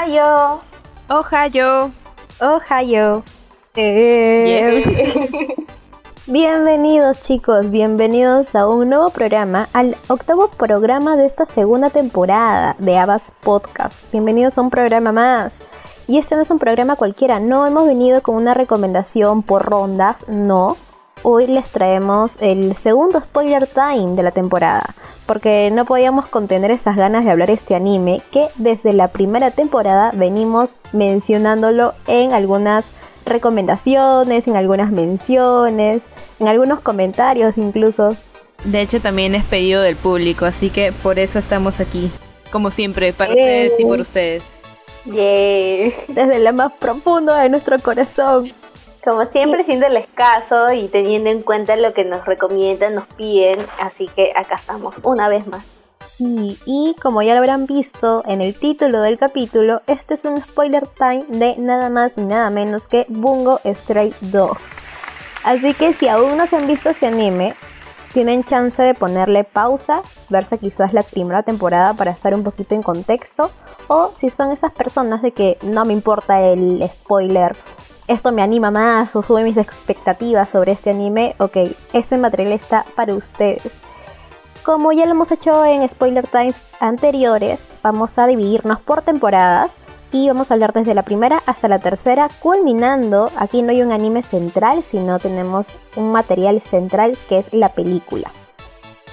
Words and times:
Ohayo. 0.00 0.60
Ohayo. 1.10 1.90
Ohayo. 2.40 3.22
Eh. 3.76 4.82
Bienvenidos 6.26 7.20
chicos, 7.20 7.70
bienvenidos 7.70 8.54
a 8.54 8.66
un 8.66 8.88
nuevo 8.88 9.10
programa, 9.10 9.68
al 9.74 9.98
octavo 10.08 10.48
programa 10.48 11.16
de 11.16 11.26
esta 11.26 11.44
segunda 11.44 11.90
temporada 11.90 12.76
de 12.78 12.96
Abbas 12.96 13.30
Podcast. 13.42 13.98
Bienvenidos 14.10 14.56
a 14.56 14.62
un 14.62 14.70
programa 14.70 15.12
más. 15.12 15.60
Y 16.06 16.16
este 16.16 16.34
no 16.34 16.40
es 16.40 16.50
un 16.50 16.58
programa 16.58 16.96
cualquiera, 16.96 17.38
no 17.38 17.66
hemos 17.66 17.86
venido 17.86 18.22
con 18.22 18.36
una 18.36 18.54
recomendación 18.54 19.42
por 19.42 19.66
rondas, 19.66 20.16
no. 20.28 20.78
Hoy 21.22 21.46
les 21.46 21.68
traemos 21.68 22.38
el 22.40 22.74
segundo 22.76 23.20
spoiler 23.20 23.66
time 23.66 24.14
de 24.16 24.22
la 24.22 24.30
temporada, 24.30 24.94
porque 25.26 25.70
no 25.70 25.84
podíamos 25.84 26.26
contener 26.26 26.70
esas 26.70 26.96
ganas 26.96 27.26
de 27.26 27.30
hablar 27.30 27.50
este 27.50 27.74
anime 27.74 28.22
que 28.32 28.46
desde 28.56 28.94
la 28.94 29.08
primera 29.08 29.50
temporada 29.50 30.12
venimos 30.14 30.76
mencionándolo 30.92 31.92
en 32.06 32.32
algunas 32.32 32.92
recomendaciones, 33.26 34.48
en 34.48 34.56
algunas 34.56 34.92
menciones, 34.92 36.04
en 36.38 36.48
algunos 36.48 36.80
comentarios 36.80 37.58
incluso. 37.58 38.16
De 38.64 38.80
hecho 38.80 38.98
también 39.00 39.34
es 39.34 39.44
pedido 39.44 39.82
del 39.82 39.96
público, 39.96 40.46
así 40.46 40.70
que 40.70 40.90
por 40.90 41.18
eso 41.18 41.38
estamos 41.38 41.80
aquí, 41.80 42.10
como 42.50 42.70
siempre, 42.70 43.12
para 43.12 43.30
ustedes 43.30 43.72
y 43.78 43.84
por 43.84 44.00
ustedes. 44.00 44.42
Yeah. 45.04 45.92
Desde 46.08 46.38
lo 46.38 46.52
más 46.54 46.72
profundo 46.72 47.34
de 47.34 47.50
nuestro 47.50 47.78
corazón. 47.78 48.50
Como 49.04 49.24
siempre, 49.24 49.64
siendo 49.64 49.86
el 49.86 49.96
escaso 49.96 50.72
y 50.72 50.88
teniendo 50.88 51.30
en 51.30 51.42
cuenta 51.42 51.74
lo 51.76 51.94
que 51.94 52.04
nos 52.04 52.24
recomiendan, 52.26 52.94
nos 52.94 53.06
piden, 53.06 53.58
así 53.80 54.06
que 54.08 54.32
acá 54.36 54.56
estamos 54.56 54.94
una 55.02 55.28
vez 55.28 55.46
más. 55.46 55.64
Sí, 56.16 56.58
y 56.66 56.94
como 57.00 57.22
ya 57.22 57.32
lo 57.32 57.38
habrán 57.38 57.64
visto 57.64 58.22
en 58.26 58.42
el 58.42 58.54
título 58.54 59.00
del 59.00 59.16
capítulo, 59.16 59.80
este 59.86 60.14
es 60.14 60.26
un 60.26 60.38
spoiler 60.42 60.86
time 60.86 61.24
de 61.28 61.56
nada 61.56 61.88
más 61.88 62.12
ni 62.16 62.24
nada 62.24 62.50
menos 62.50 62.88
que 62.88 63.06
Bungo 63.08 63.58
Stray 63.64 64.12
Dogs. 64.20 64.76
Así 65.44 65.72
que 65.72 65.94
si 65.94 66.06
aún 66.06 66.36
no 66.36 66.46
se 66.46 66.56
han 66.56 66.66
visto 66.66 66.90
ese 66.90 67.06
anime, 67.06 67.54
tienen 68.12 68.44
chance 68.44 68.82
de 68.82 68.92
ponerle 68.92 69.44
pausa, 69.44 70.02
verse 70.28 70.58
quizás 70.58 70.92
la 70.92 71.02
primera 71.02 71.42
temporada 71.42 71.94
para 71.94 72.10
estar 72.10 72.34
un 72.34 72.44
poquito 72.44 72.74
en 72.74 72.82
contexto, 72.82 73.50
o 73.88 74.10
si 74.12 74.28
son 74.28 74.50
esas 74.50 74.72
personas 74.72 75.22
de 75.22 75.32
que 75.32 75.56
no 75.62 75.86
me 75.86 75.94
importa 75.94 76.42
el 76.42 76.86
spoiler, 76.90 77.56
esto 78.10 78.32
me 78.32 78.42
anima 78.42 78.72
más 78.72 79.14
o 79.14 79.22
sube 79.22 79.44
mis 79.44 79.56
expectativas 79.56 80.50
sobre 80.50 80.72
este 80.72 80.90
anime, 80.90 81.36
ok, 81.38 81.56
ese 81.92 82.18
material 82.18 82.52
está 82.52 82.84
para 82.96 83.14
ustedes. 83.14 83.78
Como 84.64 84.90
ya 84.90 85.04
lo 85.04 85.12
hemos 85.12 85.30
hecho 85.30 85.64
en 85.64 85.88
Spoiler 85.88 86.26
Times 86.26 86.64
anteriores, 86.80 87.68
vamos 87.84 88.18
a 88.18 88.26
dividirnos 88.26 88.80
por 88.80 89.02
temporadas 89.02 89.76
y 90.10 90.26
vamos 90.26 90.50
a 90.50 90.54
hablar 90.54 90.72
desde 90.72 90.92
la 90.92 91.04
primera 91.04 91.40
hasta 91.46 91.68
la 91.68 91.78
tercera, 91.78 92.28
culminando, 92.40 93.30
aquí 93.36 93.62
no 93.62 93.70
hay 93.70 93.80
un 93.80 93.92
anime 93.92 94.22
central, 94.22 94.82
sino 94.82 95.20
tenemos 95.20 95.68
un 95.94 96.10
material 96.10 96.60
central 96.60 97.16
que 97.28 97.38
es 97.38 97.52
la 97.52 97.68
película. 97.68 98.32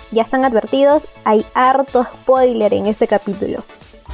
Ya 0.10 0.24
están 0.24 0.44
advertidos, 0.44 1.04
hay 1.24 1.46
harto 1.54 2.04
spoiler 2.04 2.74
en 2.74 2.88
este 2.88 3.08
capítulo. 3.08 3.64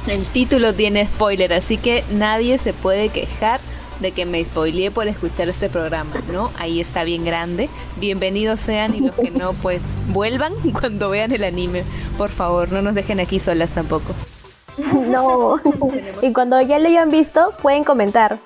El 0.06 0.26
título 0.26 0.74
tiene 0.74 1.06
spoiler, 1.06 1.54
así 1.54 1.78
que 1.78 2.04
nadie 2.10 2.58
se 2.58 2.74
puede 2.74 3.08
quejar 3.08 3.60
de 4.00 4.12
que 4.12 4.26
me 4.26 4.44
spoileé 4.44 4.90
por 4.90 5.06
escuchar 5.06 5.48
este 5.48 5.68
programa, 5.68 6.12
¿no? 6.32 6.50
Ahí 6.58 6.80
está 6.80 7.04
bien 7.04 7.24
grande. 7.24 7.68
Bienvenidos 7.96 8.60
sean 8.60 8.94
y 8.94 9.00
los 9.00 9.14
que 9.14 9.30
no, 9.30 9.52
pues 9.54 9.82
vuelvan 10.08 10.54
cuando 10.80 11.10
vean 11.10 11.32
el 11.32 11.44
anime. 11.44 11.84
Por 12.18 12.30
favor, 12.30 12.70
no 12.72 12.82
nos 12.82 12.94
dejen 12.94 13.20
aquí 13.20 13.38
solas 13.38 13.70
tampoco. 13.70 14.12
No. 14.76 15.60
y 16.22 16.32
cuando 16.32 16.60
ya 16.60 16.78
lo 16.78 16.88
hayan 16.88 17.10
visto, 17.10 17.52
pueden 17.62 17.84
comentar. 17.84 18.38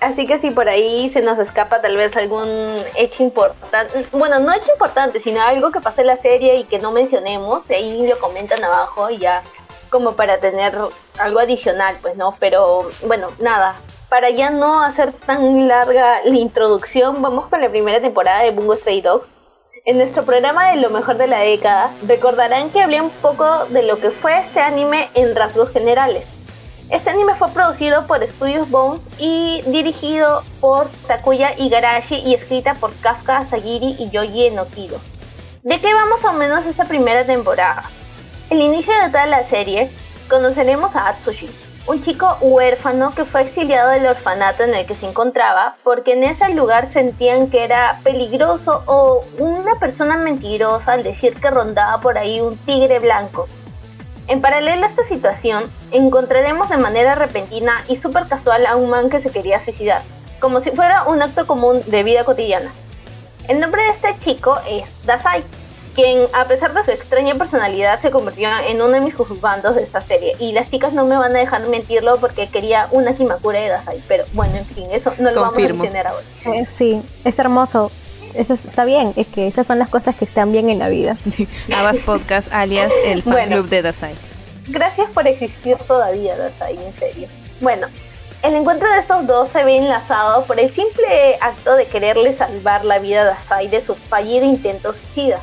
Así 0.00 0.26
que 0.26 0.40
si 0.40 0.50
por 0.50 0.68
ahí 0.68 1.10
se 1.10 1.22
nos 1.22 1.38
escapa 1.38 1.80
tal 1.80 1.96
vez 1.96 2.14
algún 2.16 2.76
hecho 2.96 3.22
importante, 3.22 4.04
bueno, 4.10 4.40
no 4.40 4.52
hecho 4.52 4.72
importante, 4.72 5.20
sino 5.20 5.40
algo 5.40 5.70
que 5.70 5.80
pase 5.80 6.00
en 6.00 6.08
la 6.08 6.16
serie 6.16 6.56
y 6.56 6.64
que 6.64 6.80
no 6.80 6.90
mencionemos, 6.90 7.62
ahí 7.70 8.06
lo 8.08 8.18
comentan 8.18 8.64
abajo 8.64 9.10
y 9.10 9.18
ya 9.18 9.44
como 9.90 10.16
para 10.16 10.40
tener 10.40 10.76
algo 11.20 11.38
adicional, 11.38 11.96
pues 12.02 12.16
no, 12.16 12.36
pero 12.40 12.90
bueno, 13.06 13.28
nada, 13.38 13.76
para 14.12 14.28
ya 14.28 14.50
no 14.50 14.82
hacer 14.82 15.14
tan 15.14 15.66
larga 15.68 16.20
la 16.22 16.36
introducción, 16.36 17.22
vamos 17.22 17.46
con 17.46 17.62
la 17.62 17.70
primera 17.70 17.98
temporada 17.98 18.42
de 18.42 18.50
Bungo 18.50 18.76
Stray 18.76 19.00
Dogs. 19.00 19.26
En 19.86 19.96
nuestro 19.96 20.22
programa 20.22 20.70
de 20.70 20.82
lo 20.82 20.90
mejor 20.90 21.16
de 21.16 21.28
la 21.28 21.38
década, 21.38 21.90
recordarán 22.06 22.68
que 22.68 22.82
hablé 22.82 23.00
un 23.00 23.08
poco 23.08 23.64
de 23.70 23.82
lo 23.84 23.96
que 23.96 24.10
fue 24.10 24.38
este 24.40 24.60
anime 24.60 25.08
en 25.14 25.34
rasgos 25.34 25.70
generales. 25.70 26.26
Este 26.90 27.08
anime 27.08 27.34
fue 27.36 27.48
producido 27.52 28.06
por 28.06 28.22
Studios 28.22 28.68
Bones 28.68 29.00
y 29.16 29.62
dirigido 29.68 30.42
por 30.60 30.90
Takuya 31.06 31.58
Igarashi 31.58 32.16
y 32.16 32.34
escrita 32.34 32.74
por 32.74 32.94
Kafka 33.00 33.38
Asagiri 33.38 33.96
y 33.98 34.10
Yoji 34.10 34.48
Enokido. 34.48 34.98
¿De 35.62 35.80
qué 35.80 35.94
vamos 35.94 36.22
a 36.26 36.32
menos 36.32 36.66
esta 36.66 36.84
primera 36.84 37.24
temporada? 37.24 37.84
El 38.50 38.60
inicio 38.60 38.92
de 38.92 39.08
toda 39.08 39.24
la 39.24 39.46
serie, 39.46 39.90
conoceremos 40.28 40.94
a 40.96 41.08
Atsushi, 41.08 41.48
un 41.86 42.02
chico 42.02 42.36
huérfano 42.40 43.12
que 43.14 43.24
fue 43.24 43.42
exiliado 43.42 43.90
del 43.90 44.06
orfanato 44.06 44.62
en 44.62 44.74
el 44.74 44.86
que 44.86 44.94
se 44.94 45.08
encontraba 45.08 45.76
porque 45.82 46.12
en 46.12 46.22
ese 46.24 46.48
lugar 46.54 46.92
sentían 46.92 47.50
que 47.50 47.64
era 47.64 47.98
peligroso 48.04 48.84
o 48.86 49.24
una 49.38 49.74
persona 49.80 50.16
mentirosa 50.16 50.92
al 50.92 51.02
decir 51.02 51.34
que 51.34 51.50
rondaba 51.50 52.00
por 52.00 52.18
ahí 52.18 52.40
un 52.40 52.56
tigre 52.56 53.00
blanco. 53.00 53.48
En 54.28 54.40
paralelo 54.40 54.84
a 54.84 54.88
esta 54.88 55.04
situación, 55.04 55.64
encontraremos 55.90 56.68
de 56.68 56.76
manera 56.76 57.16
repentina 57.16 57.82
y 57.88 57.96
súper 57.96 58.28
casual 58.28 58.64
a 58.66 58.76
un 58.76 58.88
man 58.88 59.10
que 59.10 59.20
se 59.20 59.30
quería 59.30 59.62
suicidar, 59.62 60.02
como 60.38 60.60
si 60.60 60.70
fuera 60.70 61.04
un 61.04 61.20
acto 61.20 61.46
común 61.48 61.82
de 61.86 62.04
vida 62.04 62.24
cotidiana. 62.24 62.70
El 63.48 63.58
nombre 63.58 63.82
de 63.82 63.88
este 63.90 64.16
chico 64.20 64.56
es 64.70 65.04
Dasai, 65.04 65.42
quien 65.94 66.26
a 66.32 66.44
pesar 66.46 66.74
de 66.74 66.84
su 66.84 66.90
extraña 66.90 67.34
personalidad 67.34 68.00
se 68.00 68.10
convirtió 68.10 68.48
en 68.66 68.76
uno 68.76 68.92
de 68.92 69.00
mis 69.00 69.14
juzgandos 69.14 69.76
de 69.76 69.82
esta 69.82 70.00
serie. 70.00 70.34
Y 70.38 70.52
las 70.52 70.70
chicas 70.70 70.92
no 70.92 71.06
me 71.06 71.16
van 71.16 71.34
a 71.36 71.38
dejar 71.38 71.66
mentirlo 71.68 72.18
porque 72.18 72.48
quería 72.48 72.88
una 72.90 73.14
Kimakura 73.14 73.60
de 73.60 73.68
Dasai. 73.68 74.02
Pero 74.08 74.24
bueno, 74.32 74.56
en 74.56 74.66
fin, 74.66 74.86
eso 74.90 75.12
no 75.18 75.30
lo 75.30 75.42
vamos 75.42 75.56
a 75.56 75.60
mencionar 75.60 76.06
ahora. 76.06 76.24
Eh, 76.46 76.66
sí, 76.66 77.02
es 77.24 77.38
hermoso. 77.38 77.90
Eso 78.34 78.54
está 78.54 78.86
bien, 78.86 79.12
es 79.16 79.26
que 79.26 79.46
esas 79.46 79.66
son 79.66 79.78
las 79.78 79.90
cosas 79.90 80.16
que 80.16 80.24
están 80.24 80.52
bien 80.52 80.70
en 80.70 80.78
la 80.78 80.88
vida. 80.88 81.18
Abbas 81.74 82.00
Podcast 82.00 82.50
alias 82.52 82.90
el 83.04 83.22
fan 83.22 83.48
club 83.48 83.68
de 83.68 83.82
Dasai. 83.82 84.14
Gracias 84.68 85.10
por 85.10 85.26
existir 85.26 85.76
todavía, 85.86 86.36
Dasai, 86.36 86.78
en 86.78 86.94
serio. 86.98 87.28
Bueno, 87.60 87.88
el 88.42 88.54
encuentro 88.54 88.90
de 88.90 89.00
estos 89.00 89.26
dos 89.26 89.50
se 89.50 89.64
ve 89.64 89.76
enlazado 89.76 90.44
por 90.46 90.58
el 90.58 90.72
simple 90.72 91.36
acto 91.40 91.76
de 91.76 91.86
quererle 91.86 92.34
salvar 92.34 92.84
la 92.84 92.98
vida 92.98 93.22
a 93.22 93.24
Dasai 93.24 93.68
de 93.68 93.82
su 93.82 93.94
fallido 93.94 94.46
intento 94.46 94.94
suicida. 94.94 95.40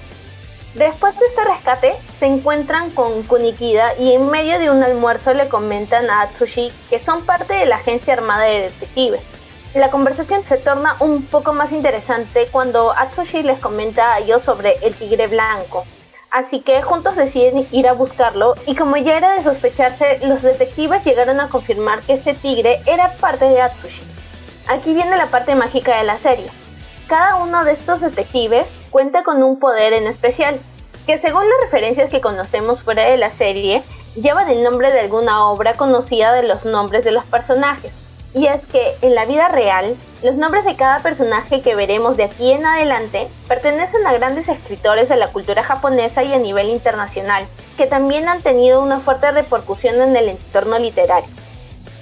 Después 0.75 1.18
de 1.18 1.25
este 1.25 1.44
rescate, 1.46 1.96
se 2.19 2.28
encuentran 2.28 2.91
con 2.91 3.24
Kunikida 3.24 3.96
y 3.97 4.13
en 4.13 4.30
medio 4.30 4.59
de 4.59 4.69
un 4.69 4.84
almuerzo 4.84 5.34
le 5.34 5.50
comentan 5.50 6.07
a 6.12 6.22
Atsushi 6.22 6.72
que 6.91 7.00
son 7.00 7.25
parte 7.25 7.56
de 7.56 7.66
la 7.66 7.78
agencia 7.78 8.13
armada 8.13 8.44
de 8.44 8.62
detectives. 8.62 9.22
La 9.74 9.90
conversación 9.90 10.44
se 10.44 10.58
torna 10.58 10.96
un 11.00 11.25
poco 11.25 11.53
más 11.53 11.72
interesante 11.72 12.47
cuando 12.52 12.91
Atsushi 12.91 13.41
les 13.41 13.59
comenta 13.59 14.13
a 14.13 14.19
ellos 14.19 14.44
sobre 14.44 14.78
el 14.84 14.94
tigre 14.94 15.25
blanco. 15.25 15.85
Así 16.29 16.62
que 16.62 16.84
juntos 16.84 17.16
deciden 17.16 17.68
ir 17.72 17.88
a 17.88 17.94
buscarlo 17.94 18.53
y 18.68 18.75
como 18.75 18.96
ya 18.97 19.18
era 19.18 19.34
de 19.34 19.41
sospecharse, 19.41 20.19
los 20.28 20.44
detectives 20.44 21.03
llegaron 21.03 21.40
a 21.40 21.50
confirmar 21.50 22.02
que 22.02 22.13
ese 22.13 22.35
tigre 22.35 22.79
era 22.85 23.13
parte 23.13 23.46
de 23.46 23.59
Atsushi. 23.59 24.03
Aquí 24.68 24.94
viene 24.94 25.18
la 25.18 25.25
parte 25.25 25.56
mágica 25.56 25.97
de 25.97 26.03
la 26.03 26.19
serie. 26.19 26.46
Cada 27.09 27.38
uno 27.38 27.64
de 27.64 27.72
estos 27.72 28.02
detectives 28.02 28.68
cuenta 28.92 29.24
con 29.24 29.42
un 29.42 29.58
poder 29.58 29.94
en 29.94 30.06
especial, 30.06 30.59
que 31.08 31.18
según 31.18 31.42
las 31.42 31.62
referencias 31.64 32.12
que 32.12 32.22
conocemos 32.22 32.84
fuera 32.84 33.03
de 33.06 33.17
la 33.17 33.32
serie, 33.32 33.82
lleva 34.14 34.44
el 34.44 34.61
nombre 34.61 34.94
de 34.94 35.00
alguna 35.00 35.47
obra 35.47 35.73
conocida 35.73 36.34
de 36.34 36.44
los 36.44 36.66
nombres 36.66 37.03
de 37.03 37.11
los 37.11 37.26
personajes. 37.26 37.91
Y 38.35 38.46
es 38.46 38.61
que 38.67 38.96
en 39.02 39.16
la 39.16 39.26
vida 39.26 39.47
real, 39.47 39.96
los 40.22 40.35
nombres 40.35 40.66
de 40.66 40.76
cada 40.76 41.00
personaje 41.00 41.64
que 41.64 41.73
veremos 41.73 42.16
de 42.16 42.26
aquí 42.26 42.52
en 42.52 42.64
adelante 42.64 43.28
pertenecen 43.47 44.05
a 44.05 44.14
grandes 44.14 44.47
escritores 44.47 45.09
de 45.09 45.16
la 45.16 45.29
cultura 45.29 45.64
japonesa 45.64 46.22
y 46.22 46.32
a 46.32 46.38
nivel 46.38 46.70
internacional, 46.70 47.47
que 47.76 47.88
también 47.88 48.29
han 48.29 48.44
tenido 48.44 48.84
una 48.84 49.00
fuerte 49.00 49.32
repercusión 49.32 50.00
en 50.00 50.16
el 50.16 50.29
entorno 50.29 50.78
literario. 50.78 51.28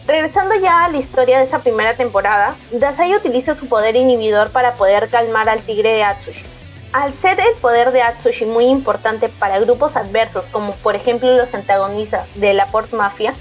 Regresando 0.07 0.55
ya 0.55 0.85
a 0.85 0.89
la 0.89 0.99
historia 0.99 1.37
de 1.37 1.43
esa 1.43 1.59
primera 1.59 1.93
temporada, 1.93 2.55
Dasai 2.71 3.13
utiliza 3.13 3.55
su 3.55 3.67
poder 3.67 3.97
inhibidor 3.97 4.51
para 4.51 4.75
poder 4.75 5.09
calmar 5.09 5.49
al 5.49 5.59
tigre 5.59 5.89
de 5.89 6.03
Atsushi. 6.05 6.45
Al 6.93 7.13
ser 7.13 7.37
el 7.41 7.53
poder 7.55 7.91
de 7.91 8.01
Atsushi 8.01 8.45
muy 8.45 8.67
importante 8.67 9.27
para 9.27 9.59
grupos 9.59 9.97
adversos, 9.97 10.45
como 10.53 10.71
por 10.75 10.95
ejemplo 10.95 11.35
los 11.35 11.53
antagonistas 11.53 12.25
de 12.35 12.53
la 12.53 12.67
Port 12.67 12.93
Mafia, 12.93 13.33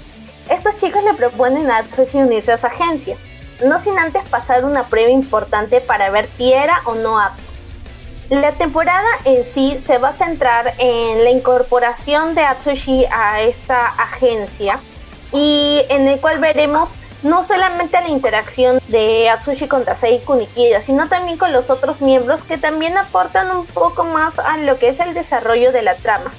estos 0.49 0.75
chicos 0.75 1.01
le 1.05 1.13
proponen 1.13 1.71
a 1.71 1.77
Atsushi 1.77 2.17
unirse 2.17 2.51
a 2.51 2.57
su 2.57 2.67
agencia, 2.67 3.15
no 3.63 3.79
sin 3.79 3.97
antes 3.97 4.27
pasar 4.27 4.65
una 4.65 4.83
prueba 4.83 5.09
importante 5.09 5.79
para 5.79 6.09
ver 6.09 6.27
si 6.35 6.51
era 6.51 6.81
o 6.83 6.95
no 6.95 7.17
apto. 7.17 7.43
La 8.29 8.51
temporada 8.51 9.07
en 9.23 9.45
sí 9.45 9.79
se 9.85 9.99
va 9.99 10.09
a 10.09 10.17
centrar 10.17 10.73
en 10.79 11.23
la 11.23 11.29
incorporación 11.29 12.35
de 12.35 12.41
Atsushi 12.41 13.05
a 13.09 13.39
esta 13.39 13.87
agencia 13.87 14.81
y 15.33 15.81
en 15.89 16.07
el 16.07 16.19
cual 16.19 16.39
veremos 16.39 16.89
no 17.23 17.45
solamente 17.45 17.99
la 17.99 18.09
interacción 18.09 18.79
de 18.87 19.29
Atsushi 19.29 19.67
con 19.67 19.83
Tasei 19.83 20.19
Kunikida, 20.19 20.81
sino 20.81 21.07
también 21.07 21.37
con 21.37 21.51
los 21.51 21.69
otros 21.69 22.01
miembros 22.01 22.41
que 22.43 22.57
también 22.57 22.97
aportan 22.97 23.55
un 23.55 23.65
poco 23.65 24.03
más 24.03 24.37
a 24.39 24.57
lo 24.57 24.77
que 24.77 24.89
es 24.89 24.99
el 24.99 25.13
desarrollo 25.13 25.71
de 25.71 25.81
la 25.81 25.95
trama. 25.95 26.31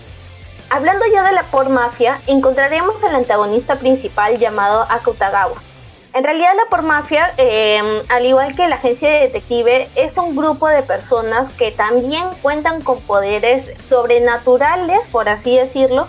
Hablando 0.70 1.04
ya 1.12 1.22
de 1.22 1.32
la 1.32 1.44
por 1.44 1.68
mafia, 1.70 2.20
encontraremos 2.26 3.02
al 3.02 3.16
antagonista 3.16 3.76
principal 3.76 4.38
llamado 4.38 4.86
Akutagawa. 4.88 5.56
En 6.14 6.24
realidad 6.24 6.52
la 6.56 6.68
por 6.68 6.82
mafia, 6.82 7.32
eh, 7.36 8.02
al 8.08 8.26
igual 8.26 8.54
que 8.56 8.66
la 8.66 8.76
agencia 8.76 9.08
de 9.08 9.20
detective, 9.20 9.88
es 9.94 10.16
un 10.16 10.36
grupo 10.36 10.68
de 10.68 10.82
personas 10.82 11.48
que 11.50 11.70
también 11.70 12.24
cuentan 12.42 12.82
con 12.82 13.00
poderes 13.02 13.70
sobrenaturales, 13.88 15.00
por 15.12 15.28
así 15.28 15.56
decirlo, 15.56 16.08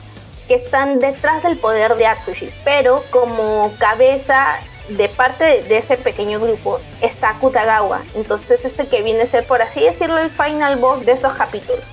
que 0.50 0.56
están 0.56 0.98
detrás 0.98 1.44
del 1.44 1.58
poder 1.58 1.96
de 1.96 2.08
Atsushi, 2.08 2.50
pero 2.66 3.04
como 3.12 3.72
cabeza 3.78 4.58
de 4.90 5.08
parte 5.08 5.62
de 5.62 5.78
ese 5.78 5.96
pequeño 5.96 6.40
grupo 6.40 6.80
está 7.02 7.36
Kutagawa, 7.40 8.02
entonces 8.16 8.66
este 8.66 8.88
que 8.88 9.04
viene 9.04 9.22
a 9.22 9.26
ser, 9.28 9.46
por 9.46 9.62
así 9.62 9.82
decirlo, 9.82 10.18
el 10.18 10.32
final 10.32 10.78
boss 10.78 11.06
de 11.06 11.12
estos 11.12 11.34
capítulos. 11.34 11.84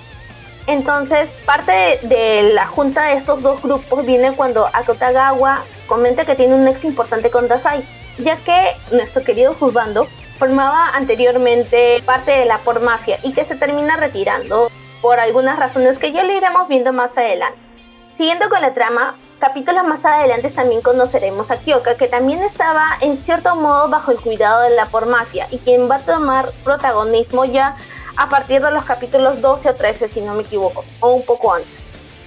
Entonces, 0.65 1.29
parte 1.45 1.99
de, 2.01 2.51
la 2.53 2.65
junta 2.65 3.05
de 3.05 3.13
estos 3.13 3.43
dos 3.43 3.61
grupos 3.61 4.03
viene 4.03 4.33
cuando 4.33 4.67
Akutagawa 4.73 5.63
comenta 5.85 6.25
que 6.25 6.35
tiene 6.35 6.55
un 6.55 6.67
ex 6.67 6.83
importante 6.83 7.29
con 7.29 7.47
Dasai, 7.47 7.83
ya 8.17 8.37
que 8.37 8.71
nuestro 8.91 9.23
querido 9.23 9.53
Juzbando 9.53 10.07
formaba 10.39 10.89
anteriormente 10.95 12.01
parte 12.05 12.31
de 12.31 12.45
la 12.45 12.57
por 12.57 12.81
mafia 12.81 13.19
y 13.21 13.33
que 13.33 13.45
se 13.45 13.55
termina 13.55 13.97
retirando 13.97 14.71
por 14.99 15.19
algunas 15.19 15.59
razones 15.59 15.99
que 15.99 16.11
ya 16.11 16.23
le 16.23 16.37
iremos 16.37 16.67
viendo 16.67 16.91
más 16.91 17.15
adelante. 17.15 17.66
Siguiendo 18.17 18.49
con 18.49 18.61
la 18.61 18.73
trama, 18.73 19.15
capítulos 19.37 19.83
más 19.83 20.03
adelante 20.03 20.49
también 20.49 20.81
conoceremos 20.81 21.51
a 21.51 21.57
Kyoka, 21.57 21.97
que 21.97 22.07
también 22.07 22.41
estaba 22.41 22.97
en 22.99 23.15
cierto 23.15 23.55
modo 23.55 23.89
bajo 23.89 24.09
el 24.09 24.17
cuidado 24.17 24.63
de 24.63 24.71
la 24.71 24.87
por 24.87 25.05
mafia 25.05 25.47
y 25.51 25.59
quien 25.59 25.87
va 25.87 25.97
a 25.97 25.99
tomar 25.99 26.49
protagonismo 26.63 27.45
ya 27.45 27.77
a 28.15 28.27
partir 28.27 28.63
de 28.63 28.71
los 28.71 28.85
capítulos 28.85 29.39
12 29.39 29.69
o 29.69 29.75
13, 29.75 30.07
si 30.07 30.21
no 30.21 30.33
me 30.33 30.41
equivoco, 30.41 30.83
o 30.99 31.13
un 31.13 31.23
poco 31.25 31.53
antes. 31.53 31.69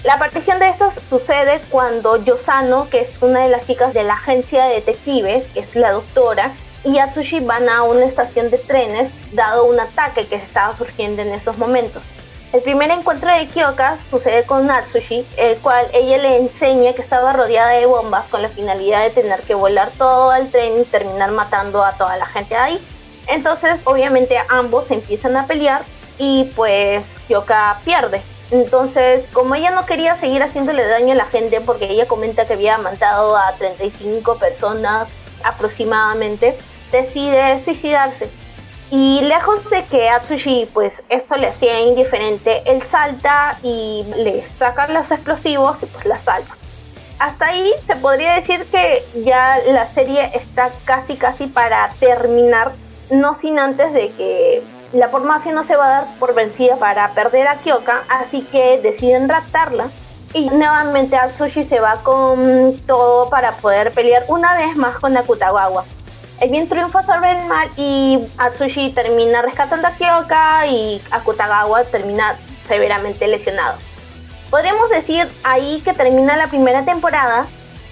La 0.04 0.16
partición 0.16 0.60
de 0.60 0.68
estos 0.68 0.94
sucede 1.08 1.60
cuando 1.70 2.22
Yosano, 2.22 2.88
que 2.88 3.00
es 3.00 3.20
una 3.20 3.40
de 3.40 3.48
las 3.48 3.66
chicas 3.66 3.92
de 3.92 4.04
la 4.04 4.14
agencia 4.14 4.66
de 4.66 4.74
detectives, 4.74 5.48
que 5.48 5.58
es 5.58 5.74
la 5.74 5.90
doctora, 5.90 6.52
y 6.84 6.98
Atsushi 6.98 7.40
van 7.40 7.68
a 7.68 7.82
una 7.82 8.04
estación 8.04 8.48
de 8.50 8.58
trenes 8.58 9.10
dado 9.34 9.64
un 9.64 9.80
ataque 9.80 10.24
que 10.24 10.36
estaba 10.36 10.76
surgiendo 10.76 11.20
en 11.22 11.32
esos 11.32 11.58
momentos. 11.58 12.04
El 12.52 12.62
primer 12.62 12.90
encuentro 12.90 13.32
de 13.32 13.46
Kyoka 13.46 13.96
sucede 14.10 14.42
con 14.44 14.66
Natsushi, 14.66 15.24
el 15.36 15.56
cual 15.58 15.86
ella 15.92 16.18
le 16.18 16.36
enseña 16.36 16.92
que 16.94 17.02
estaba 17.02 17.32
rodeada 17.32 17.70
de 17.70 17.86
bombas 17.86 18.26
con 18.26 18.42
la 18.42 18.48
finalidad 18.48 19.04
de 19.04 19.10
tener 19.10 19.40
que 19.42 19.54
volar 19.54 19.88
todo 19.96 20.34
el 20.34 20.50
tren 20.50 20.80
y 20.80 20.84
terminar 20.84 21.30
matando 21.30 21.84
a 21.84 21.92
toda 21.92 22.16
la 22.16 22.26
gente 22.26 22.56
ahí. 22.56 22.80
Entonces, 23.28 23.82
obviamente, 23.84 24.36
ambos 24.48 24.90
empiezan 24.90 25.36
a 25.36 25.46
pelear 25.46 25.82
y 26.18 26.50
pues 26.56 27.06
Kyoka 27.28 27.78
pierde. 27.84 28.20
Entonces, 28.50 29.26
como 29.32 29.54
ella 29.54 29.70
no 29.70 29.86
quería 29.86 30.16
seguir 30.16 30.42
haciéndole 30.42 30.84
daño 30.84 31.12
a 31.12 31.18
la 31.18 31.26
gente, 31.26 31.60
porque 31.60 31.84
ella 31.84 32.08
comenta 32.08 32.46
que 32.46 32.54
había 32.54 32.78
matado 32.78 33.36
a 33.36 33.52
35 33.52 34.38
personas 34.38 35.06
aproximadamente, 35.44 36.58
decide 36.90 37.62
suicidarse. 37.64 38.28
Y 38.90 39.20
lejos 39.20 39.70
de 39.70 39.84
que 39.84 40.08
Atsushi 40.08 40.68
pues 40.74 41.04
esto 41.08 41.36
le 41.36 41.46
hacía 41.48 41.80
indiferente, 41.80 42.62
él 42.66 42.82
salta 42.82 43.56
y 43.62 44.04
le 44.16 44.44
saca 44.58 44.88
los 44.88 45.10
explosivos 45.12 45.76
y 45.82 45.86
pues 45.86 46.06
la 46.06 46.18
salva. 46.18 46.56
Hasta 47.20 47.46
ahí 47.46 47.72
se 47.86 47.94
podría 47.96 48.34
decir 48.34 48.64
que 48.64 49.04
ya 49.24 49.58
la 49.68 49.86
serie 49.86 50.30
está 50.34 50.70
casi 50.84 51.14
casi 51.16 51.46
para 51.46 51.88
terminar, 52.00 52.72
no 53.10 53.36
sin 53.36 53.60
antes 53.60 53.92
de 53.92 54.10
que 54.10 54.62
la 54.92 55.08
por 55.08 55.22
mafia 55.22 55.52
no 55.52 55.62
se 55.62 55.76
va 55.76 55.86
a 55.86 56.00
dar 56.00 56.18
por 56.18 56.34
vencida 56.34 56.76
para 56.76 57.12
perder 57.12 57.46
a 57.46 57.58
Kyoka, 57.58 58.02
así 58.08 58.42
que 58.42 58.80
deciden 58.80 59.28
raptarla. 59.28 59.88
Y 60.32 60.48
nuevamente 60.50 61.16
Atsushi 61.16 61.62
se 61.64 61.78
va 61.78 62.02
con 62.02 62.76
todo 62.86 63.30
para 63.30 63.52
poder 63.52 63.92
pelear 63.92 64.24
una 64.28 64.56
vez 64.56 64.76
más 64.76 64.96
con 64.96 65.16
Akutagawa 65.16 65.84
el 66.40 66.50
bien 66.50 66.68
triunfa 66.68 67.02
sobre 67.02 67.32
el 67.32 67.46
mal 67.46 67.68
y 67.76 68.18
Atsushi 68.38 68.92
termina 68.92 69.42
rescatando 69.42 69.86
a 69.86 69.90
Kyoka 69.92 70.66
y 70.66 71.00
Akutagawa 71.10 71.84
termina 71.84 72.34
severamente 72.66 73.28
lesionado. 73.28 73.76
Podríamos 74.50 74.88
decir 74.88 75.28
ahí 75.44 75.82
que 75.84 75.92
termina 75.92 76.36
la 76.36 76.48
primera 76.48 76.84
temporada, 76.84 77.46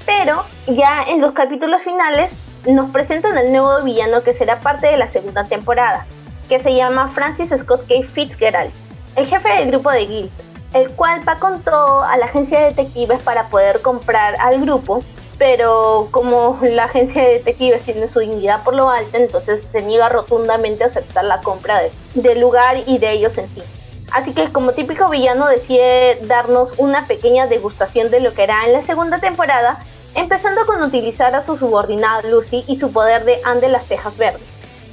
pero 0.07 0.45
ya 0.67 1.05
en 1.07 1.21
los 1.21 1.33
capítulos 1.33 1.83
finales 1.83 2.33
nos 2.67 2.91
presentan 2.91 3.37
el 3.37 3.53
nuevo 3.53 3.83
villano 3.83 4.23
que 4.23 4.33
será 4.33 4.61
parte 4.61 4.87
de 4.87 4.97
la 4.97 5.09
segunda 5.09 5.45
temporada, 5.45 6.07
que 6.49 6.59
se 6.59 6.75
llama 6.75 7.11
Francis 7.11 7.51
Scott 7.55 7.87
K. 7.87 8.03
Fitzgerald, 8.03 8.73
el 9.17 9.27
jefe 9.27 9.49
del 9.51 9.71
grupo 9.71 9.91
de 9.91 10.07
Guild, 10.07 10.31
el 10.73 10.91
cual 10.93 11.27
va 11.29 11.37
con 11.37 11.63
todo 11.63 12.03
a 12.03 12.17
la 12.17 12.27
agencia 12.27 12.61
de 12.61 12.67
detectives 12.67 13.23
para 13.23 13.45
poder 13.49 13.83
comprar 13.83 14.37
al 14.41 14.61
grupo 14.61 15.03
pero 15.39 16.09
como 16.11 16.59
la 16.63 16.85
agencia 16.85 17.23
de 17.23 17.35
detectives 17.35 17.83
tiene 17.83 18.09
su 18.09 18.19
dignidad 18.19 18.65
por 18.65 18.75
lo 18.75 18.91
alto, 18.91 19.17
entonces 19.17 19.67
se 19.71 19.83
niega 19.83 20.09
rotundamente 20.09 20.85
a 20.85 20.89
aceptar 20.89 21.25
la 21.25 21.41
compra 21.41 21.81
del 22.15 22.41
lugar 22.41 22.79
y 22.87 22.99
de 22.99 23.13
ellos 23.13 23.39
en 23.39 23.49
sí. 23.49 23.63
Así 24.11 24.33
que 24.33 24.51
como 24.51 24.73
típico 24.73 25.09
villano 25.09 25.47
decide 25.47 26.19
darnos 26.23 26.71
una 26.79 27.07
pequeña 27.07 27.47
degustación 27.47 28.11
de 28.11 28.21
lo 28.21 28.35
que 28.35 28.43
era 28.43 28.65
en 28.67 28.73
la 28.73 28.83
segunda 28.83 29.19
temporada, 29.19 29.79
empezando 30.15 30.67
con 30.67 30.83
utilizar 30.83 31.35
a 31.35 31.45
su 31.45 31.57
subordinada 31.57 32.23
Lucy 32.23 32.65
y 32.67 32.79
su 32.79 32.91
poder 32.91 33.25
de 33.25 33.41
Ande 33.45 33.69
las 33.69 33.85
Tejas 33.85 34.17
Verdes, 34.17 34.43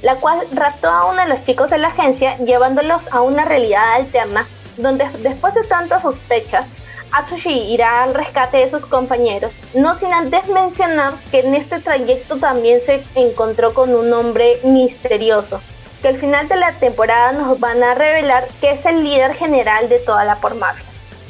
la 0.02 0.16
cual 0.16 0.40
raptó 0.52 0.90
a 0.90 1.06
uno 1.06 1.22
de 1.22 1.28
los 1.28 1.44
chicos 1.44 1.70
de 1.70 1.78
la 1.78 1.88
agencia 1.88 2.36
llevándolos 2.38 3.02
a 3.10 3.22
una 3.22 3.44
realidad 3.44 3.94
alterna 3.94 4.46
donde 4.76 5.08
después 5.20 5.54
de 5.54 5.64
tantas 5.64 6.02
sospechas 6.02 6.66
Atsushi 7.12 7.72
irá 7.72 8.02
al 8.02 8.14
rescate 8.14 8.58
de 8.58 8.70
sus 8.70 8.84
compañeros, 8.86 9.52
no 9.74 9.98
sin 9.98 10.12
antes 10.12 10.48
mencionar 10.48 11.14
que 11.30 11.40
en 11.40 11.54
este 11.54 11.80
trayecto 11.80 12.36
también 12.36 12.80
se 12.84 13.02
encontró 13.14 13.74
con 13.74 13.94
un 13.94 14.12
hombre 14.12 14.58
misterioso, 14.64 15.60
que 16.02 16.08
al 16.08 16.18
final 16.18 16.48
de 16.48 16.56
la 16.56 16.72
temporada 16.72 17.32
nos 17.32 17.58
van 17.58 17.82
a 17.82 17.94
revelar 17.94 18.46
que 18.60 18.72
es 18.72 18.84
el 18.84 19.02
líder 19.02 19.34
general 19.34 19.88
de 19.88 19.98
toda 19.98 20.24
la 20.24 20.36
por 20.36 20.54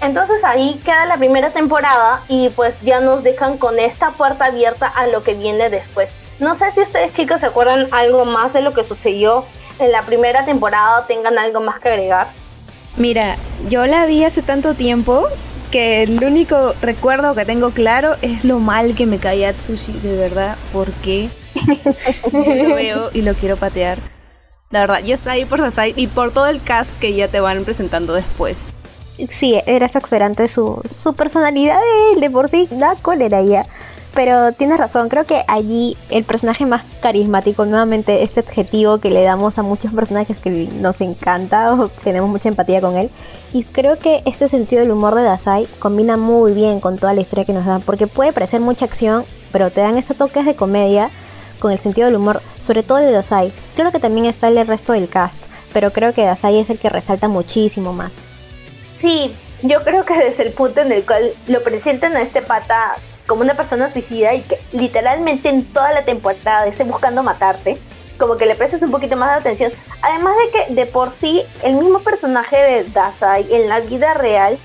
Entonces 0.00 0.42
ahí 0.44 0.80
queda 0.84 1.06
la 1.06 1.16
primera 1.16 1.50
temporada 1.50 2.22
y 2.28 2.48
pues 2.50 2.80
ya 2.82 3.00
nos 3.00 3.22
dejan 3.22 3.58
con 3.58 3.78
esta 3.78 4.10
puerta 4.10 4.46
abierta 4.46 4.86
a 4.86 5.06
lo 5.06 5.22
que 5.22 5.34
viene 5.34 5.70
después. 5.70 6.08
No 6.38 6.54
sé 6.58 6.70
si 6.72 6.80
ustedes 6.80 7.14
chicos 7.14 7.40
se 7.40 7.46
acuerdan 7.46 7.88
algo 7.92 8.24
más 8.24 8.52
de 8.52 8.60
lo 8.60 8.72
que 8.72 8.84
sucedió 8.84 9.44
en 9.78 9.92
la 9.92 10.02
primera 10.02 10.44
temporada 10.44 11.00
o 11.00 11.04
tengan 11.04 11.38
algo 11.38 11.60
más 11.60 11.80
que 11.80 11.88
agregar. 11.88 12.26
Mira, 12.96 13.36
yo 13.68 13.86
la 13.86 14.06
vi 14.06 14.24
hace 14.24 14.42
tanto 14.42 14.74
tiempo 14.74 15.28
que 15.70 16.02
el 16.02 16.22
único 16.22 16.74
recuerdo 16.80 17.34
que 17.34 17.44
tengo 17.44 17.70
claro 17.70 18.16
es 18.22 18.44
lo 18.44 18.58
mal 18.58 18.94
que 18.94 19.06
me 19.06 19.18
caía 19.18 19.50
Atsushi, 19.50 19.92
de 19.92 20.16
verdad, 20.16 20.56
porque 20.72 21.28
lo 22.32 22.74
veo 22.74 23.10
y 23.12 23.22
lo 23.22 23.34
quiero 23.34 23.56
patear. 23.56 23.98
La 24.70 24.80
verdad, 24.80 25.02
yo 25.04 25.14
estoy 25.14 25.32
ahí 25.32 25.44
por 25.44 25.58
Sasai 25.58 25.94
y 25.96 26.08
por 26.08 26.32
todo 26.32 26.46
el 26.46 26.60
cast 26.60 26.90
que 26.98 27.14
ya 27.14 27.28
te 27.28 27.40
van 27.40 27.64
presentando 27.64 28.14
después. 28.14 28.58
Sí, 29.38 29.58
era 29.66 29.86
exasperante 29.86 30.48
su, 30.48 30.82
su 30.94 31.14
personalidad 31.14 31.78
de, 32.14 32.20
de 32.20 32.30
por 32.30 32.50
sí, 32.50 32.68
da 32.70 32.94
cólera 33.00 33.42
ya. 33.42 33.64
Pero 34.16 34.52
tienes 34.52 34.78
razón, 34.78 35.10
creo 35.10 35.24
que 35.24 35.44
allí 35.46 35.94
el 36.08 36.24
personaje 36.24 36.64
más 36.64 36.82
carismático, 37.02 37.66
nuevamente 37.66 38.22
este 38.22 38.40
adjetivo 38.40 38.96
que 38.96 39.10
le 39.10 39.22
damos 39.22 39.58
a 39.58 39.62
muchos 39.62 39.92
personajes 39.92 40.40
que 40.40 40.70
nos 40.80 41.02
encanta 41.02 41.74
o 41.74 41.88
tenemos 41.88 42.30
mucha 42.30 42.48
empatía 42.48 42.80
con 42.80 42.96
él. 42.96 43.10
Y 43.52 43.64
creo 43.64 43.98
que 43.98 44.22
este 44.24 44.48
sentido 44.48 44.80
del 44.80 44.90
humor 44.90 45.14
de 45.16 45.22
Dasai 45.22 45.68
combina 45.80 46.16
muy 46.16 46.52
bien 46.52 46.80
con 46.80 46.96
toda 46.96 47.12
la 47.12 47.20
historia 47.20 47.44
que 47.44 47.52
nos 47.52 47.66
dan, 47.66 47.82
porque 47.82 48.06
puede 48.06 48.32
parecer 48.32 48.58
mucha 48.60 48.86
acción, 48.86 49.26
pero 49.52 49.70
te 49.70 49.82
dan 49.82 49.98
estos 49.98 50.16
toques 50.16 50.46
de 50.46 50.56
comedia 50.56 51.10
con 51.60 51.70
el 51.70 51.78
sentido 51.78 52.06
del 52.06 52.16
humor, 52.16 52.40
sobre 52.58 52.82
todo 52.82 52.98
de 52.98 53.12
Dasai. 53.12 53.52
Creo 53.74 53.92
que 53.92 54.00
también 54.00 54.24
está 54.24 54.48
el 54.48 54.66
resto 54.66 54.94
del 54.94 55.10
cast, 55.10 55.44
pero 55.74 55.92
creo 55.92 56.14
que 56.14 56.24
Dasai 56.24 56.58
es 56.58 56.70
el 56.70 56.78
que 56.78 56.88
resalta 56.88 57.28
muchísimo 57.28 57.92
más. 57.92 58.14
Sí, 58.98 59.34
yo 59.60 59.82
creo 59.82 60.06
que 60.06 60.14
desde 60.14 60.44
el 60.44 60.52
punto 60.54 60.80
en 60.80 60.90
el 60.90 61.04
cual 61.04 61.32
lo 61.48 61.62
presentan 61.62 62.16
este 62.16 62.40
pata 62.40 62.96
como 63.26 63.42
una 63.42 63.54
persona 63.54 63.90
suicida 63.90 64.34
y 64.34 64.42
que 64.42 64.58
literalmente 64.72 65.48
en 65.48 65.64
toda 65.64 65.92
la 65.92 66.02
temporada 66.04 66.66
esté 66.66 66.84
buscando 66.84 67.22
matarte, 67.22 67.78
como 68.18 68.36
que 68.36 68.46
le 68.46 68.54
prestes 68.54 68.82
un 68.82 68.90
poquito 68.90 69.16
más 69.16 69.30
de 69.30 69.40
atención. 69.40 69.72
Además 70.02 70.34
de 70.36 70.50
que 70.50 70.74
de 70.74 70.86
por 70.86 71.12
sí 71.12 71.42
el 71.62 71.74
mismo 71.74 72.00
personaje 72.00 72.56
de 72.56 72.84
Dasai 72.84 73.46
en 73.52 73.68
la 73.68 73.80
vida 73.80 74.14
real 74.14 74.58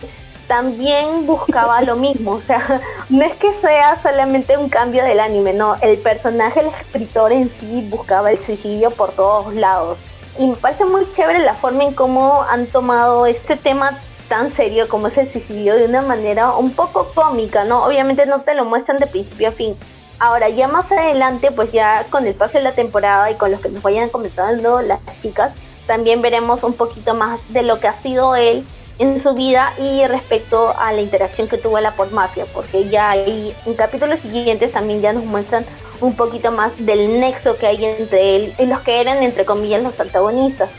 también 0.48 1.26
buscaba 1.26 1.82
lo 1.82 1.96
mismo, 1.96 2.32
o 2.34 2.42
sea, 2.42 2.82
no 3.10 3.24
es 3.24 3.34
que 3.38 3.54
sea 3.54 4.02
solamente 4.02 4.58
un 4.58 4.70
cambio 4.70 5.04
del 5.04 5.20
anime, 5.20 5.54
no, 5.54 5.76
el 5.82 5.98
personaje, 5.98 6.60
el 6.60 6.68
escritor 6.68 7.32
en 7.32 7.50
sí 7.50 7.88
buscaba 7.90 8.32
el 8.32 8.42
suicidio 8.42 8.92
por 8.92 9.12
todos 9.14 9.54
lados. 9.54 9.98
Y 10.38 10.48
me 10.48 10.56
parece 10.56 10.86
muy 10.86 11.10
chévere 11.12 11.40
la 11.40 11.54
forma 11.54 11.84
en 11.84 11.94
cómo 11.94 12.44
han 12.50 12.66
tomado 12.66 13.26
este 13.26 13.56
tema 13.56 13.98
tan 14.32 14.54
serio 14.54 14.88
como 14.88 15.08
es 15.08 15.18
el 15.18 15.30
suicidio 15.30 15.76
de 15.76 15.84
una 15.84 16.02
manera 16.02 16.56
un 16.56 16.72
poco 16.72 17.12
cómica, 17.14 17.66
¿no? 17.66 17.84
Obviamente 17.84 18.26
no 18.26 18.44
te 18.44 18.56
lo 18.56 18.64
muestran 18.64 18.96
de 18.98 19.06
principio 19.06 19.50
a 19.50 19.52
fin. 19.52 19.76
Ahora, 20.20 20.48
ya 20.48 20.70
más 20.70 20.90
adelante, 20.90 21.52
pues 21.52 21.74
ya 21.74 22.06
con 22.10 22.26
el 22.26 22.34
paso 22.34 22.58
de 22.58 22.64
la 22.64 22.72
temporada 22.72 23.30
y 23.30 23.36
con 23.36 23.52
los 23.52 23.60
que 23.60 23.68
nos 23.68 23.84
vayan 23.84 24.08
comentando 24.08 24.82
las 24.82 25.00
chicas, 25.20 25.52
también 25.86 26.22
veremos 26.22 26.64
un 26.64 26.72
poquito 26.76 27.14
más 27.14 27.42
de 27.50 27.64
lo 27.64 27.82
que 27.82 27.90
ha 27.90 28.02
sido 28.02 28.38
él 28.38 28.66
en 29.00 29.20
su 29.20 29.34
vida 29.34 29.74
y 29.78 30.08
respecto 30.08 30.74
a 30.80 30.94
la 30.94 31.02
interacción 31.02 31.50
que 31.50 31.58
tuvo 31.58 31.82
la 31.82 31.92
por 31.98 32.14
mafia, 32.14 32.46
porque 32.54 32.88
ya 32.88 33.10
ahí 33.10 33.54
en 33.66 33.74
capítulos 33.74 34.22
siguientes 34.22 34.72
también 34.72 35.02
ya 35.02 35.12
nos 35.12 35.26
muestran 35.26 35.66
un 36.00 36.16
poquito 36.16 36.54
más 36.54 36.72
del 36.78 37.20
nexo 37.20 37.58
que 37.58 37.68
hay 37.68 37.84
entre 37.84 38.38
él 38.38 38.54
y 38.58 38.66
los 38.66 38.80
que 38.80 39.02
eran 39.02 39.24
entre 39.24 39.44
comillas 39.44 39.84
los 39.84 40.00
antagonistas. 40.00 40.70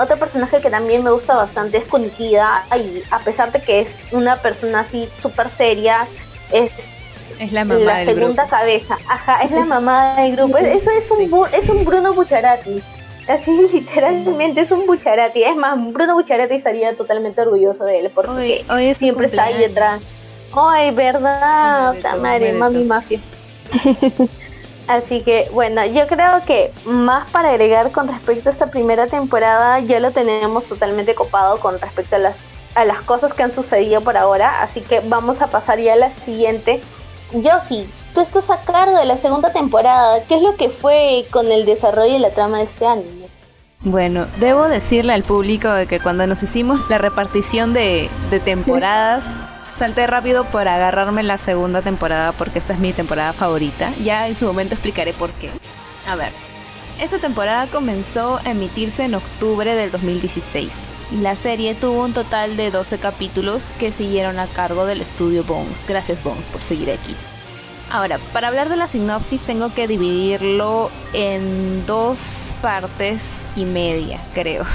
Otro 0.00 0.16
personaje 0.18 0.62
que 0.62 0.70
también 0.70 1.04
me 1.04 1.10
gusta 1.10 1.36
bastante 1.36 1.76
es 1.76 1.84
Kunikida 1.84 2.64
y 2.74 3.02
a 3.10 3.18
pesar 3.18 3.52
de 3.52 3.60
que 3.60 3.80
es 3.80 4.02
una 4.12 4.36
persona 4.36 4.80
así 4.80 5.10
súper 5.20 5.50
seria, 5.50 6.06
es, 6.50 6.70
es 7.38 7.52
la, 7.52 7.66
mamá 7.66 8.02
la 8.02 8.04
segunda 8.06 8.46
cabeza. 8.46 8.96
Ajá, 9.06 9.42
es 9.42 9.50
la 9.50 9.64
mamá 9.66 10.16
del 10.16 10.36
grupo. 10.36 10.56
Eso 10.56 10.90
es 10.90 11.10
un, 11.10 11.46
es 11.52 11.68
un 11.68 11.84
Bruno 11.84 12.14
Bucharati. 12.14 12.82
Así 13.28 13.68
literalmente 13.74 14.62
es 14.62 14.70
un 14.70 14.86
Bucharati. 14.86 15.42
Es 15.42 15.54
más, 15.54 15.78
Bruno 15.92 16.14
Bucharati 16.14 16.54
estaría 16.54 16.96
totalmente 16.96 17.42
orgulloso 17.42 17.84
de 17.84 17.98
él 17.98 18.10
porque 18.14 18.64
siempre 18.96 19.26
está 19.26 19.44
ahí 19.44 19.58
detrás. 19.58 20.00
Ay, 20.54 20.92
verdad, 20.92 21.94
madre, 22.18 22.54
mami 22.54 22.84
mafia. 22.84 23.20
Así 24.90 25.20
que 25.20 25.48
bueno, 25.52 25.86
yo 25.86 26.08
creo 26.08 26.42
que 26.44 26.72
más 26.84 27.30
para 27.30 27.50
agregar 27.50 27.92
con 27.92 28.08
respecto 28.08 28.48
a 28.48 28.52
esta 28.52 28.66
primera 28.66 29.06
temporada 29.06 29.78
ya 29.78 30.00
lo 30.00 30.10
tenemos 30.10 30.64
totalmente 30.64 31.14
copado 31.14 31.60
con 31.60 31.80
respecto 31.80 32.16
a 32.16 32.18
las, 32.18 32.36
a 32.74 32.84
las 32.84 33.00
cosas 33.02 33.32
que 33.32 33.44
han 33.44 33.54
sucedido 33.54 34.00
por 34.00 34.16
ahora. 34.16 34.62
Así 34.62 34.80
que 34.80 34.98
vamos 34.98 35.42
a 35.42 35.46
pasar 35.46 35.78
ya 35.78 35.92
a 35.92 35.96
la 35.96 36.10
siguiente. 36.10 36.80
Yo 37.32 37.52
sí, 37.60 37.88
tú 38.14 38.20
estás 38.20 38.50
a 38.50 38.60
cargo 38.62 38.98
de 38.98 39.04
la 39.04 39.16
segunda 39.16 39.52
temporada. 39.52 40.24
¿Qué 40.26 40.34
es 40.34 40.42
lo 40.42 40.56
que 40.56 40.70
fue 40.70 41.24
con 41.30 41.52
el 41.52 41.66
desarrollo 41.66 42.16
y 42.16 42.18
la 42.18 42.30
trama 42.30 42.58
de 42.58 42.64
este 42.64 42.84
anime? 42.84 43.28
Bueno, 43.84 44.26
debo 44.40 44.64
decirle 44.64 45.12
al 45.12 45.22
público 45.22 45.68
que 45.88 46.00
cuando 46.00 46.26
nos 46.26 46.42
hicimos 46.42 46.80
la 46.90 46.98
repartición 46.98 47.72
de 47.74 48.10
temporadas, 48.44 49.22
salté 49.80 50.06
rápido 50.06 50.44
por 50.44 50.68
agarrarme 50.68 51.22
la 51.22 51.38
segunda 51.38 51.80
temporada 51.80 52.32
porque 52.32 52.58
esta 52.58 52.74
es 52.74 52.80
mi 52.80 52.92
temporada 52.92 53.32
favorita. 53.32 53.94
Ya 54.04 54.28
en 54.28 54.36
su 54.36 54.44
momento 54.44 54.74
explicaré 54.74 55.14
por 55.14 55.30
qué. 55.30 55.48
A 56.06 56.16
ver, 56.16 56.32
esta 57.00 57.18
temporada 57.18 57.66
comenzó 57.66 58.40
a 58.44 58.50
emitirse 58.50 59.04
en 59.06 59.14
octubre 59.14 59.74
del 59.74 59.90
2016. 59.90 60.70
La 61.22 61.34
serie 61.34 61.74
tuvo 61.74 62.04
un 62.04 62.12
total 62.12 62.58
de 62.58 62.70
12 62.70 62.98
capítulos 62.98 63.62
que 63.78 63.90
siguieron 63.90 64.38
a 64.38 64.48
cargo 64.48 64.84
del 64.84 65.00
estudio 65.00 65.44
Bones. 65.44 65.78
Gracias 65.88 66.22
Bones 66.22 66.50
por 66.50 66.60
seguir 66.60 66.90
aquí. 66.90 67.16
Ahora, 67.90 68.18
para 68.34 68.48
hablar 68.48 68.68
de 68.68 68.76
la 68.76 68.86
sinopsis 68.86 69.40
tengo 69.40 69.72
que 69.72 69.88
dividirlo 69.88 70.90
en 71.14 71.86
dos 71.86 72.20
partes 72.60 73.22
y 73.56 73.64
media, 73.64 74.20
creo 74.34 74.66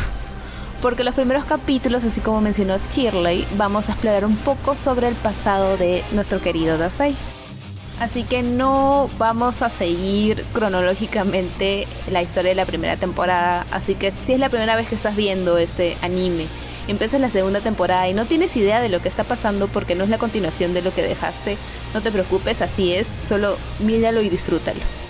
porque 0.81 1.03
los 1.03 1.15
primeros 1.15 1.45
capítulos, 1.45 2.03
así 2.03 2.21
como 2.21 2.41
mencionó 2.41 2.77
Shirley, 2.91 3.47
vamos 3.57 3.89
a 3.89 3.93
explorar 3.93 4.25
un 4.25 4.35
poco 4.37 4.75
sobre 4.75 5.07
el 5.07 5.15
pasado 5.15 5.77
de 5.77 6.03
nuestro 6.11 6.41
querido 6.41 6.77
Dasai. 6.77 7.15
Así 7.99 8.23
que 8.23 8.43
no 8.43 9.09
vamos 9.17 9.61
a 9.61 9.69
seguir 9.69 10.43
cronológicamente 10.53 11.87
la 12.11 12.21
historia 12.21 12.49
de 12.49 12.55
la 12.55 12.65
primera 12.65 12.97
temporada. 12.97 13.65
Así 13.71 13.95
que 13.95 14.11
si 14.25 14.33
es 14.33 14.39
la 14.39 14.49
primera 14.49 14.75
vez 14.75 14.89
que 14.89 14.95
estás 14.95 15.15
viendo 15.15 15.57
este 15.57 15.95
anime, 16.01 16.47
empiezas 16.87 17.21
la 17.21 17.29
segunda 17.29 17.61
temporada 17.61 18.07
y 18.09 18.13
no 18.13 18.25
tienes 18.25 18.55
idea 18.57 18.81
de 18.81 18.89
lo 18.89 19.01
que 19.01 19.07
está 19.07 19.23
pasando 19.23 19.67
porque 19.67 19.95
no 19.95 20.03
es 20.03 20.09
la 20.09 20.17
continuación 20.17 20.73
de 20.73 20.81
lo 20.81 20.93
que 20.93 21.03
dejaste, 21.03 21.57
no 21.93 22.01
te 22.01 22.11
preocupes, 22.11 22.61
así 22.61 22.93
es, 22.93 23.07
solo 23.27 23.57
míralo 23.79 24.21
y 24.21 24.29
disfrútalo. 24.29 25.04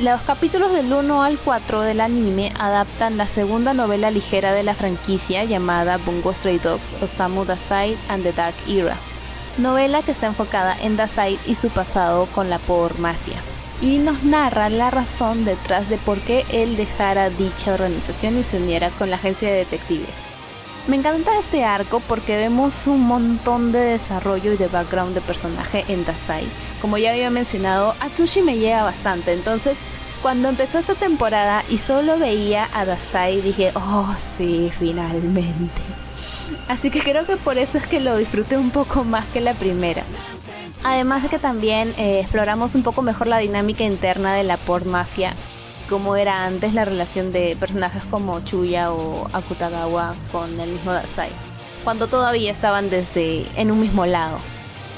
Los 0.00 0.22
capítulos 0.22 0.72
del 0.72 0.90
1 0.90 1.22
al 1.22 1.38
4 1.38 1.82
del 1.82 2.00
anime 2.00 2.50
adaptan 2.58 3.18
la 3.18 3.26
segunda 3.26 3.74
novela 3.74 4.10
ligera 4.10 4.54
de 4.54 4.62
la 4.62 4.74
franquicia 4.74 5.44
llamada 5.44 5.98
Bungo 5.98 6.32
Stray 6.32 6.58
Dogs 6.58 6.94
Osamu 7.02 7.44
Dazai 7.44 7.98
and 8.08 8.22
the 8.22 8.32
Dark 8.32 8.54
Era, 8.66 8.96
novela 9.58 10.02
que 10.02 10.12
está 10.12 10.28
enfocada 10.28 10.74
en 10.80 10.96
Dazai 10.96 11.38
y 11.46 11.56
su 11.56 11.68
pasado 11.68 12.24
con 12.34 12.48
la 12.48 12.58
por 12.58 12.98
mafia, 12.98 13.36
y 13.82 13.98
nos 13.98 14.24
narra 14.24 14.70
la 14.70 14.90
razón 14.90 15.44
detrás 15.44 15.90
de 15.90 15.98
por 15.98 16.18
qué 16.20 16.46
él 16.50 16.78
dejara 16.78 17.28
dicha 17.28 17.74
organización 17.74 18.38
y 18.38 18.44
se 18.44 18.56
uniera 18.56 18.88
con 18.92 19.10
la 19.10 19.16
agencia 19.16 19.50
de 19.50 19.58
detectives. 19.58 20.14
Me 20.86 20.96
encanta 20.96 21.38
este 21.38 21.64
arco 21.64 22.00
porque 22.08 22.38
vemos 22.38 22.86
un 22.86 23.02
montón 23.02 23.72
de 23.72 23.80
desarrollo 23.80 24.54
y 24.54 24.56
de 24.56 24.68
background 24.68 25.14
de 25.14 25.20
personaje 25.20 25.84
en 25.88 26.06
Dazai 26.06 26.46
como 26.82 26.98
ya 26.98 27.12
había 27.12 27.30
mencionado, 27.30 27.94
Atsushi 28.00 28.42
me 28.42 28.58
llega 28.58 28.82
bastante. 28.82 29.32
Entonces, 29.32 29.78
cuando 30.20 30.48
empezó 30.48 30.80
esta 30.80 30.96
temporada 30.96 31.62
y 31.70 31.78
solo 31.78 32.18
veía 32.18 32.68
a 32.74 32.84
Dasai, 32.84 33.40
dije, 33.40 33.70
oh 33.74 34.12
sí, 34.36 34.70
finalmente. 34.76 35.80
Así 36.66 36.90
que 36.90 37.00
creo 37.00 37.24
que 37.24 37.36
por 37.36 37.56
eso 37.56 37.78
es 37.78 37.86
que 37.86 38.00
lo 38.00 38.16
disfruté 38.16 38.58
un 38.58 38.72
poco 38.72 39.04
más 39.04 39.24
que 39.26 39.40
la 39.40 39.54
primera. 39.54 40.02
Además 40.82 41.22
de 41.22 41.28
que 41.28 41.38
también 41.38 41.94
eh, 41.96 42.18
exploramos 42.20 42.74
un 42.74 42.82
poco 42.82 43.02
mejor 43.02 43.28
la 43.28 43.38
dinámica 43.38 43.84
interna 43.84 44.34
de 44.34 44.42
la 44.42 44.56
por 44.56 44.84
mafia, 44.84 45.34
como 45.88 46.16
era 46.16 46.44
antes 46.44 46.74
la 46.74 46.84
relación 46.84 47.32
de 47.32 47.56
personajes 47.60 48.02
como 48.10 48.40
Chuya 48.40 48.92
o 48.92 49.28
Akutagawa 49.32 50.16
con 50.32 50.58
el 50.58 50.70
mismo 50.70 50.92
Dasai, 50.92 51.30
cuando 51.84 52.08
todavía 52.08 52.50
estaban 52.50 52.90
desde 52.90 53.46
en 53.54 53.70
un 53.70 53.80
mismo 53.80 54.04
lado. 54.04 54.38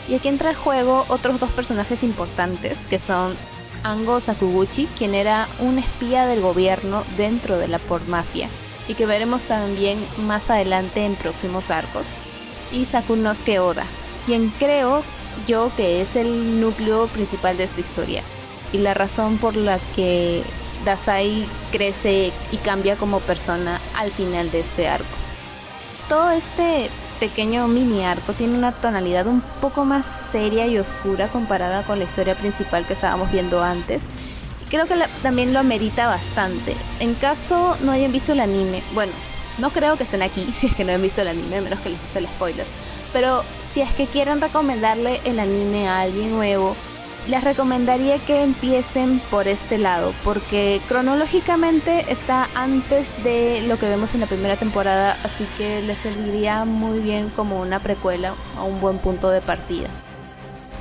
Y 0.09 0.15
aquí 0.15 0.29
entra 0.29 0.51
en 0.51 0.57
juego 0.57 1.05
otros 1.09 1.41
dos 1.41 1.51
personajes 1.51 2.03
importantes 2.03 2.79
que 2.91 2.99
son 2.99 3.35
Ango 3.83 4.21
Sakuguchi, 4.21 4.87
quien 4.99 5.15
era 5.15 5.49
un 5.61 5.79
espía 5.79 6.27
del 6.27 6.41
gobierno 6.41 7.05
dentro 7.17 7.59
de 7.59 7.69
la 7.69 7.79
por 7.79 8.07
mafia 8.09 8.49
y 8.89 8.95
que 8.95 9.07
veremos 9.07 9.43
también 9.43 10.05
más 10.19 10.51
adelante 10.51 11.05
en 11.05 11.15
próximos 11.15 11.71
arcos, 11.71 12.07
y 12.73 12.85
Sakunosuke 12.85 13.59
Oda, 13.59 13.85
quien 14.27 14.51
creo 14.59 15.03
yo 15.47 15.71
que 15.77 16.01
es 16.01 16.17
el 16.17 16.61
núcleo 16.61 17.07
principal 17.09 17.57
de 17.57 17.65
esta 17.65 17.81
historia 17.81 18.23
y 18.73 18.79
la 18.79 18.95
razón 18.95 19.39
por 19.39 19.57
la 19.57 19.79
que 19.95 20.43
Dasai 20.85 21.47
crece 21.73 22.33
y 22.53 22.57
cambia 22.59 22.97
como 22.97 23.21
persona 23.21 23.81
al 23.97 24.11
final 24.11 24.51
de 24.51 24.61
este 24.61 24.89
arco. 24.89 25.07
Todo 26.09 26.31
este 26.31 26.91
pequeño 27.21 27.67
mini 27.69 28.05
arco 28.05 28.33
tiene 28.33 28.57
una 28.57 28.73
tonalidad 28.73 29.27
un 29.27 29.43
poco 29.61 29.85
más 29.85 30.07
seria 30.33 30.67
y 30.67 30.79
oscura 30.79 31.29
comparada 31.29 31.83
con 31.83 31.99
la 31.99 32.05
historia 32.05 32.35
principal 32.35 32.87
que 32.87 32.95
estábamos 32.95 33.31
viendo 33.33 33.63
antes. 33.63 34.03
Creo 34.71 34.87
que 34.87 34.95
también 35.23 35.53
lo 35.53 35.61
amerita 35.61 36.07
bastante. 36.07 36.75
En 37.01 37.15
caso 37.15 37.77
no 37.83 37.93
hayan 37.93 38.13
visto 38.13 38.33
el 38.33 38.41
anime, 38.41 38.83
bueno, 38.93 39.13
no 39.59 39.71
creo 39.71 39.97
que 39.97 40.05
estén 40.05 40.23
aquí 40.23 40.53
si 40.55 40.67
es 40.67 40.75
que 40.75 40.85
no 40.85 40.93
han 40.93 41.03
visto 41.03 41.23
el 41.23 41.29
anime, 41.29 41.61
menos 41.61 41.81
que 41.81 41.91
les 41.91 42.01
guste 42.01 42.19
el 42.19 42.27
spoiler. 42.27 42.67
Pero 43.13 43.45
si 43.73 43.81
es 43.81 43.93
que 43.93 44.07
quieren 44.07 44.41
recomendarle 44.41 45.21
el 45.25 45.39
anime 45.39 45.89
a 45.89 46.01
alguien 46.01 46.31
nuevo, 46.31 46.75
les 47.29 47.43
recomendaría 47.43 48.19
que 48.19 48.43
empiecen 48.43 49.19
por 49.31 49.49
este 49.49 49.79
lado, 49.79 50.13
porque 50.25 50.81
cronológicamente 50.89 52.05
está 52.13 52.49
antes 52.55 53.07
de 53.23 53.63
lo 53.67 53.79
que 53.79 53.89
vemos 53.89 54.15
en 54.15 54.21
la 54.21 54.27
primera 54.27 54.57
temporada, 54.57 55.17
así 55.25 55.47
que 55.57 55.81
les 55.83 55.99
serviría 55.99 56.65
muy 56.65 56.99
bien 57.01 57.31
como 57.31 57.61
una 57.61 57.81
precuela 57.81 58.35
o 58.59 58.65
un 58.65 58.81
buen 58.81 58.99
punto 58.99 59.31
de 59.31 59.41
partida. 59.41 59.89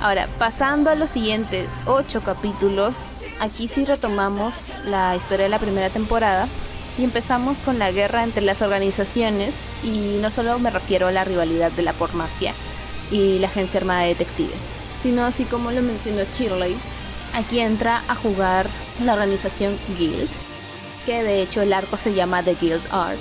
Ahora, 0.00 0.28
pasando 0.38 0.90
a 0.90 0.96
los 0.96 1.10
siguientes 1.10 1.68
8 1.86 2.22
capítulos, 2.22 2.96
aquí 3.40 3.68
sí 3.68 3.86
retomamos 3.86 4.72
la 4.84 5.16
historia 5.16 5.44
de 5.44 5.50
la 5.50 5.58
primera 5.58 5.88
temporada 5.88 6.46
y 6.98 7.04
empezamos 7.04 7.58
con 7.58 7.78
la 7.78 7.90
guerra 7.90 8.22
entre 8.22 8.42
las 8.42 8.60
organizaciones 8.60 9.54
y 9.82 10.18
no 10.20 10.30
solo 10.30 10.58
me 10.58 10.70
refiero 10.70 11.06
a 11.06 11.12
la 11.12 11.24
rivalidad 11.24 11.72
de 11.72 11.82
la 11.82 11.94
por 11.94 12.14
mafia 12.14 12.52
y 13.10 13.38
la 13.38 13.48
agencia 13.48 13.80
armada 13.80 14.02
de 14.02 14.08
detectives, 14.08 14.62
sino 15.04 15.22
así 15.22 15.44
como 15.44 15.70
lo 15.70 15.82
mencionó 15.82 16.22
Shirley, 16.32 16.74
aquí 17.34 17.60
entra 17.60 18.02
a 18.08 18.14
jugar 18.14 18.70
la 19.04 19.12
organización 19.12 19.76
Guild, 19.98 20.30
que 21.04 21.22
de 21.22 21.42
hecho 21.42 21.60
el 21.60 21.74
arco 21.74 21.98
se 21.98 22.14
llama 22.14 22.42
The 22.42 22.54
Guild 22.54 22.80
Arc. 22.90 23.18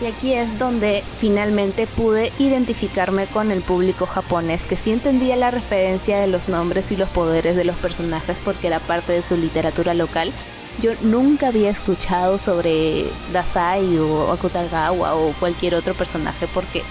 Y 0.00 0.06
aquí 0.06 0.32
es 0.32 0.58
donde 0.58 1.04
finalmente 1.20 1.86
pude 1.86 2.32
identificarme 2.38 3.26
con 3.26 3.50
el 3.50 3.60
público 3.60 4.06
japonés, 4.06 4.62
que 4.62 4.76
sí 4.76 4.92
entendía 4.92 5.36
la 5.36 5.50
referencia 5.50 6.18
de 6.18 6.26
los 6.26 6.48
nombres 6.48 6.90
y 6.90 6.96
los 6.96 7.10
poderes 7.10 7.54
de 7.54 7.64
los 7.64 7.76
personajes 7.76 8.38
porque 8.42 8.68
era 8.68 8.80
parte 8.80 9.12
de 9.12 9.20
su 9.20 9.36
literatura 9.36 9.92
local. 9.92 10.32
Yo 10.80 10.92
nunca 11.02 11.48
había 11.48 11.68
escuchado 11.68 12.38
sobre 12.38 13.04
Dasai 13.30 13.98
o 13.98 14.32
Akutagawa 14.32 15.16
o 15.16 15.34
cualquier 15.34 15.74
otro 15.74 15.92
personaje 15.92 16.48
porque 16.54 16.82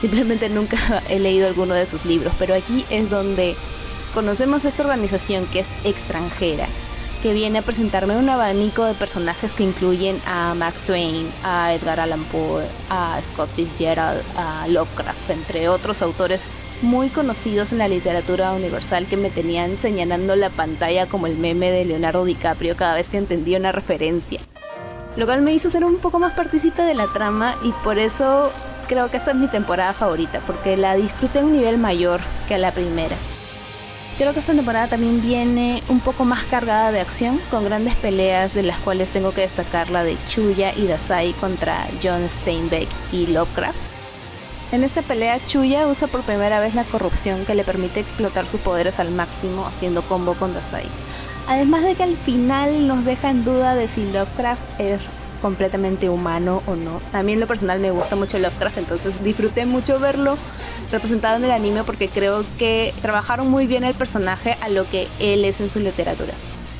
Simplemente 0.00 0.48
nunca 0.48 0.76
he 1.08 1.18
leído 1.18 1.46
alguno 1.46 1.74
de 1.74 1.86
sus 1.86 2.04
libros, 2.04 2.32
pero 2.38 2.54
aquí 2.54 2.84
es 2.90 3.08
donde 3.10 3.56
conocemos 4.14 4.64
esta 4.64 4.82
organización 4.82 5.46
que 5.46 5.60
es 5.60 5.66
extranjera, 5.84 6.66
que 7.22 7.32
viene 7.32 7.58
a 7.58 7.62
presentarme 7.62 8.16
un 8.16 8.28
abanico 8.28 8.84
de 8.84 8.94
personajes 8.94 9.52
que 9.52 9.62
incluyen 9.62 10.20
a 10.26 10.54
Mark 10.54 10.76
Twain, 10.86 11.28
a 11.42 11.74
Edgar 11.74 12.00
Allan 12.00 12.24
Poe, 12.24 12.64
a 12.90 13.20
Scott 13.22 13.50
Fitzgerald, 13.56 14.22
a 14.36 14.66
Lovecraft, 14.68 15.30
entre 15.30 15.68
otros 15.68 16.02
autores 16.02 16.42
muy 16.82 17.08
conocidos 17.08 17.72
en 17.72 17.78
la 17.78 17.88
literatura 17.88 18.52
universal 18.52 19.06
que 19.06 19.16
me 19.16 19.30
tenían 19.30 19.78
señalando 19.78 20.36
la 20.36 20.50
pantalla 20.50 21.06
como 21.06 21.26
el 21.26 21.38
meme 21.38 21.70
de 21.70 21.86
Leonardo 21.86 22.24
DiCaprio 22.24 22.76
cada 22.76 22.94
vez 22.94 23.08
que 23.08 23.16
entendía 23.16 23.58
una 23.58 23.72
referencia. 23.72 24.40
Lo 25.16 25.24
cual 25.24 25.40
me 25.40 25.54
hizo 25.54 25.70
ser 25.70 25.84
un 25.84 25.96
poco 25.96 26.18
más 26.18 26.32
partícipe 26.32 26.82
de 26.82 26.94
la 26.94 27.06
trama 27.06 27.56
y 27.62 27.72
por 27.82 27.98
eso 27.98 28.52
creo 28.86 29.10
que 29.10 29.16
esta 29.16 29.32
es 29.32 29.36
mi 29.36 29.48
temporada 29.48 29.92
favorita, 29.92 30.40
porque 30.46 30.76
la 30.76 30.94
disfruté 30.94 31.40
a 31.40 31.44
un 31.44 31.52
nivel 31.52 31.78
mayor 31.78 32.20
que 32.48 32.58
la 32.58 32.72
primera. 32.72 33.16
Creo 34.18 34.32
que 34.32 34.38
esta 34.38 34.54
temporada 34.54 34.88
también 34.88 35.20
viene 35.20 35.82
un 35.88 36.00
poco 36.00 36.24
más 36.24 36.44
cargada 36.44 36.90
de 36.90 37.00
acción, 37.00 37.38
con 37.50 37.64
grandes 37.64 37.94
peleas 37.96 38.54
de 38.54 38.62
las 38.62 38.78
cuales 38.78 39.10
tengo 39.10 39.32
que 39.32 39.42
destacar 39.42 39.90
la 39.90 40.04
de 40.04 40.16
Chuya 40.28 40.72
y 40.74 40.86
Dasai 40.86 41.32
contra 41.34 41.86
John 42.02 42.26
Steinbeck 42.30 42.88
y 43.12 43.26
Lovecraft. 43.26 43.76
En 44.72 44.84
esta 44.84 45.02
pelea, 45.02 45.38
Chuya 45.46 45.86
usa 45.86 46.08
por 46.08 46.22
primera 46.22 46.60
vez 46.60 46.74
la 46.74 46.84
corrupción 46.84 47.44
que 47.44 47.54
le 47.54 47.62
permite 47.62 48.00
explotar 48.00 48.46
sus 48.46 48.60
poderes 48.60 48.98
al 48.98 49.10
máximo 49.10 49.66
haciendo 49.66 50.02
combo 50.02 50.34
con 50.34 50.54
Dasai. 50.54 50.86
Además 51.46 51.84
de 51.84 51.94
que 51.94 52.02
al 52.02 52.16
final 52.16 52.88
nos 52.88 53.04
deja 53.04 53.30
en 53.30 53.44
duda 53.44 53.74
de 53.74 53.86
si 53.86 54.10
Lovecraft 54.10 54.80
es 54.80 55.00
completamente 55.36 56.08
humano 56.08 56.62
o 56.66 56.76
no. 56.76 57.00
A 57.12 57.22
mí 57.22 57.32
en 57.32 57.40
lo 57.40 57.46
personal 57.46 57.80
me 57.80 57.90
gusta 57.90 58.16
mucho 58.16 58.38
Lovecraft, 58.38 58.78
entonces 58.78 59.14
disfruté 59.22 59.66
mucho 59.66 59.98
verlo 59.98 60.36
representado 60.90 61.36
en 61.36 61.44
el 61.44 61.50
anime 61.50 61.84
porque 61.84 62.08
creo 62.08 62.44
que 62.58 62.94
trabajaron 63.02 63.50
muy 63.50 63.66
bien 63.66 63.84
el 63.84 63.94
personaje 63.94 64.56
a 64.60 64.68
lo 64.68 64.88
que 64.88 65.08
él 65.18 65.44
es 65.44 65.60
en 65.60 65.70
su 65.70 65.80
literatura. 65.80 66.32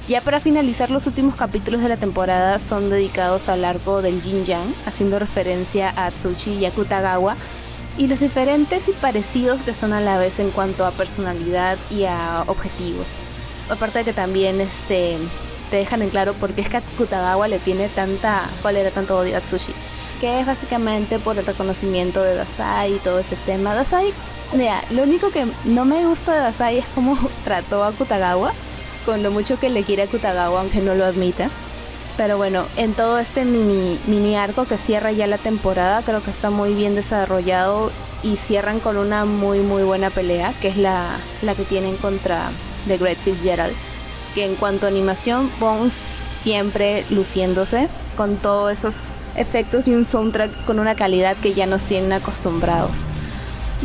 Ya 0.08 0.20
para 0.20 0.38
finalizar, 0.38 0.90
los 0.90 1.08
últimos 1.08 1.34
capítulos 1.34 1.82
de 1.82 1.88
la 1.88 1.96
temporada 1.96 2.60
son 2.60 2.90
dedicados 2.90 3.48
al 3.48 3.64
arco 3.64 4.02
del 4.02 4.22
Jin 4.22 4.44
Yang, 4.44 4.72
haciendo 4.86 5.18
referencia 5.18 5.92
a 5.96 6.12
Tsuchi 6.12 6.52
y 6.52 6.64
Akutagawa, 6.64 7.36
y 7.98 8.06
los 8.06 8.20
diferentes 8.20 8.86
y 8.86 8.92
parecidos 8.92 9.62
que 9.62 9.74
son 9.74 9.92
a 9.92 10.00
la 10.00 10.16
vez 10.18 10.38
en 10.38 10.50
cuanto 10.50 10.86
a 10.86 10.92
personalidad 10.92 11.76
y 11.90 12.04
a 12.04 12.44
objetivos. 12.46 13.06
Aparte 13.68 13.98
de 13.98 14.04
que 14.04 14.12
también 14.12 14.60
este, 14.60 15.16
te 15.70 15.76
dejan 15.76 16.02
en 16.02 16.10
claro 16.10 16.32
por 16.34 16.52
qué 16.52 16.60
es 16.60 16.68
que 16.68 16.78
Akutagawa 16.78 17.48
le 17.48 17.58
tiene 17.58 17.88
tanta 17.88 18.48
era 18.64 18.90
tanto 18.90 19.18
odio 19.18 19.36
a 19.36 19.40
Tsushi 19.40 19.72
que 20.20 20.40
es 20.40 20.46
básicamente 20.46 21.18
por 21.18 21.38
el 21.38 21.46
reconocimiento 21.46 22.22
de 22.22 22.34
Dasai 22.34 22.94
y 22.94 22.98
todo 22.98 23.18
ese 23.18 23.36
tema. 23.36 23.74
Dasai, 23.74 24.12
mira, 24.52 24.82
lo 24.90 25.02
único 25.02 25.30
que 25.30 25.46
no 25.64 25.84
me 25.84 26.06
gusta 26.06 26.34
de 26.34 26.40
Dasai 26.40 26.78
es 26.78 26.86
cómo 26.94 27.16
trató 27.44 27.84
a 27.84 27.92
Kutagawa, 27.92 28.52
con 29.04 29.22
lo 29.22 29.30
mucho 29.30 29.58
que 29.58 29.70
le 29.70 29.82
quiere 29.82 30.02
a 30.02 30.06
Kutagawa, 30.06 30.60
aunque 30.60 30.80
no 30.80 30.94
lo 30.94 31.04
admita. 31.04 31.50
Pero 32.16 32.38
bueno, 32.38 32.64
en 32.78 32.94
todo 32.94 33.18
este 33.18 33.44
mini, 33.44 33.98
mini 34.06 34.36
arco 34.36 34.64
que 34.64 34.78
cierra 34.78 35.12
ya 35.12 35.26
la 35.26 35.36
temporada, 35.36 36.00
creo 36.02 36.22
que 36.22 36.30
está 36.30 36.48
muy 36.48 36.72
bien 36.72 36.94
desarrollado 36.94 37.92
y 38.22 38.36
cierran 38.36 38.80
con 38.80 38.96
una 38.96 39.26
muy 39.26 39.58
muy 39.58 39.82
buena 39.82 40.08
pelea, 40.08 40.54
que 40.62 40.68
es 40.68 40.78
la, 40.78 41.18
la 41.42 41.54
que 41.54 41.64
tienen 41.64 41.96
contra 41.98 42.50
The 42.88 42.96
Great 42.96 43.18
Fitzgerald. 43.18 43.74
Que 44.36 44.44
en 44.44 44.54
cuanto 44.54 44.84
a 44.86 44.90
animación, 44.90 45.50
Bones 45.58 45.94
siempre 45.94 47.06
luciéndose 47.08 47.88
con 48.18 48.36
todos 48.36 48.70
esos 48.70 48.96
efectos 49.34 49.88
y 49.88 49.94
un 49.94 50.04
soundtrack 50.04 50.66
con 50.66 50.78
una 50.78 50.94
calidad 50.94 51.38
que 51.38 51.54
ya 51.54 51.66
nos 51.66 51.84
tienen 51.84 52.12
acostumbrados. 52.12 53.00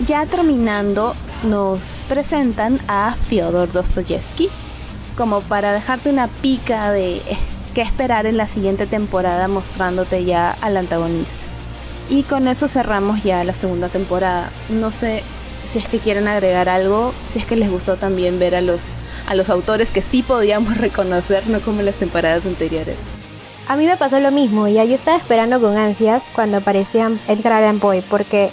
Ya 0.05 0.25
terminando, 0.25 1.15
nos 1.43 2.03
presentan 2.10 2.81
a 2.89 3.15
Fyodor 3.15 3.72
Dostoyevsky 3.72 4.50
como 5.15 5.39
para 5.39 5.72
dejarte 5.72 6.10
una 6.10 6.27
pica 6.27 6.91
de 6.91 7.22
qué 7.74 7.81
esperar 7.81 8.25
en 8.25 8.36
la 8.36 8.48
siguiente 8.48 8.88
temporada 8.88 9.48
mostrándote 9.48 10.25
ya 10.25 10.51
al 10.60 10.75
antagonista. 10.75 11.39
Y 12.10 12.24
con 12.24 12.50
eso 12.50 12.67
cerramos 12.67 13.24
ya 13.24 13.46
la 13.46 13.53
segunda 13.53 13.88
temporada. 13.88 14.51
No 14.67 14.91
sé 14.91 15.24
si 15.72 15.79
es 15.79 15.88
que 15.88 16.00
quieren 16.00 16.27
agregar 16.27 16.67
algo, 16.67 17.13
si 17.31 17.39
es 17.39 17.46
que 17.46 17.55
les 17.55 17.72
gustó 17.72 17.96
también 17.96 18.38
ver 18.38 18.53
a 18.55 18.62
los, 18.62 18.81
a 19.27 19.35
los 19.35 19.49
autores 19.49 19.89
que 19.89 20.01
sí 20.01 20.23
podíamos 20.23 20.77
reconocer, 20.79 21.47
no 21.47 21.62
como 21.62 21.79
en 21.79 21.86
las 21.86 21.95
temporadas 21.95 22.45
anteriores. 22.45 22.95
A 23.67 23.77
mí 23.77 23.86
me 23.86 23.95
pasó 23.95 24.19
lo 24.19 24.31
mismo 24.31 24.67
y 24.67 24.73
yo 24.73 24.84
estaba 24.84 25.17
esperando 25.17 25.62
con 25.62 25.77
ansias 25.77 26.23
cuando 26.34 26.57
aparecían 26.57 27.19
Edgar 27.27 27.53
Allan 27.53 27.79
Poe 27.79 28.01
porque 28.01 28.49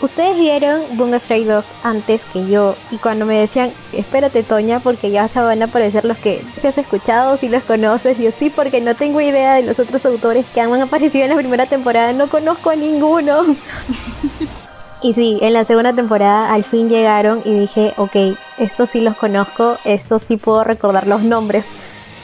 ustedes 0.00 0.38
vieron 0.38 0.82
Bunga 0.92 1.18
Stray 1.18 1.44
Dog 1.44 1.64
antes 1.82 2.20
que 2.32 2.46
yo 2.48 2.76
y 2.90 2.98
cuando 2.98 3.24
me 3.24 3.40
decían 3.40 3.72
espérate 3.92 4.42
Toña 4.42 4.78
porque 4.78 5.10
ya 5.10 5.26
se 5.26 5.40
van 5.40 5.62
a 5.62 5.64
aparecer 5.64 6.04
los 6.04 6.16
que 6.18 6.44
si 6.60 6.66
has 6.66 6.78
escuchado, 6.78 7.36
si 7.38 7.48
los 7.48 7.64
conoces, 7.64 8.18
yo 8.18 8.30
sí 8.30 8.50
porque 8.50 8.80
no 8.80 8.94
tengo 8.94 9.20
idea 9.20 9.54
de 9.54 9.62
los 9.62 9.80
otros 9.80 10.04
autores 10.06 10.46
que 10.54 10.60
han 10.60 10.72
aparecido 10.80 11.24
en 11.24 11.30
la 11.30 11.36
primera 11.36 11.66
temporada, 11.66 12.12
no 12.12 12.28
conozco 12.28 12.70
a 12.70 12.76
ninguno. 12.76 13.44
y 15.02 15.14
sí, 15.14 15.38
en 15.42 15.52
la 15.52 15.64
segunda 15.64 15.92
temporada 15.92 16.52
al 16.52 16.64
fin 16.64 16.88
llegaron 16.88 17.42
y 17.44 17.58
dije, 17.58 17.92
ok, 17.96 18.36
estos 18.58 18.90
sí 18.90 19.00
los 19.00 19.16
conozco, 19.16 19.76
estos 19.84 20.22
sí 20.22 20.36
puedo 20.36 20.62
recordar 20.62 21.06
los 21.06 21.22
nombres 21.22 21.64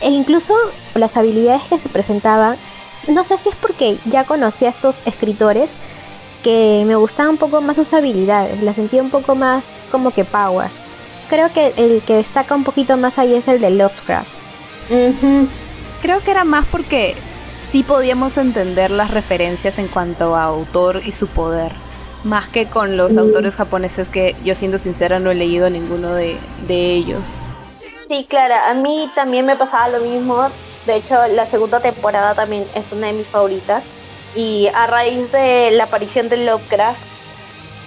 e 0.00 0.10
incluso 0.10 0.54
las 0.94 1.16
habilidades 1.16 1.62
que 1.68 1.78
se 1.78 1.88
presentaban, 1.88 2.56
no 3.08 3.24
sé 3.24 3.36
si 3.38 3.48
es 3.48 3.56
porque 3.56 3.98
ya 4.04 4.24
conocía 4.24 4.68
a 4.68 4.70
estos 4.70 4.96
escritores 5.06 5.68
que 6.42 6.84
me 6.86 6.94
gustaban 6.94 7.32
un 7.32 7.36
poco 7.38 7.60
más 7.60 7.76
sus 7.76 7.92
habilidades, 7.92 8.62
las 8.62 8.76
sentía 8.76 9.02
un 9.02 9.10
poco 9.10 9.34
más 9.34 9.64
como 9.90 10.12
que 10.12 10.24
power. 10.24 10.70
Creo 11.28 11.52
que 11.52 11.74
el 11.76 12.00
que 12.02 12.14
destaca 12.14 12.54
un 12.54 12.64
poquito 12.64 12.96
más 12.96 13.18
ahí 13.18 13.34
es 13.34 13.48
el 13.48 13.60
de 13.60 13.70
Lovecraft. 13.70 14.28
Creo 16.00 16.20
que 16.20 16.30
era 16.30 16.44
más 16.44 16.64
porque 16.66 17.16
sí 17.70 17.82
podíamos 17.82 18.38
entender 18.38 18.90
las 18.90 19.10
referencias 19.10 19.78
en 19.78 19.88
cuanto 19.88 20.36
a 20.36 20.44
autor 20.44 21.02
y 21.04 21.12
su 21.12 21.26
poder. 21.26 21.72
Más 22.24 22.48
que 22.48 22.66
con 22.66 22.96
los 22.96 23.14
mm. 23.14 23.18
autores 23.18 23.56
japoneses 23.56 24.08
que 24.08 24.34
yo 24.44 24.54
siendo 24.54 24.78
sincera 24.78 25.18
no 25.18 25.30
he 25.30 25.34
leído 25.34 25.70
ninguno 25.70 26.14
de, 26.14 26.36
de 26.66 26.92
ellos. 26.92 27.40
Sí, 28.08 28.26
claro, 28.28 28.54
a 28.66 28.74
mí 28.74 29.10
también 29.14 29.46
me 29.46 29.56
pasaba 29.56 29.88
lo 29.88 30.00
mismo. 30.00 30.48
De 30.86 30.96
hecho, 30.96 31.14
la 31.28 31.46
segunda 31.46 31.80
temporada 31.80 32.34
también 32.34 32.66
es 32.74 32.84
una 32.90 33.08
de 33.08 33.12
mis 33.12 33.26
favoritas. 33.26 33.84
Y 34.34 34.68
a 34.74 34.86
raíz 34.86 35.30
de 35.32 35.70
la 35.72 35.84
aparición 35.84 36.28
de 36.28 36.38
Lovecraft, 36.38 36.98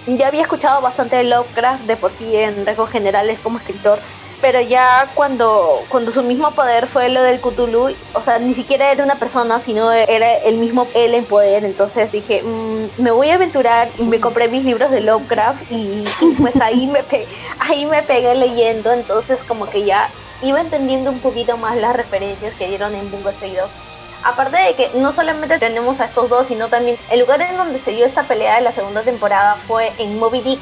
ya 0.06 0.28
había 0.28 0.42
escuchado 0.42 0.80
bastante 0.80 1.16
de 1.16 1.24
Lovecraft 1.24 1.86
de 1.86 1.96
por 1.96 2.12
sí 2.12 2.36
en 2.36 2.66
rasgos 2.66 2.90
generales 2.90 3.38
como 3.42 3.58
escritor, 3.58 3.98
pero 4.42 4.60
ya 4.60 5.08
cuando, 5.14 5.82
cuando 5.88 6.10
su 6.10 6.22
mismo 6.24 6.50
poder 6.50 6.88
fue 6.88 7.08
lo 7.08 7.22
del 7.22 7.40
Cthulhu, 7.40 7.94
o 8.12 8.20
sea, 8.22 8.40
ni 8.40 8.54
siquiera 8.54 8.90
era 8.90 9.04
una 9.04 9.14
persona, 9.14 9.62
sino 9.64 9.92
era 9.92 10.34
el 10.38 10.56
mismo 10.56 10.88
él 10.94 11.14
en 11.14 11.24
poder, 11.24 11.64
entonces 11.64 12.10
dije, 12.10 12.42
mm, 12.42 13.00
me 13.00 13.12
voy 13.12 13.30
a 13.30 13.36
aventurar 13.36 13.88
y 13.98 14.02
me 14.02 14.18
compré 14.20 14.48
mis 14.48 14.64
libros 14.64 14.90
de 14.90 15.00
Lovecraft 15.00 15.70
y, 15.70 16.04
pues 16.40 16.60
ahí 16.60 16.88
me, 16.88 17.02
ahí 17.60 17.86
me 17.86 18.02
pegué 18.02 18.34
leyendo, 18.34 18.92
entonces 18.92 19.38
como 19.46 19.66
que 19.66 19.84
ya 19.84 20.10
iba 20.42 20.60
entendiendo 20.60 21.10
un 21.10 21.20
poquito 21.20 21.56
más 21.56 21.76
las 21.76 21.94
referencias 21.94 22.52
que 22.56 22.66
dieron 22.66 22.94
en 22.96 23.10
Bungo 23.12 23.30
Stray 23.30 23.56
Aparte 24.24 24.56
de 24.56 24.74
que 24.74 24.90
no 24.94 25.12
solamente 25.12 25.58
tenemos 25.58 26.00
a 26.00 26.06
estos 26.06 26.28
dos, 26.28 26.48
sino 26.48 26.68
también 26.68 26.96
el 27.10 27.20
lugar 27.20 27.40
en 27.42 27.56
donde 27.56 27.78
se 27.78 27.92
dio 27.92 28.06
esta 28.06 28.24
pelea 28.24 28.56
de 28.56 28.62
la 28.62 28.72
segunda 28.72 29.02
temporada 29.02 29.56
fue 29.66 29.92
en 29.98 30.18
Moby 30.18 30.40
Dick, 30.42 30.60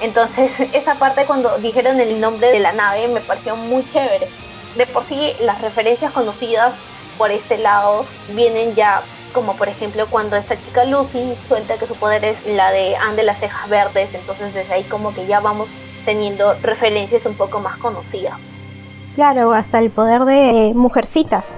entonces 0.00 0.60
esa 0.72 0.94
parte 0.94 1.24
cuando 1.24 1.56
dijeron 1.58 2.00
el 2.00 2.20
nombre 2.20 2.50
de 2.50 2.60
la 2.60 2.72
nave 2.72 3.08
me 3.08 3.20
pareció 3.20 3.56
muy 3.56 3.88
chévere. 3.90 4.28
De 4.76 4.86
por 4.86 5.04
sí 5.04 5.32
las 5.40 5.60
referencias 5.60 6.12
conocidas 6.12 6.74
por 7.16 7.30
este 7.30 7.58
lado 7.58 8.06
vienen 8.34 8.74
ya 8.74 9.02
como 9.32 9.56
por 9.56 9.68
ejemplo 9.68 10.06
cuando 10.08 10.36
esta 10.36 10.56
chica 10.56 10.84
Lucy 10.84 11.34
suelta 11.48 11.78
que 11.78 11.86
su 11.86 11.94
poder 11.94 12.24
es 12.24 12.46
la 12.46 12.70
de 12.70 12.96
Anne 12.96 13.16
de 13.16 13.22
las 13.24 13.38
cejas 13.38 13.68
verdes, 13.68 14.14
entonces 14.14 14.54
desde 14.54 14.72
ahí 14.72 14.84
como 14.84 15.14
que 15.14 15.26
ya 15.26 15.40
vamos 15.40 15.68
teniendo 16.04 16.54
referencias 16.62 17.26
un 17.26 17.34
poco 17.34 17.60
más 17.60 17.76
conocidas. 17.76 18.34
Claro, 19.14 19.52
hasta 19.52 19.78
el 19.80 19.90
poder 19.90 20.24
de 20.24 20.72
mujercitas. 20.74 21.56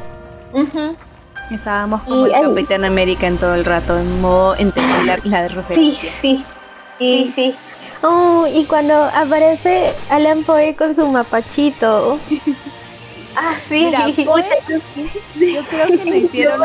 Estábamos 1.50 2.03
como 2.03 2.26
el 2.26 2.33
Capitán 2.33 2.85
América 2.85 3.26
en 3.26 3.38
todo 3.38 3.55
el 3.55 3.64
rato, 3.64 3.98
en 3.98 4.20
modo 4.20 4.57
entender 4.57 5.24
la 5.26 5.42
de 5.42 5.48
referencia. 5.48 6.11
Sí, 6.20 6.38
sí. 6.38 6.44
Sí, 6.98 7.33
sí. 7.35 7.55
Oh, 8.02 8.46
y 8.52 8.64
cuando 8.64 8.94
aparece 8.94 9.94
Alan 10.08 10.42
Poe 10.44 10.74
con 10.74 10.94
su 10.94 11.06
mapachito. 11.06 12.18
ah, 13.36 13.56
sí. 13.68 13.90
yo 14.16 15.62
creo 15.64 15.86
que 15.86 16.04
lo 16.04 16.16
hicieron 16.16 16.60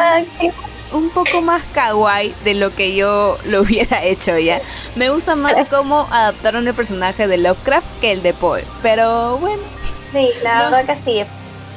un 0.94 1.10
poco 1.10 1.42
más 1.42 1.62
kawaii 1.74 2.34
de 2.44 2.54
lo 2.54 2.74
que 2.74 2.96
yo 2.96 3.38
lo 3.46 3.62
hubiera 3.62 4.04
hecho 4.04 4.38
ya. 4.38 4.62
Me 4.96 5.10
gusta 5.10 5.36
más 5.36 5.68
cómo 5.68 6.08
adaptaron 6.12 6.68
el 6.68 6.74
personaje 6.74 7.28
de 7.28 7.38
Lovecraft 7.38 8.00
que 8.00 8.14
el 8.14 8.24
de 8.24 8.34
Poe, 8.34 8.64
pero 8.82 9.38
bueno. 9.38 9.64
Sí, 10.14 10.30
la 10.44 10.70
verdad 10.70 10.86
que 10.86 11.04
sí. 11.04 11.30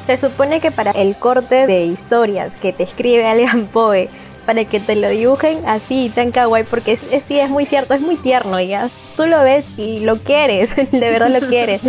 Se 0.07 0.17
supone 0.17 0.61
que 0.61 0.71
para 0.71 0.93
el 0.93 1.17
corte 1.17 1.67
de 1.67 1.85
historias 1.85 2.55
que 2.55 2.73
te 2.73 2.85
escribe 2.85 3.27
Alan 3.27 3.67
Poe, 3.67 4.09
para 4.49 4.65
que 4.65 4.81
te 4.81 4.97
lo 4.97 5.11
dibujen 5.11 5.69
así 5.69 6.11
tan 6.15 6.31
kawaii, 6.31 6.65
porque 6.65 6.99
es, 7.11 7.23
sí 7.25 7.39
es 7.39 7.51
muy 7.51 7.67
cierto, 7.67 7.93
es 7.93 8.01
muy 8.01 8.17
tierno 8.17 8.59
ya 8.59 8.89
tú 9.15 9.27
lo 9.27 9.43
ves 9.43 9.67
y 9.77 10.01
lo 10.01 10.17
quieres, 10.17 10.75
de 10.77 10.99
verdad 10.99 11.29
lo 11.29 11.47
quieres. 11.47 11.83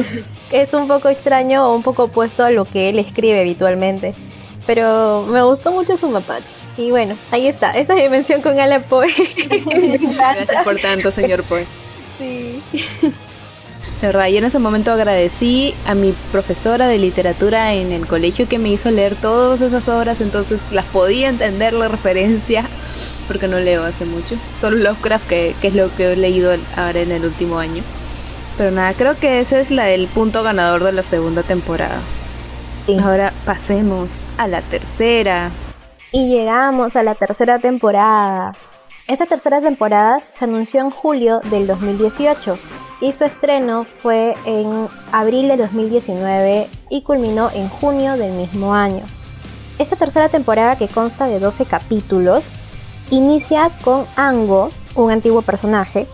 es 0.51 0.73
un 0.73 0.89
poco 0.89 1.07
extraño 1.07 1.65
o 1.65 1.73
un 1.73 1.83
poco 1.83 2.05
opuesto 2.05 2.43
a 2.43 2.51
lo 2.51 2.65
que 2.65 2.89
él 2.89 2.99
escribe 2.99 3.39
habitualmente. 3.39 4.13
pero 4.67 5.25
me 5.29 5.41
gustó 5.41 5.71
mucho 5.71 5.95
su 5.95 6.09
mapache. 6.09 6.43
Y 6.75 6.91
bueno, 6.91 7.15
ahí 7.31 7.47
está. 7.47 7.71
Esta 7.71 7.93
es 7.93 8.03
mi 8.03 8.09
mención 8.09 8.41
con 8.41 8.59
Alan 8.59 8.83
Poe. 8.83 9.07
Gracias 10.15 10.63
por 10.65 10.77
tanto, 10.81 11.11
señor 11.11 11.43
Poe. 11.43 11.65
Sí. 12.17 12.61
De 14.01 14.07
verdad, 14.07 14.27
yo 14.27 14.37
en 14.37 14.45
ese 14.45 14.59
momento 14.59 14.93
agradecí 14.93 15.75
a 15.85 15.93
mi 15.93 16.13
profesora 16.31 16.87
de 16.87 16.97
literatura 16.97 17.73
en 17.73 17.91
el 17.91 18.07
colegio 18.07 18.47
que 18.47 18.57
me 18.57 18.69
hizo 18.69 18.91
leer 18.91 19.15
todas 19.15 19.59
esas 19.59 19.89
obras, 19.89 20.21
entonces 20.21 20.61
las 20.71 20.85
podía 20.85 21.27
entender 21.27 21.73
la 21.73 21.89
referencia, 21.89 22.63
porque 23.27 23.49
no 23.49 23.59
leo 23.59 23.83
hace 23.83 24.05
mucho. 24.05 24.37
Solo 24.59 24.77
Lovecraft, 24.77 25.27
que, 25.27 25.53
que 25.59 25.67
es 25.67 25.75
lo 25.75 25.93
que 25.97 26.13
he 26.13 26.15
leído 26.15 26.55
ahora 26.77 27.01
en 27.01 27.11
el 27.11 27.25
último 27.25 27.59
año. 27.59 27.83
Pero 28.57 28.71
nada, 28.71 28.93
creo 28.93 29.17
que 29.17 29.41
ese 29.41 29.59
es 29.59 29.69
la, 29.69 29.89
el 29.89 30.07
punto 30.07 30.43
ganador 30.43 30.85
de 30.85 30.93
la 30.93 31.03
segunda 31.03 31.43
temporada. 31.43 31.99
Ahora 33.03 33.33
pasemos 33.45 34.25
a 34.37 34.47
la 34.47 34.61
tercera. 34.61 35.51
Y 36.13 36.29
llegamos 36.29 36.95
a 36.95 37.03
la 37.03 37.15
tercera 37.15 37.59
temporada. 37.59 38.53
Esta 39.07 39.25
tercera 39.25 39.59
temporada 39.59 40.21
se 40.31 40.45
anunció 40.45 40.79
en 40.79 40.89
julio 40.89 41.41
del 41.51 41.67
2018 41.67 42.57
y 43.01 43.13
su 43.13 43.23
estreno 43.23 43.85
fue 44.01 44.35
en 44.45 44.87
abril 45.11 45.47
de 45.47 45.57
2019 45.57 46.67
y 46.89 47.01
culminó 47.01 47.49
en 47.53 47.69
junio 47.69 48.17
del 48.17 48.33
mismo 48.33 48.73
año. 48.73 49.03
Esta 49.77 49.95
tercera 49.95 50.29
temporada, 50.29 50.75
que 50.75 50.89
consta 50.89 51.27
de 51.27 51.39
12 51.39 51.65
capítulos, 51.65 52.43
inicia 53.09 53.69
con 53.83 54.05
Ango, 54.15 54.69
un 54.95 55.11
antiguo 55.11 55.41
personaje, 55.41 56.07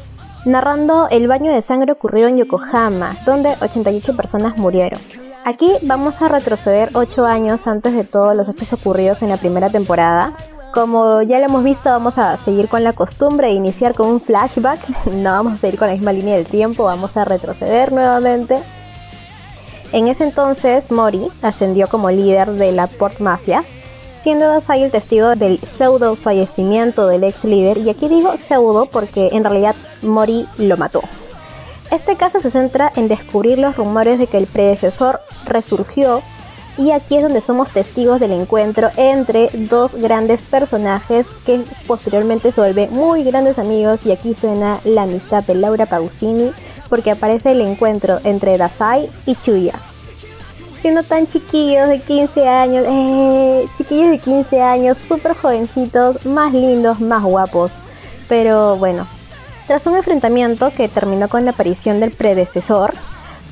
narrando 0.45 1.07
el 1.09 1.27
baño 1.27 1.51
de 1.51 1.63
sangre 1.63 1.91
ocurrido 1.91 2.27
en 2.27 2.37
Yokohama, 2.37 3.15
donde 3.25 3.55
88 3.59 4.15
personas 4.15 4.57
murieron. 4.57 4.99
Aquí 5.45 5.71
vamos 5.81 6.21
a 6.21 6.27
retroceder 6.27 6.91
8 6.93 7.25
años 7.25 7.67
antes 7.67 7.93
de 7.93 8.03
todos 8.03 8.35
los 8.35 8.49
hechos 8.49 8.73
ocurridos 8.73 9.23
en 9.23 9.29
la 9.29 9.37
primera 9.37 9.69
temporada, 9.69 10.33
como 10.75 11.21
ya 11.21 11.39
lo 11.39 11.45
hemos 11.45 11.63
visto, 11.63 11.89
vamos 11.89 12.17
a 12.17 12.35
seguir 12.35 12.67
con 12.67 12.83
la 12.83 12.91
costumbre 12.91 13.47
de 13.47 13.53
iniciar 13.53 13.95
con 13.95 14.09
un 14.09 14.19
flashback. 14.19 14.79
No 15.13 15.31
vamos 15.31 15.53
a 15.53 15.57
seguir 15.57 15.79
con 15.79 15.87
la 15.87 15.93
misma 15.93 16.11
línea 16.11 16.35
del 16.35 16.45
tiempo, 16.45 16.83
vamos 16.83 17.15
a 17.15 17.23
retroceder 17.23 17.93
nuevamente. 17.93 18.59
En 19.93 20.09
ese 20.09 20.25
entonces, 20.25 20.91
Mori 20.91 21.29
ascendió 21.41 21.87
como 21.87 22.11
líder 22.11 22.51
de 22.51 22.73
la 22.73 22.87
Port 22.87 23.21
Mafia, 23.21 23.63
siendo 24.21 24.49
Dasai 24.49 24.83
el 24.83 24.91
testigo 24.91 25.37
del 25.37 25.59
pseudo 25.59 26.17
fallecimiento 26.17 27.07
del 27.07 27.23
ex 27.23 27.45
líder. 27.45 27.77
Y 27.77 27.89
aquí 27.89 28.09
digo 28.09 28.35
pseudo 28.37 28.87
porque 28.87 29.29
en 29.31 29.45
realidad 29.45 29.75
Mori 30.01 30.45
lo 30.57 30.75
mató. 30.75 31.01
Este 31.89 32.17
caso 32.17 32.41
se 32.41 32.51
centra 32.51 32.91
en 32.97 33.07
descubrir 33.07 33.59
los 33.59 33.77
rumores 33.77 34.19
de 34.19 34.27
que 34.27 34.37
el 34.37 34.47
predecesor 34.47 35.21
resurgió 35.45 36.21
y 36.77 36.91
aquí 36.91 37.17
es 37.17 37.23
donde 37.23 37.41
somos 37.41 37.71
testigos 37.71 38.19
del 38.19 38.31
encuentro 38.31 38.89
entre 38.97 39.49
dos 39.53 39.93
grandes 39.95 40.45
personajes 40.45 41.27
que 41.45 41.61
posteriormente 41.87 42.51
se 42.51 42.61
vuelven 42.61 42.93
muy 42.93 43.23
grandes 43.23 43.59
amigos 43.59 44.01
y 44.05 44.11
aquí 44.11 44.35
suena 44.35 44.79
la 44.83 45.03
amistad 45.03 45.43
de 45.43 45.55
Laura 45.55 45.85
Pausini 45.85 46.51
porque 46.89 47.11
aparece 47.11 47.51
el 47.51 47.61
encuentro 47.61 48.19
entre 48.23 48.57
Dasai 48.57 49.09
y 49.25 49.35
Chuya. 49.35 49.73
Siendo 50.81 51.01
tan 51.01 51.27
chiquillos 51.27 51.87
de 51.87 51.99
15 51.99 52.47
años, 52.47 52.85
eh, 52.87 53.65
chiquillos 53.77 54.11
de 54.11 54.19
15 54.19 54.61
años, 54.61 54.97
súper 55.07 55.33
jovencitos, 55.33 56.23
más 56.25 56.53
lindos, 56.53 56.99
más 56.99 57.23
guapos. 57.23 57.71
Pero 58.29 58.75
bueno, 58.75 59.07
tras 59.65 59.87
un 59.87 59.95
enfrentamiento 59.95 60.71
que 60.77 60.87
terminó 60.87 61.27
con 61.27 61.45
la 61.45 61.51
aparición 61.51 61.99
del 61.99 62.11
predecesor, 62.11 62.93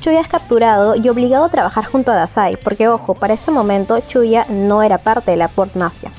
Chuya 0.04 0.20
es 0.20 0.28
capturado 0.28 0.96
y 0.96 1.08
obligado 1.08 1.46
a 1.46 1.48
trabajar 1.48 1.86
junto 1.86 2.12
a 2.12 2.14
Dasai, 2.14 2.58
porque 2.62 2.88
ojo, 2.88 3.14
para 3.14 3.32
este 3.32 3.50
momento 3.50 3.98
Chuya 4.00 4.44
no 4.50 4.82
era 4.82 4.98
parte 4.98 5.30
de 5.30 5.38
la 5.38 5.48
Port 5.48 5.76
Mafia. 5.76 6.10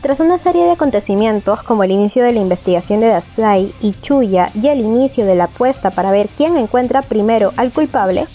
Tras 0.00 0.20
una 0.20 0.38
serie 0.38 0.62
de 0.62 0.70
acontecimientos 0.70 1.60
como 1.64 1.82
el 1.82 1.90
inicio 1.90 2.22
de 2.22 2.30
la 2.30 2.38
investigación 2.38 3.00
de 3.00 3.08
Dasai 3.08 3.74
y 3.80 3.94
Chuya 3.94 4.50
y 4.54 4.68
el 4.68 4.78
inicio 4.78 5.26
de 5.26 5.34
la 5.34 5.44
apuesta 5.44 5.90
para 5.90 6.12
ver 6.12 6.28
quién 6.36 6.56
encuentra 6.56 7.02
primero 7.02 7.52
al 7.56 7.72
culpable, 7.72 8.28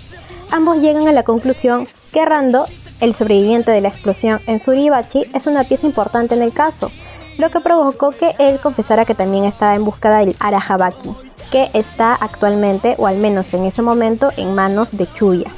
ambos 0.51 0.79
llegan 0.79 1.07
a 1.07 1.13
la 1.13 1.23
conclusión 1.23 1.87
que 2.11 2.25
Rando, 2.25 2.65
el 2.99 3.13
sobreviviente 3.13 3.71
de 3.71 3.79
la 3.79 3.87
explosión 3.87 4.41
en 4.45 4.59
Suribachi, 4.59 5.23
es 5.33 5.47
una 5.47 5.63
pieza 5.63 5.87
importante 5.87 6.35
en 6.35 6.41
el 6.41 6.51
caso, 6.51 6.91
lo 7.37 7.49
que 7.49 7.61
provocó 7.61 8.11
que 8.11 8.35
él 8.39 8.59
confesara 8.59 9.05
que 9.05 9.15
también 9.15 9.45
estaba 9.45 9.73
en 9.73 9.85
busca 9.85 10.17
del 10.17 10.35
Arahabaki, 10.41 11.15
que 11.51 11.69
está 11.73 12.15
actualmente, 12.15 12.95
o 12.97 13.05
al 13.05 13.17
menos 13.17 13.53
en 13.53 13.65
ese 13.65 13.81
momento, 13.81 14.31
en 14.37 14.55
manos 14.55 14.89
de 14.91 15.05
Chuya. 15.13 15.51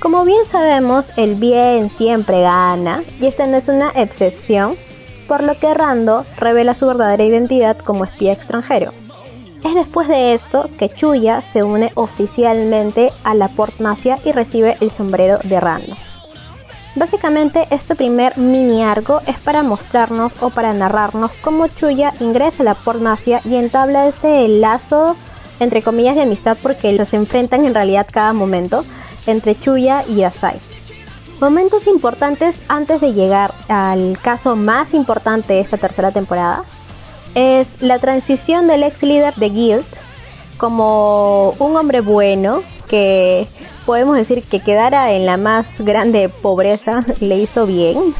Como 0.00 0.24
bien 0.24 0.44
sabemos, 0.50 1.10
el 1.16 1.34
bien 1.34 1.90
siempre 1.90 2.40
gana, 2.40 3.04
y 3.20 3.26
esta 3.26 3.46
no 3.46 3.58
es 3.58 3.68
una 3.68 3.90
excepción, 3.94 4.74
por 5.28 5.42
lo 5.42 5.58
que 5.58 5.72
Rando 5.74 6.24
revela 6.38 6.74
su 6.74 6.86
verdadera 6.86 7.22
identidad 7.22 7.78
como 7.78 8.04
espía 8.04 8.32
extranjero. 8.32 8.92
Es 9.62 9.74
después 9.74 10.08
de 10.08 10.32
esto 10.32 10.70
que 10.78 10.88
Chuya 10.88 11.42
se 11.42 11.62
une 11.62 11.92
oficialmente 11.94 13.12
a 13.24 13.34
la 13.34 13.48
Port 13.48 13.78
Mafia 13.78 14.18
y 14.24 14.32
recibe 14.32 14.78
el 14.80 14.90
sombrero 14.90 15.38
de 15.44 15.60
Rando. 15.60 15.94
Básicamente 16.96 17.68
este 17.70 17.94
primer 17.94 18.36
mini 18.36 18.82
arco 18.82 19.20
es 19.26 19.38
para 19.38 19.62
mostrarnos 19.62 20.32
o 20.40 20.50
para 20.50 20.72
narrarnos 20.72 21.30
cómo 21.40 21.68
Chuya 21.68 22.12
ingresa 22.18 22.62
a 22.62 22.64
la 22.64 22.74
Port 22.74 23.00
Mafia 23.00 23.40
y 23.44 23.54
entabla 23.54 24.08
este 24.08 24.48
lazo 24.48 25.16
entre 25.60 25.82
comillas 25.82 26.16
de 26.16 26.22
amistad 26.22 26.56
porque 26.60 27.04
se 27.04 27.16
enfrentan 27.16 27.64
en 27.64 27.74
realidad 27.74 28.08
cada 28.10 28.32
momento 28.32 28.84
entre 29.26 29.58
Chuya 29.58 30.04
y 30.08 30.22
Asai. 30.22 30.58
Momentos 31.40 31.86
importantes 31.86 32.56
antes 32.68 33.00
de 33.00 33.12
llegar 33.12 33.54
al 33.68 34.18
caso 34.20 34.56
más 34.56 34.92
importante 34.92 35.54
de 35.54 35.60
esta 35.60 35.76
tercera 35.76 36.10
temporada 36.10 36.64
es 37.34 37.68
la 37.80 37.98
transición 37.98 38.66
del 38.66 38.82
ex 38.82 39.02
líder 39.02 39.34
de 39.36 39.48
Guild 39.48 39.84
como 40.58 41.54
un 41.58 41.76
hombre 41.76 42.00
bueno 42.00 42.62
que 42.88 43.46
podemos 43.90 44.16
decir 44.16 44.44
que 44.44 44.60
quedara 44.60 45.10
en 45.14 45.26
la 45.26 45.36
más 45.36 45.80
grande 45.80 46.28
pobreza 46.28 47.00
le 47.20 47.38
hizo 47.38 47.66
bien. 47.66 48.14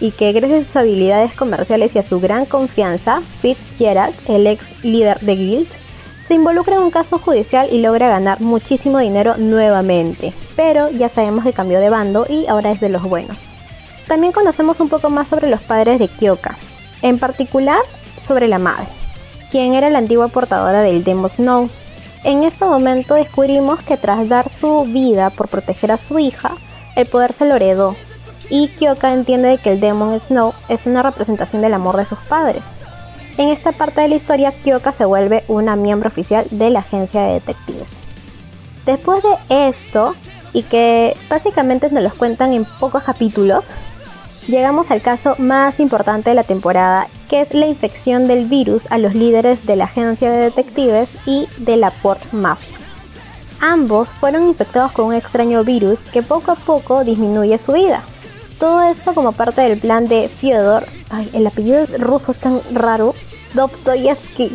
Y 0.00 0.12
que 0.12 0.32
gracias 0.32 0.60
a 0.60 0.64
sus 0.64 0.76
habilidades 0.76 1.34
comerciales 1.34 1.94
y 1.94 1.98
a 1.98 2.02
su 2.02 2.20
gran 2.20 2.46
confianza, 2.46 3.20
Fitzgerald, 3.42 4.14
el 4.28 4.46
ex 4.46 4.72
líder 4.82 5.20
de 5.20 5.36
Guild, 5.36 5.68
se 6.26 6.32
involucra 6.32 6.76
en 6.76 6.84
un 6.84 6.90
caso 6.90 7.18
judicial 7.18 7.68
y 7.70 7.82
logra 7.82 8.08
ganar 8.08 8.40
muchísimo 8.40 8.96
dinero 8.96 9.36
nuevamente, 9.36 10.32
pero 10.56 10.88
ya 10.88 11.10
sabemos 11.10 11.44
que 11.44 11.52
cambió 11.52 11.80
de 11.80 11.90
bando 11.90 12.24
y 12.26 12.46
ahora 12.46 12.70
es 12.70 12.80
de 12.80 12.88
los 12.88 13.02
buenos. 13.02 13.36
También 14.06 14.32
conocemos 14.32 14.80
un 14.80 14.88
poco 14.88 15.10
más 15.10 15.28
sobre 15.28 15.50
los 15.50 15.60
padres 15.60 15.98
de 15.98 16.08
Kyoka, 16.08 16.56
en 17.02 17.18
particular 17.18 17.82
sobre 18.18 18.48
la 18.48 18.58
madre, 18.58 18.88
quien 19.50 19.74
era 19.74 19.90
la 19.90 19.98
antigua 19.98 20.28
portadora 20.28 20.80
del 20.80 21.04
Demo 21.04 21.28
Snow, 21.28 21.68
en 22.28 22.44
este 22.44 22.66
momento 22.66 23.14
descubrimos 23.14 23.80
que 23.80 23.96
tras 23.96 24.28
dar 24.28 24.50
su 24.50 24.84
vida 24.84 25.30
por 25.30 25.48
proteger 25.48 25.92
a 25.92 25.96
su 25.96 26.18
hija, 26.18 26.52
el 26.94 27.06
poder 27.06 27.32
se 27.32 27.48
lo 27.48 27.56
heredó, 27.56 27.96
y 28.50 28.68
Kyoka 28.68 29.14
entiende 29.14 29.56
que 29.56 29.72
el 29.72 29.80
Demon 29.80 30.20
Snow 30.20 30.52
es 30.68 30.84
una 30.84 31.00
representación 31.00 31.62
del 31.62 31.72
amor 31.72 31.96
de 31.96 32.04
sus 32.04 32.18
padres. 32.18 32.66
En 33.38 33.48
esta 33.48 33.72
parte 33.72 34.02
de 34.02 34.08
la 34.08 34.16
historia, 34.16 34.52
Kyoka 34.52 34.92
se 34.92 35.06
vuelve 35.06 35.42
una 35.48 35.74
miembro 35.74 36.08
oficial 36.08 36.44
de 36.50 36.68
la 36.68 36.80
agencia 36.80 37.22
de 37.22 37.32
detectives. 37.32 38.00
Después 38.84 39.22
de 39.22 39.68
esto, 39.68 40.14
y 40.52 40.64
que 40.64 41.16
básicamente 41.30 41.88
nos 41.90 42.02
los 42.02 42.12
cuentan 42.12 42.52
en 42.52 42.66
pocos 42.78 43.04
capítulos, 43.04 43.68
llegamos 44.46 44.90
al 44.90 45.00
caso 45.00 45.34
más 45.38 45.80
importante 45.80 46.28
de 46.28 46.36
la 46.36 46.44
temporada, 46.44 47.08
que 47.28 47.40
es 47.40 47.54
la 47.54 47.66
infección 47.66 48.26
del 48.26 48.46
virus 48.46 48.86
a 48.90 48.98
los 48.98 49.14
líderes 49.14 49.66
de 49.66 49.76
la 49.76 49.84
agencia 49.84 50.30
de 50.30 50.38
detectives 50.38 51.16
y 51.26 51.46
de 51.58 51.76
la 51.76 51.90
Port 51.90 52.32
Mafia. 52.32 52.76
Ambos 53.60 54.08
fueron 54.08 54.48
infectados 54.48 54.92
con 54.92 55.06
un 55.06 55.14
extraño 55.14 55.64
virus 55.64 56.00
que 56.00 56.22
poco 56.22 56.52
a 56.52 56.54
poco 56.54 57.04
disminuye 57.04 57.58
su 57.58 57.72
vida. 57.72 58.02
Todo 58.58 58.82
esto 58.82 59.14
como 59.14 59.32
parte 59.32 59.62
del 59.62 59.78
plan 59.78 60.08
de 60.08 60.28
Fyodor, 60.28 60.86
ay, 61.10 61.28
el 61.32 61.46
apellido 61.46 61.86
ruso 61.98 62.32
es 62.32 62.38
tan 62.38 62.60
raro, 62.72 63.14
Dostoyevsky. 63.54 64.50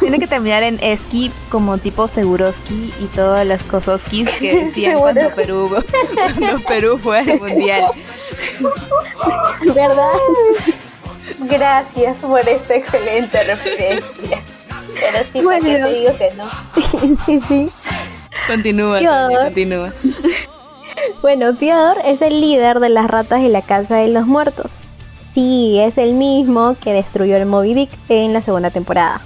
Tiene 0.00 0.18
que 0.18 0.26
terminar 0.26 0.62
en 0.62 0.78
Eski 0.80 1.30
como 1.50 1.78
tipo 1.78 2.06
Seguroski 2.06 2.92
y 3.00 3.06
todas 3.06 3.46
las 3.46 3.62
Kososkis 3.64 4.28
que 4.30 4.64
decían 4.66 4.98
cuando 4.98 5.28
Perú, 5.30 5.70
cuando 6.14 6.64
Perú 6.66 6.98
fue 6.98 7.18
al 7.20 7.38
mundial. 7.38 7.84
¿Verdad? 9.74 10.12
Gracias 11.40 12.16
por 12.18 12.40
esta 12.40 12.74
excelente 12.74 13.44
referencia. 13.44 14.40
Pero 14.94 15.18
sí, 15.32 15.42
bueno. 15.42 15.86
te 15.86 15.94
digo 15.94 16.16
que 16.16 16.28
no. 16.36 17.18
sí, 17.26 17.40
sí. 17.48 17.66
Continúa, 18.46 19.00
continúa. 19.44 19.92
Bueno, 21.22 21.54
Fyodor 21.54 21.98
es 22.04 22.22
el 22.22 22.40
líder 22.40 22.80
de 22.80 22.88
las 22.88 23.06
ratas 23.06 23.42
de 23.42 23.48
la 23.48 23.62
Casa 23.62 23.96
de 23.96 24.08
los 24.08 24.26
Muertos. 24.26 24.72
Sí, 25.32 25.78
es 25.78 25.98
el 25.98 26.14
mismo 26.14 26.76
que 26.80 26.92
destruyó 26.92 27.36
el 27.36 27.46
Moby 27.46 27.74
Dick 27.74 27.90
en 28.08 28.32
la 28.32 28.40
segunda 28.42 28.70
temporada. 28.70 29.20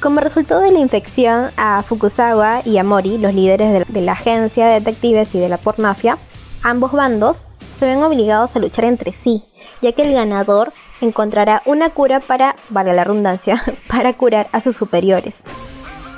Como 0.00 0.20
resultado 0.20 0.60
de 0.60 0.72
la 0.72 0.80
infección 0.80 1.50
a 1.56 1.82
Fukusawa 1.82 2.62
y 2.64 2.78
a 2.78 2.84
Mori, 2.84 3.16
los 3.18 3.32
líderes 3.32 3.86
de 3.88 4.00
la 4.00 4.12
agencia 4.12 4.66
de 4.66 4.80
detectives 4.80 5.34
y 5.34 5.38
de 5.38 5.48
la 5.48 5.56
Port 5.56 5.78
Mafia, 5.78 6.18
ambos 6.62 6.92
bandos 6.92 7.46
se 7.74 7.86
ven 7.86 8.02
obligados 8.02 8.54
a 8.56 8.58
luchar 8.58 8.84
entre 8.84 9.12
sí, 9.12 9.42
ya 9.82 9.92
que 9.92 10.02
el 10.02 10.12
ganador 10.12 10.72
encontrará 11.00 11.62
una 11.66 11.90
cura 11.90 12.20
para, 12.20 12.56
vale 12.70 12.94
la 12.94 13.04
redundancia, 13.04 13.62
para 13.88 14.14
curar 14.14 14.48
a 14.52 14.60
sus 14.60 14.76
superiores. 14.76 15.42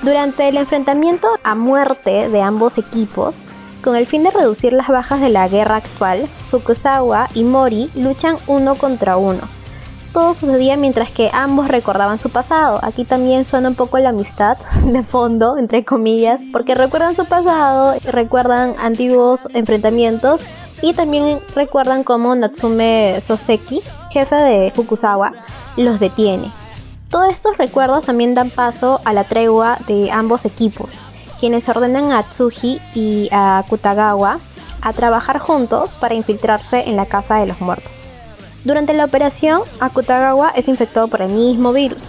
Durante 0.02 0.48
el 0.48 0.56
enfrentamiento 0.56 1.28
a 1.42 1.54
muerte 1.54 2.28
de 2.28 2.42
ambos 2.42 2.78
equipos, 2.78 3.42
con 3.82 3.96
el 3.96 4.06
fin 4.06 4.22
de 4.24 4.30
reducir 4.30 4.72
las 4.72 4.88
bajas 4.88 5.20
de 5.20 5.28
la 5.28 5.48
guerra 5.48 5.76
actual, 5.76 6.26
Fukusawa 6.50 7.28
y 7.34 7.44
Mori 7.44 7.90
luchan 7.94 8.36
uno 8.46 8.74
contra 8.74 9.16
uno. 9.16 9.42
Todo 10.12 10.34
sucedía 10.34 10.76
mientras 10.76 11.10
que 11.10 11.30
ambos 11.32 11.68
recordaban 11.68 12.18
su 12.18 12.30
pasado. 12.30 12.80
Aquí 12.82 13.04
también 13.04 13.44
suena 13.44 13.68
un 13.68 13.74
poco 13.74 13.98
la 13.98 14.08
amistad 14.08 14.56
de 14.84 15.02
fondo, 15.02 15.58
entre 15.58 15.84
comillas, 15.84 16.40
porque 16.52 16.74
recuerdan 16.74 17.14
su 17.14 17.26
pasado, 17.26 17.94
recuerdan 18.04 18.74
antiguos 18.78 19.40
enfrentamientos 19.54 20.40
y 20.82 20.94
también 20.94 21.40
recuerdan 21.54 22.04
cómo 22.04 22.34
Natsume 22.34 23.20
Soseki, 23.20 23.80
jefe 24.10 24.36
de 24.36 24.70
Fukusawa, 24.70 25.32
los 25.76 26.00
detiene. 26.00 26.50
Todos 27.10 27.32
estos 27.32 27.56
recuerdos 27.56 28.06
también 28.06 28.34
dan 28.34 28.50
paso 28.50 29.00
a 29.04 29.12
la 29.12 29.24
tregua 29.24 29.78
de 29.86 30.10
ambos 30.10 30.44
equipos, 30.44 30.90
quienes 31.40 31.68
ordenan 31.68 32.12
a 32.12 32.22
Tsuji 32.22 32.80
y 32.94 33.28
a 33.30 33.64
Kutagawa 33.68 34.38
a 34.82 34.92
trabajar 34.92 35.38
juntos 35.38 35.90
para 36.00 36.14
infiltrarse 36.14 36.88
en 36.88 36.96
la 36.96 37.06
casa 37.06 37.36
de 37.36 37.46
los 37.46 37.60
muertos. 37.60 37.90
Durante 38.64 38.94
la 38.94 39.04
operación, 39.04 39.62
Akutagawa 39.78 40.50
es 40.50 40.66
infectado 40.66 41.06
por 41.06 41.22
el 41.22 41.30
mismo 41.30 41.72
virus. 41.72 42.02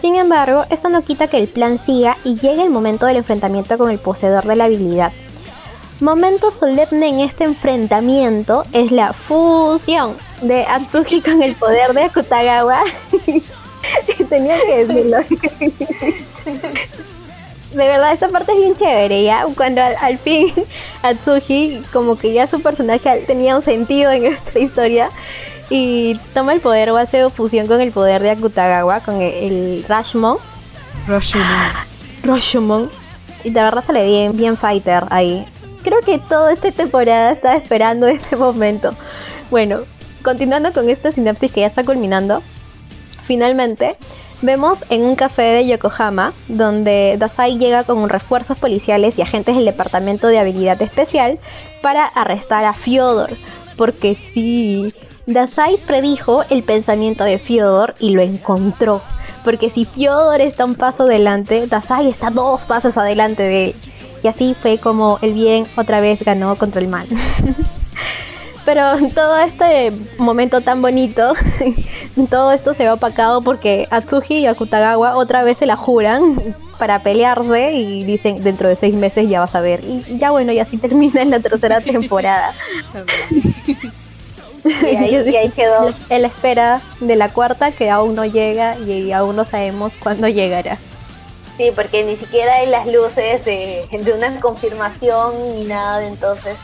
Sin 0.00 0.16
embargo, 0.16 0.64
esto 0.70 0.88
no 0.88 1.02
quita 1.02 1.28
que 1.28 1.38
el 1.38 1.46
plan 1.46 1.78
siga 1.78 2.16
y 2.24 2.34
llegue 2.34 2.62
el 2.62 2.70
momento 2.70 3.06
del 3.06 3.18
enfrentamiento 3.18 3.78
con 3.78 3.90
el 3.90 3.98
poseedor 3.98 4.44
de 4.44 4.56
la 4.56 4.64
habilidad. 4.64 5.12
Momento 6.00 6.50
solemne 6.50 7.08
en 7.08 7.20
este 7.20 7.44
enfrentamiento 7.44 8.62
es 8.72 8.90
la 8.90 9.12
fusión 9.12 10.16
de 10.40 10.64
Atsuki 10.64 11.20
con 11.20 11.42
el 11.42 11.54
poder 11.54 11.92
de 11.92 12.04
Akutagawa. 12.04 12.84
Tenía 14.30 14.56
que 14.62 14.86
decirlo. 14.86 15.18
de 17.70 17.76
verdad, 17.76 18.14
esta 18.14 18.28
parte 18.30 18.52
es 18.52 18.58
bien 18.58 18.76
chévere, 18.76 19.24
¿ya? 19.24 19.44
Cuando 19.54 19.82
al, 19.82 20.16
fin 20.16 20.54
Atsuki, 21.02 21.82
como 21.92 22.16
que 22.16 22.32
ya 22.32 22.46
su 22.46 22.62
personaje 22.62 23.24
tenía 23.26 23.54
un 23.54 23.62
sentido 23.62 24.10
en 24.10 24.24
esta 24.32 24.58
historia 24.58 25.10
y 25.68 26.18
toma 26.32 26.54
el 26.54 26.60
poder 26.60 26.90
o 26.90 26.96
hace 26.96 27.28
fusión 27.28 27.66
con 27.66 27.78
el 27.82 27.92
poder 27.92 28.22
de 28.22 28.30
Akutagawa, 28.30 29.00
con 29.00 29.20
el, 29.20 29.84
Rashomon. 29.86 30.38
Rashomon. 31.06 31.46
Rashomon. 32.22 32.90
Y 33.44 33.50
de 33.50 33.62
verdad 33.62 33.84
sale 33.86 34.06
bien, 34.06 34.34
bien 34.34 34.56
fighter 34.56 35.04
ahí. 35.10 35.46
Creo 35.82 36.00
que 36.00 36.18
toda 36.18 36.52
esta 36.52 36.70
temporada 36.70 37.32
estaba 37.32 37.56
esperando 37.56 38.06
ese 38.08 38.36
momento. 38.36 38.94
Bueno, 39.50 39.80
continuando 40.22 40.72
con 40.72 40.88
esta 40.88 41.12
sinapsis 41.12 41.50
que 41.52 41.60
ya 41.60 41.66
está 41.66 41.84
culminando, 41.84 42.42
finalmente 43.24 43.96
Vemos 44.42 44.78
en 44.88 45.02
un 45.02 45.16
café 45.16 45.42
de 45.42 45.66
Yokohama, 45.66 46.32
donde 46.48 47.16
Dasai 47.18 47.58
llega 47.58 47.84
con 47.84 48.08
refuerzos 48.08 48.56
policiales 48.56 49.18
y 49.18 49.22
agentes 49.22 49.54
del 49.54 49.66
Departamento 49.66 50.28
de 50.28 50.38
Habilidad 50.38 50.80
Especial 50.80 51.38
para 51.82 52.06
arrestar 52.06 52.64
a 52.64 52.72
Fyodor. 52.72 53.36
Porque 53.76 54.14
sí, 54.14 54.94
Dasai 55.26 55.76
predijo 55.76 56.42
el 56.48 56.62
pensamiento 56.62 57.24
de 57.24 57.38
Fyodor 57.38 57.94
y 57.98 58.10
lo 58.10 58.22
encontró. 58.22 59.02
Porque 59.44 59.68
si 59.68 59.84
Fyodor 59.84 60.40
está 60.40 60.64
un 60.64 60.74
paso 60.74 61.02
adelante, 61.02 61.66
Dasai 61.66 62.08
está 62.08 62.30
dos 62.30 62.64
pasos 62.64 62.96
adelante 62.96 63.42
de 63.42 63.64
él. 63.66 63.74
Y 64.22 64.28
así 64.28 64.54
fue 64.60 64.78
como 64.78 65.18
el 65.22 65.32
bien 65.32 65.66
otra 65.76 66.00
vez 66.00 66.22
ganó 66.22 66.56
contra 66.56 66.80
el 66.80 66.88
mal. 66.88 67.06
Pero 68.64 68.82
todo 69.14 69.38
este 69.38 69.92
momento 70.18 70.60
tan 70.60 70.82
bonito, 70.82 71.32
todo 72.30 72.52
esto 72.52 72.74
se 72.74 72.84
ve 72.84 72.90
opacado 72.90 73.40
porque 73.42 73.88
Atsuji 73.90 74.40
y 74.40 74.46
Akutagawa 74.46 75.16
otra 75.16 75.42
vez 75.42 75.58
se 75.58 75.66
la 75.66 75.76
juran 75.76 76.36
para 76.78 77.02
pelearse 77.02 77.72
y 77.72 78.04
dicen 78.04 78.42
dentro 78.42 78.68
de 78.68 78.76
seis 78.76 78.94
meses 78.94 79.28
ya 79.28 79.40
vas 79.40 79.54
a 79.54 79.60
ver. 79.60 79.80
Y 79.84 80.18
ya 80.18 80.30
bueno, 80.30 80.52
y 80.52 80.58
así 80.60 80.76
termina 80.76 81.22
en 81.22 81.30
la 81.30 81.40
tercera 81.40 81.80
temporada. 81.82 82.52
y, 84.64 85.34
ahí, 85.34 85.50
quedó 85.50 85.90
en 86.10 86.22
la 86.22 86.28
espera 86.28 86.80
de 87.00 87.16
la 87.16 87.30
cuarta 87.30 87.72
que 87.72 87.90
aún 87.90 88.14
no 88.14 88.24
llega 88.24 88.78
y 88.78 89.10
aún 89.12 89.36
no 89.36 89.44
sabemos 89.44 89.94
cuándo 90.00 90.28
llegará. 90.28 90.78
Sí, 91.60 91.72
porque 91.74 92.02
ni 92.04 92.16
siquiera 92.16 92.54
hay 92.54 92.68
las 92.68 92.86
luces 92.86 93.44
de, 93.44 93.86
de 93.90 94.12
una 94.14 94.40
confirmación 94.40 95.56
ni 95.56 95.64
nada, 95.64 96.06
entonces 96.06 96.56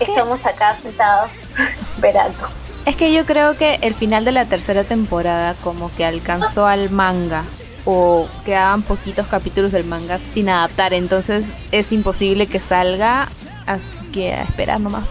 estamos 0.00 0.44
acá 0.44 0.76
sentados 0.82 1.30
esperando. 1.94 2.48
Es 2.86 2.96
que 2.96 3.12
yo 3.12 3.24
creo 3.24 3.56
que 3.56 3.78
el 3.82 3.94
final 3.94 4.24
de 4.24 4.32
la 4.32 4.46
tercera 4.46 4.82
temporada 4.82 5.54
como 5.62 5.94
que 5.94 6.04
alcanzó 6.04 6.66
al 6.66 6.90
manga 6.90 7.44
o 7.84 8.26
quedaban 8.44 8.82
poquitos 8.82 9.28
capítulos 9.28 9.70
del 9.70 9.84
manga 9.84 10.18
sin 10.18 10.48
adaptar, 10.48 10.92
entonces 10.92 11.44
es 11.70 11.92
imposible 11.92 12.48
que 12.48 12.58
salga, 12.58 13.28
así 13.66 14.04
que 14.12 14.32
a 14.32 14.42
esperar 14.42 14.80
nomás. 14.80 15.04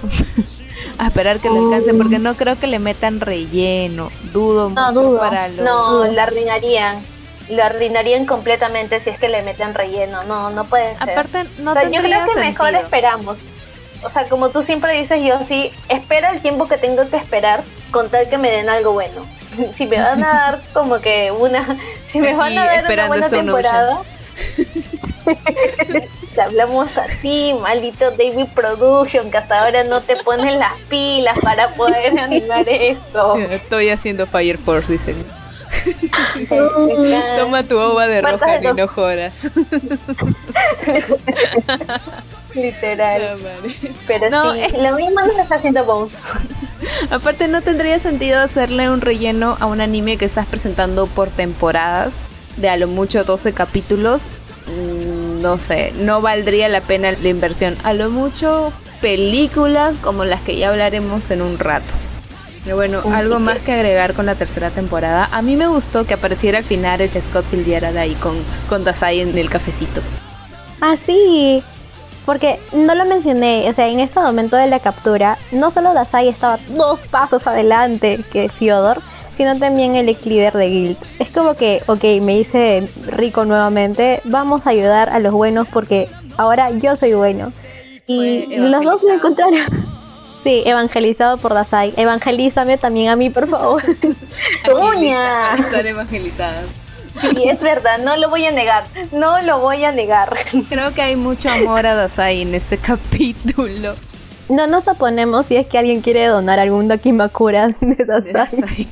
a 0.97 1.07
esperar 1.07 1.39
que 1.39 1.49
le 1.49 1.59
alcance 1.59 1.93
porque 1.93 2.19
no 2.19 2.35
creo 2.35 2.59
que 2.59 2.67
le 2.67 2.79
metan 2.79 3.21
relleno, 3.21 4.12
dudo 4.33 4.69
mucho 4.69 5.17
para 5.17 5.47
lo 5.47 5.63
No, 5.63 6.03
la 6.03 6.23
arruinarían. 6.23 6.97
Lo 7.49 7.63
arruinarían 7.63 8.25
completamente 8.25 8.99
si 8.99 9.09
es 9.09 9.19
que 9.19 9.29
le 9.29 9.41
meten 9.41 9.73
relleno. 9.73 10.23
No, 10.23 10.49
no 10.49 10.65
puede 10.65 10.97
ser. 10.97 11.09
Aparte, 11.09 11.45
no 11.59 11.73
Yo 11.89 12.01
creo 12.01 12.25
que 12.27 12.39
mejor 12.39 12.75
esperamos 12.75 13.38
o 14.03 14.09
sea, 14.09 14.27
como 14.29 14.49
tú 14.49 14.63
siempre 14.63 14.93
dices, 14.99 15.21
yo 15.23 15.39
sí, 15.47 15.71
espera 15.89 16.31
el 16.31 16.41
tiempo 16.41 16.67
que 16.67 16.77
tengo 16.77 17.09
que 17.09 17.17
esperar 17.17 17.63
con 17.91 18.09
tal 18.09 18.29
que 18.29 18.38
me 18.38 18.49
den 18.49 18.69
algo 18.69 18.93
bueno. 18.93 19.25
si 19.77 19.88
me 19.88 19.99
van 19.99 20.23
a 20.23 20.27
dar 20.27 20.62
como 20.73 20.99
que 20.99 21.31
una, 21.31 21.77
si 22.12 22.19
me 22.19 22.33
van 22.33 22.57
a 22.57 22.65
dar 22.65 22.91
una 22.91 23.07
buena 23.07 23.29
temporada, 23.29 24.01
hablamos 26.41 26.97
así, 26.97 27.53
maldito 27.59 28.12
David 28.12 28.47
Production, 28.55 29.29
que 29.29 29.38
hasta 29.38 29.65
ahora 29.65 29.83
no 29.83 29.99
te 30.01 30.15
ponen 30.17 30.59
las 30.59 30.73
pilas 30.88 31.38
para 31.39 31.73
poder 31.73 32.17
animar 32.17 32.67
esto. 32.69 33.38
Estoy 33.38 33.89
haciendo 33.89 34.25
Fire 34.25 34.57
Force, 34.57 34.89
dicen. 34.91 35.38
Toma 37.37 37.63
tu 37.63 37.77
ova 37.77 38.07
de 38.07 38.21
roja 38.21 38.61
y 38.61 38.73
no 38.73 38.87
joras. 38.87 39.33
Literal. 42.55 43.37
Pero 44.07 44.29
no, 44.29 44.53
sí, 44.53 44.61
lo 44.81 44.95
mismo 44.95 45.21
nos 45.21 45.37
está 45.37 45.55
haciendo 45.55 45.85
Bones. 45.85 46.13
Aparte, 47.11 47.47
no 47.47 47.61
tendría 47.61 47.99
sentido 47.99 48.39
hacerle 48.39 48.89
un 48.89 49.01
relleno 49.01 49.57
a 49.59 49.65
un 49.65 49.81
anime 49.81 50.17
que 50.17 50.25
estás 50.25 50.47
presentando 50.47 51.07
por 51.07 51.29
temporadas, 51.29 52.23
de 52.57 52.69
a 52.69 52.77
lo 52.77 52.87
mucho 52.87 53.23
12 53.23 53.53
capítulos. 53.53 54.23
Mm, 54.67 55.41
no 55.41 55.57
sé, 55.57 55.93
no 55.99 56.21
valdría 56.21 56.69
la 56.69 56.81
pena 56.81 57.11
la 57.11 57.29
inversión. 57.29 57.77
A 57.83 57.93
lo 57.93 58.09
mucho 58.09 58.73
películas 59.01 59.95
como 60.01 60.25
las 60.25 60.41
que 60.41 60.57
ya 60.57 60.69
hablaremos 60.69 61.29
en 61.31 61.41
un 61.41 61.59
rato. 61.59 61.93
Pero 62.69 62.77
bueno, 62.77 63.01
algo 63.15 63.39
más 63.39 63.58
que 63.58 63.73
agregar 63.73 64.13
con 64.13 64.27
la 64.27 64.36
tercera 64.36 64.69
temporada. 64.69 65.27
A 65.32 65.41
mí 65.41 65.55
me 65.55 65.67
gustó 65.67 66.05
que 66.05 66.13
apareciera 66.13 66.60
al 66.60 66.63
final 66.63 67.01
este 67.01 67.19
Scott 67.19 67.43
Fitzgerald 67.45 67.97
ahí 67.97 68.13
con, 68.13 68.36
con 68.69 68.84
Dasai 68.84 69.21
en 69.21 69.36
el 69.36 69.49
cafecito. 69.49 70.01
Ah, 70.79 70.95
sí. 71.03 71.63
Porque 72.27 72.60
no 72.71 72.93
lo 72.93 73.05
mencioné, 73.05 73.67
o 73.67 73.73
sea, 73.73 73.88
en 73.88 73.99
este 73.99 74.19
momento 74.19 74.55
de 74.55 74.67
la 74.67 74.79
captura, 74.82 75.39
no 75.51 75.71
solo 75.71 75.95
Dasai 75.95 76.27
estaba 76.27 76.60
dos 76.69 76.99
pasos 77.08 77.47
adelante 77.47 78.19
que 78.32 78.49
Fyodor, 78.49 79.01
sino 79.36 79.58
también 79.58 79.95
el 79.95 80.08
ex 80.08 80.27
líder 80.27 80.53
de 80.53 80.69
Guild. 80.69 80.97
Es 81.17 81.32
como 81.32 81.55
que, 81.55 81.82
ok, 81.88 82.03
me 82.21 82.38
hice 82.38 82.88
rico 83.08 83.45
nuevamente, 83.45 84.21
vamos 84.25 84.67
a 84.67 84.69
ayudar 84.69 85.10
a 85.10 85.17
los 85.17 85.34
buenos 85.34 85.67
porque 85.69 86.08
ahora 86.38 86.69
yo 86.69 86.95
soy 86.95 87.13
bueno. 87.13 87.51
Y 88.05 88.45
los 88.58 88.86
dos 88.86 89.01
me 89.05 89.15
encontraron. 89.15 89.78
Sí, 90.43 90.63
evangelizado 90.65 91.38
por 91.38 91.54
Dasai. 91.54 91.93
Evangelízame 91.97 92.78
también 92.78 93.10
a 93.10 93.15
mí, 93.15 93.30
por 93.30 93.47
favor. 93.47 93.84
¡Uña! 94.95 95.56
Estar 95.56 95.86
evangelizada. 95.86 96.63
Y 97.36 97.49
es 97.49 97.60
verdad, 97.60 97.97
no 97.99 98.15
lo 98.17 98.30
voy 98.30 98.45
a 98.45 98.52
negar, 98.52 98.86
no 99.12 99.41
lo 99.41 99.60
voy 99.60 99.84
a 99.84 99.91
negar. 99.91 100.38
Creo 100.69 100.93
que 100.93 101.02
hay 101.02 101.15
mucho 101.15 101.49
amor 101.49 101.86
a 101.86 101.95
Dasai 101.95 102.41
en 102.43 102.56
este 102.56 102.78
capítulo. 102.78 103.95
No 104.47 104.67
nos 104.67 104.88
oponemos 104.88 105.47
si 105.47 105.58
es 105.58 105.67
que 105.67 105.78
alguien 105.78 106.02
quiere 106.02 106.25
donar 106.25 106.60
algún 106.60 106.88
Dakimakura 106.88 107.75
de 107.82 108.06
Dasai. 108.06 108.88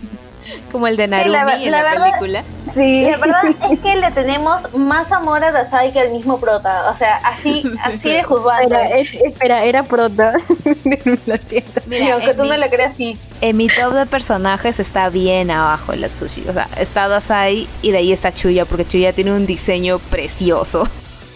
Como 0.72 0.88
el 0.88 0.98
de 0.98 1.08
Narumi 1.08 1.66
en 1.66 1.72
la, 1.72 1.92
película. 1.92 2.44
Sí. 2.74 3.02
La 3.10 3.18
verdad 3.18 3.42
es 3.72 3.80
que 3.80 3.96
le 3.96 4.12
tenemos 4.12 4.74
más 4.74 5.12
amor 5.12 5.44
a 5.44 5.52
Dasai 5.52 5.92
que 5.92 6.00
al 6.00 6.12
mismo 6.12 6.40
prota. 6.40 6.90
O 6.92 6.98
sea, 6.98 7.18
así, 7.18 7.64
así 7.84 8.10
de 8.10 8.24
juzgado. 8.24 8.76
Espera, 9.24 9.64
era 9.64 9.84
prota. 9.84 10.34
lo 11.26 11.38
siento. 11.50 11.82
Mira, 11.88 12.16
aunque 12.16 12.34
tú 12.34 12.46
no 12.46 12.58
lo 12.58 12.70
creas 12.70 12.94
así. 12.94 13.18
En 13.42 13.58
mi 13.58 13.68
top 13.68 13.94
de 13.94 14.06
personajes 14.06 14.80
está 14.80 15.10
bien 15.10 15.52
abajo 15.52 15.94
el 15.94 16.04
Atsushi. 16.04 16.48
O 16.50 16.54
sea, 16.54 16.68
está 16.78 17.08
Dasai 17.08 17.68
y 17.82 17.92
de 17.92 17.98
ahí 17.98 18.12
está 18.12 18.32
Chuya, 18.32 18.66
porque 18.66 18.86
Chuya 18.86 19.14
tiene 19.14 19.34
un 19.34 19.46
diseño 19.46 20.00
precioso. 20.00 20.88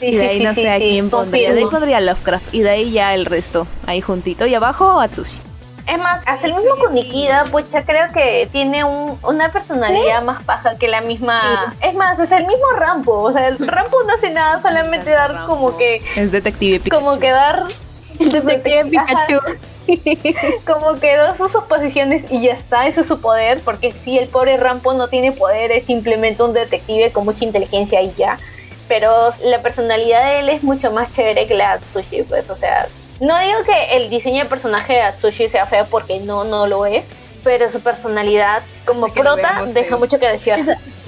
y 0.01 0.15
de 0.15 0.27
ahí 0.27 0.39
no 0.43 0.53
sé 0.53 0.69
a 0.69 0.77
quién 0.77 1.09
pondría. 1.09 1.53
De 1.53 1.59
ahí 1.59 1.65
podría 1.65 1.99
Lovecraft. 1.99 2.53
Y 2.53 2.61
de 2.61 2.69
ahí 2.69 2.91
ya 2.91 3.13
el 3.13 3.25
resto. 3.25 3.67
Ahí 3.85 4.01
juntito. 4.01 4.45
Y 4.47 4.55
abajo 4.55 4.99
Atsushi. 4.99 5.37
Es 5.91 5.97
más, 5.97 6.23
hasta 6.25 6.47
el 6.47 6.53
mismo 6.53 6.77
con 6.77 6.93
Nikita, 6.93 7.43
pues 7.51 7.69
ya 7.69 7.83
creo 7.83 8.07
que 8.13 8.47
tiene 8.49 8.85
un, 8.85 9.19
una 9.23 9.51
personalidad 9.51 10.23
más 10.23 10.41
paja 10.43 10.77
que 10.77 10.87
la 10.87 11.01
misma. 11.01 11.75
Es 11.81 11.93
más, 11.95 12.17
es 12.17 12.31
el 12.31 12.47
mismo 12.47 12.65
Rampo. 12.77 13.11
O 13.17 13.33
sea, 13.33 13.49
el 13.49 13.57
Rampo 13.67 14.01
no 14.03 14.13
hace 14.13 14.29
nada, 14.29 14.61
solamente 14.61 15.09
dar 15.09 15.45
como 15.47 15.75
que. 15.75 16.01
Es 16.15 16.31
detective 16.31 16.79
Pikachu. 16.79 17.03
Como 17.03 17.19
que 17.19 17.29
dar. 17.31 17.63
El 18.19 18.31
detective 18.31 18.85
Pikachu. 18.89 19.39
como 20.65 20.97
que 20.97 21.17
da 21.17 21.35
sus 21.35 21.63
posiciones 21.65 22.23
y 22.31 22.41
ya 22.43 22.53
está, 22.53 22.87
ese 22.87 23.01
es 23.01 23.07
su 23.07 23.19
poder, 23.19 23.59
porque 23.59 23.91
si 23.91 24.17
el 24.17 24.29
pobre 24.29 24.55
Rampo 24.55 24.93
no 24.93 25.09
tiene 25.09 25.33
poder, 25.33 25.71
es 25.71 25.85
simplemente 25.85 26.41
un 26.41 26.53
detective 26.53 27.11
con 27.11 27.25
mucha 27.25 27.43
inteligencia 27.43 28.01
y 28.01 28.13
ya. 28.17 28.37
Pero 28.87 29.33
la 29.43 29.61
personalidad 29.61 30.23
de 30.23 30.39
él 30.39 30.49
es 30.49 30.63
mucho 30.63 30.91
más 30.91 31.11
chévere 31.13 31.47
que 31.47 31.55
la 31.55 31.77
de 31.77 31.83
Atsushi, 31.85 32.23
pues, 32.23 32.49
o 32.49 32.55
sea, 32.55 32.87
no 33.21 33.39
digo 33.39 33.59
que 33.65 33.95
el 33.95 34.09
diseño 34.09 34.43
de 34.43 34.49
personaje 34.49 34.93
de 34.93 35.01
Atsushi 35.03 35.47
sea 35.47 35.65
feo 35.65 35.85
porque 35.89 36.19
no, 36.19 36.43
no 36.43 36.67
lo 36.67 36.85
es, 36.85 37.05
pero 37.43 37.71
su 37.71 37.79
personalidad 37.79 38.63
como 38.85 39.07
prota 39.07 39.63
deja 39.67 39.97
mucho 39.97 40.19
que 40.19 40.27
decir. 40.27 40.53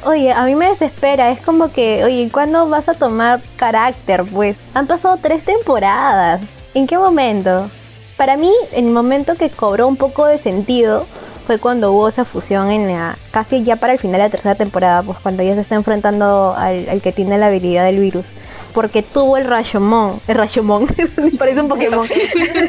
Oye, 0.05 0.31
a 0.31 0.43
mí 0.43 0.55
me 0.55 0.69
desespera, 0.69 1.31
es 1.31 1.39
como 1.39 1.71
que, 1.71 2.03
oye, 2.03 2.29
¿cuándo 2.31 2.67
vas 2.69 2.89
a 2.89 2.93
tomar 2.93 3.39
carácter? 3.55 4.23
Pues 4.25 4.57
han 4.73 4.85
pasado 4.85 5.17
tres 5.21 5.43
temporadas. 5.43 6.41
¿En 6.73 6.87
qué 6.87 6.97
momento? 6.97 7.69
Para 8.17 8.35
mí, 8.37 8.51
el 8.73 8.85
momento 8.85 9.35
que 9.35 9.49
cobró 9.49 9.87
un 9.87 9.95
poco 9.95 10.25
de 10.25 10.37
sentido 10.37 11.07
fue 11.47 11.57
cuando 11.57 11.91
hubo 11.93 12.07
esa 12.07 12.25
fusión 12.25 12.69
en 12.69 12.87
la, 12.87 13.17
casi 13.31 13.63
ya 13.63 13.75
para 13.75 13.93
el 13.93 13.99
final 13.99 14.19
de 14.19 14.27
la 14.27 14.29
tercera 14.29 14.55
temporada, 14.55 15.03
pues 15.03 15.17
cuando 15.19 15.41
ella 15.41 15.55
se 15.55 15.61
está 15.61 15.75
enfrentando 15.75 16.55
al, 16.57 17.01
que 17.01 17.11
tiene 17.11 17.37
la 17.37 17.47
habilidad 17.47 17.85
del 17.85 17.99
virus. 17.99 18.25
Porque 18.73 19.03
tuvo 19.03 19.37
el 19.37 19.45
Rashomon, 19.45 20.19
el 20.27 20.35
Rashomon, 20.35 20.87
parece 21.37 21.61
un 21.61 21.67
Pokémon. 21.67 22.07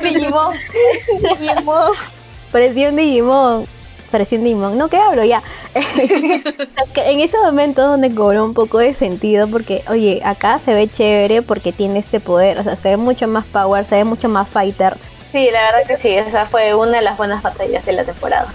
Digimon. 0.03 0.55
Digimon. 1.41 1.93
Parecía 2.53 2.91
un 2.91 2.97
Digimon. 2.97 3.67
Parecía 4.11 4.39
un 4.39 4.45
Digimon. 4.45 4.79
No, 4.79 4.89
¿qué 4.89 4.99
hablo 4.99 5.25
ya? 5.25 5.43
en 5.75 7.21
ese 7.21 7.39
momento 7.39 7.87
donde 7.87 8.15
cobró 8.15 8.45
un 8.45 8.55
poco 8.55 8.79
de 8.79 8.95
sentido, 8.95 9.49
porque, 9.49 9.83
oye, 9.89 10.21
acá 10.25 10.59
se 10.59 10.75
ve 10.75 10.89
chévere 10.89 11.43
porque 11.43 11.73
tiene 11.73 11.99
este 12.01 12.21
poder, 12.21 12.59
o 12.59 12.63
sea, 12.63 12.77
se 12.77 12.91
ve 12.91 12.97
mucho 12.97 13.27
más 13.27 13.45
power, 13.47 13.85
se 13.85 13.97
ve 13.97 14.05
mucho 14.05 14.29
más 14.29 14.49
fighter 14.49 14.97
Sí, 15.35 15.51
la 15.53 15.63
verdad 15.63 15.89
que 15.89 15.97
sí, 15.97 16.11
esa 16.11 16.47
fue 16.47 16.77
una 16.77 16.99
de 16.99 17.03
las 17.03 17.17
buenas 17.17 17.43
batallas 17.43 17.85
de 17.85 17.93
la 17.93 18.05
temporada. 18.05 18.55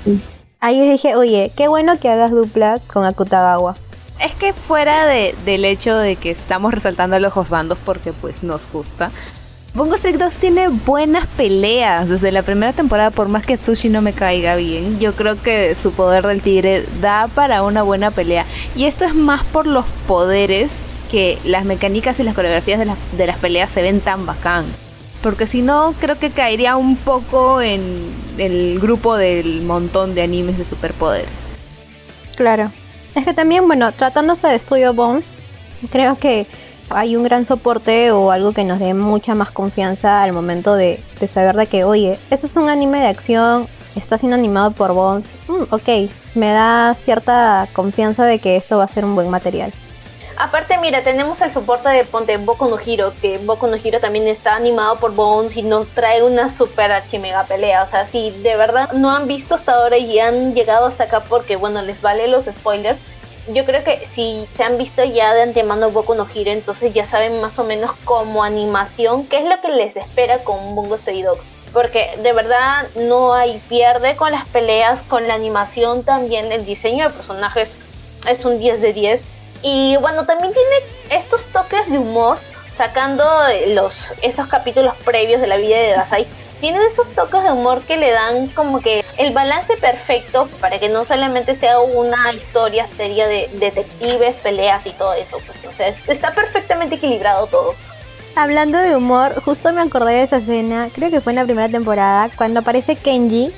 Ahí 0.62 0.90
dije, 0.90 1.14
oye, 1.14 1.52
qué 1.58 1.68
bueno 1.68 2.00
que 2.00 2.08
hagas 2.08 2.32
dupla 2.32 2.80
con 2.88 3.04
Akutagawa. 3.04 3.76
Es 4.20 4.34
que 4.34 4.54
fuera 4.54 5.06
de, 5.06 5.36
del 5.46 5.66
hecho 5.66 5.96
de 5.98 6.16
que 6.16 6.32
estamos 6.32 6.74
resaltando 6.74 7.16
a 7.16 7.20
los 7.20 7.34
dos 7.34 7.50
bandos 7.50 7.78
porque 7.86 8.12
pues 8.12 8.44
nos 8.44 8.70
gusta, 8.72 9.12
Bungo 9.76 9.96
Stray 9.96 10.14
2 10.14 10.38
tiene 10.38 10.68
buenas 10.68 11.28
peleas 11.28 12.10
desde 12.10 12.32
la 12.32 12.42
primera 12.42 12.74
temporada, 12.74 13.12
por 13.12 13.30
más 13.30 13.46
que 13.46 13.56
Tsushi 13.56 13.90
no 13.90 14.02
me 14.02 14.14
caiga 14.14 14.56
bien. 14.56 15.00
Yo 15.00 15.14
creo 15.14 15.40
que 15.40 15.76
su 15.76 15.92
poder 15.92 16.26
del 16.26 16.42
tigre 16.42 16.86
da 17.02 17.28
para 17.28 17.62
una 17.62 17.84
buena 17.84 18.10
pelea. 18.10 18.46
Y 18.76 18.86
esto 18.86 19.06
es 19.06 19.14
más 19.14 19.44
por 19.46 19.68
los 19.68 19.86
poderes 20.08 20.72
que 21.12 21.38
las 21.46 21.66
mecánicas 21.66 22.20
y 22.20 22.24
las 22.24 22.34
coreografías 22.34 22.80
de, 22.80 22.92
de 23.16 23.28
las 23.28 23.38
peleas 23.38 23.70
se 23.70 23.84
ven 23.84 24.02
tan 24.02 24.26
bacán. 24.26 24.66
Porque 25.22 25.46
si 25.46 25.62
no, 25.62 25.94
creo 26.00 26.18
que 26.18 26.32
caería 26.32 26.76
un 26.76 26.96
poco 26.96 27.62
en 27.62 27.84
el 28.40 28.80
grupo 28.80 29.18
del 29.18 29.62
montón 29.62 30.16
de 30.16 30.24
animes 30.24 30.58
de 30.58 30.66
superpoderes. 30.66 31.30
Claro. 32.36 32.72
Es 33.20 33.26
que 33.26 33.34
también, 33.34 33.68
bueno, 33.68 33.92
tratándose 33.92 34.48
de 34.48 34.58
Studio 34.58 34.94
Bones, 34.94 35.36
creo 35.92 36.16
que 36.16 36.48
hay 36.90 37.18
un 37.18 37.24
gran 37.24 37.44
soporte 37.44 38.12
o 38.12 38.32
algo 38.32 38.54
que 38.54 38.64
nos 38.64 38.80
dé 38.80 38.94
mucha 38.94 39.36
más 39.36 39.52
confianza 39.52 40.24
al 40.24 40.32
momento 40.32 40.74
de, 40.74 41.04
saber 41.30 41.58
de 41.58 41.68
que, 41.68 41.84
oye, 41.84 42.18
eso 42.32 42.48
es 42.48 42.56
un 42.56 42.70
anime 42.70 43.02
de 43.02 43.08
acción, 43.08 43.68
está 43.98 44.18
siendo 44.18 44.36
animado 44.36 44.72
por 44.72 44.94
Bones, 44.94 45.30
mm, 45.50 45.64
ok, 45.70 46.10
me 46.36 46.54
da 46.54 46.96
cierta 47.04 47.68
confianza 47.74 48.24
de 48.24 48.40
que 48.40 48.56
esto 48.56 48.78
va 48.78 48.86
a 48.86 48.88
ser 48.88 49.04
un 49.04 49.16
buen 49.16 49.30
material. 49.30 49.74
Aparte, 50.40 50.78
mira, 50.78 51.04
tenemos 51.04 51.42
el 51.42 51.52
soporte 51.52 51.90
de 51.90 52.06
Ponte 52.06 52.38
Boku 52.38 52.70
no 52.70 52.80
Hiro, 52.80 53.12
que 53.22 53.40
Boku 53.40 53.68
no 53.68 53.76
Hiro 53.76 54.00
también 54.00 54.26
está 54.26 54.56
animado 54.56 54.96
por 54.96 55.14
Bones 55.14 55.58
y 55.58 55.64
nos 55.64 55.86
trae 55.88 56.24
una 56.24 56.56
super 56.56 56.94
archimega 56.94 57.44
pelea. 57.44 57.84
O 57.84 57.90
sea, 57.90 58.08
si 58.08 58.32
de 58.32 58.56
verdad 58.56 58.90
no 58.94 59.14
han 59.14 59.28
visto 59.28 59.56
hasta 59.56 59.74
ahora 59.74 59.98
y 59.98 60.18
han 60.18 60.56
llegado 60.56 60.86
hasta 60.86 61.04
acá 61.04 61.20
porque, 61.20 61.58
bueno, 61.58 61.82
les 61.82 62.02
vale 62.02 62.30
los 62.30 62.46
spoilers, 62.46 62.98
yo 63.54 63.66
creo 63.66 63.84
que 63.84 64.08
si 64.16 64.48
se 64.56 64.64
han 64.64 64.78
visto 64.78 65.04
ya 65.04 65.34
de 65.34 65.42
antemano 65.42 65.92
Boku 65.92 66.16
no 66.16 66.26
Hiro, 66.34 66.52
entonces 66.52 66.94
ya 66.94 67.04
saben 67.04 67.42
más 67.42 67.60
o 67.60 67.66
menos 67.66 67.92
como 68.06 68.42
animación 68.42 69.28
qué 69.28 69.40
es 69.40 69.44
lo 69.44 69.60
que 69.60 69.68
les 69.68 69.98
espera 69.98 70.38
con 70.46 70.74
Bungo 70.74 70.98
Stray 70.98 71.22
Dogs. 71.22 71.44
Porque 71.74 72.18
de 72.24 72.32
verdad 72.32 72.88
no 72.96 73.34
hay 73.34 73.62
pierde 73.68 74.16
con 74.16 74.32
las 74.32 74.48
peleas, 74.48 75.02
con 75.02 75.28
la 75.28 75.34
animación 75.34 76.04
también, 76.04 76.50
el 76.54 76.64
diseño 76.64 77.10
de 77.10 77.14
personajes 77.14 77.72
es 78.26 78.46
un 78.46 78.58
10 78.58 78.80
de 78.80 78.94
10 78.94 79.39
y 79.62 79.98
bueno, 79.98 80.26
también 80.26 80.54
tiene 80.54 81.22
estos 81.24 81.44
toques 81.46 81.90
de 81.90 81.98
humor, 81.98 82.38
sacando 82.78 83.26
los 83.68 83.96
esos 84.22 84.48
capítulos 84.48 84.96
previos 85.04 85.42
de 85.42 85.48
la 85.48 85.58
vida 85.58 85.78
de 85.78 85.92
Dasai. 85.92 86.28
Tiene 86.62 86.86
esos 86.86 87.10
toques 87.10 87.44
de 87.44 87.52
humor 87.52 87.82
que 87.84 87.98
le 87.98 88.12
dan 88.12 88.48
como 88.48 88.82
que 88.82 89.04
el 89.18 89.34
balance 89.34 89.78
perfecto 89.78 90.48
para 90.60 90.78
que 90.78 90.90
no 90.90 91.06
solamente 91.06 91.56
sea 91.56 91.80
una 91.80 92.34
historia 92.34 92.86
seria 92.98 93.28
de 93.28 93.50
detectives, 93.54 94.36
peleas 94.36 94.86
y 94.86 94.92
todo 94.92 95.14
eso. 95.14 95.38
Pues, 95.46 95.74
o 95.74 95.76
sea, 95.76 95.88
está 96.08 96.34
perfectamente 96.34 96.96
equilibrado 96.96 97.48
todo. 97.48 97.76
Hablando 98.36 98.78
de 98.78 98.96
humor, 98.96 99.42
justo 99.42 99.72
me 99.74 99.82
acordé 99.82 100.14
de 100.14 100.24
esa 100.24 100.38
escena, 100.38 100.90
creo 100.94 101.10
que 101.10 101.22
fue 101.22 101.32
en 101.32 101.38
la 101.38 101.46
primera 101.46 101.70
temporada, 101.70 102.30
cuando 102.36 102.60
aparece 102.60 102.96
Kenji. 102.96 103.52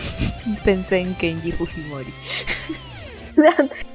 Pensé 0.64 1.00
en 1.00 1.14
Kenji 1.14 1.52
Fujimori. 1.52 2.12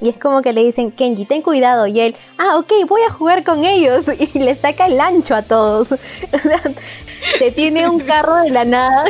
y 0.00 0.08
es 0.08 0.16
como 0.16 0.42
que 0.42 0.52
le 0.52 0.64
dicen, 0.64 0.90
Kenji, 0.90 1.24
ten 1.24 1.42
cuidado. 1.42 1.86
Y 1.86 2.00
él, 2.00 2.16
ah, 2.38 2.58
ok, 2.58 2.72
voy 2.88 3.02
a 3.02 3.10
jugar 3.12 3.44
con 3.44 3.64
ellos. 3.64 4.04
Y 4.18 4.38
le 4.40 4.54
saca 4.54 4.86
el 4.86 5.00
ancho 5.00 5.34
a 5.34 5.42
todos. 5.42 5.88
se 7.38 7.50
tiene 7.52 7.88
un 7.88 8.00
carro 8.00 8.36
de 8.36 8.50
la 8.50 8.64
nada 8.64 9.04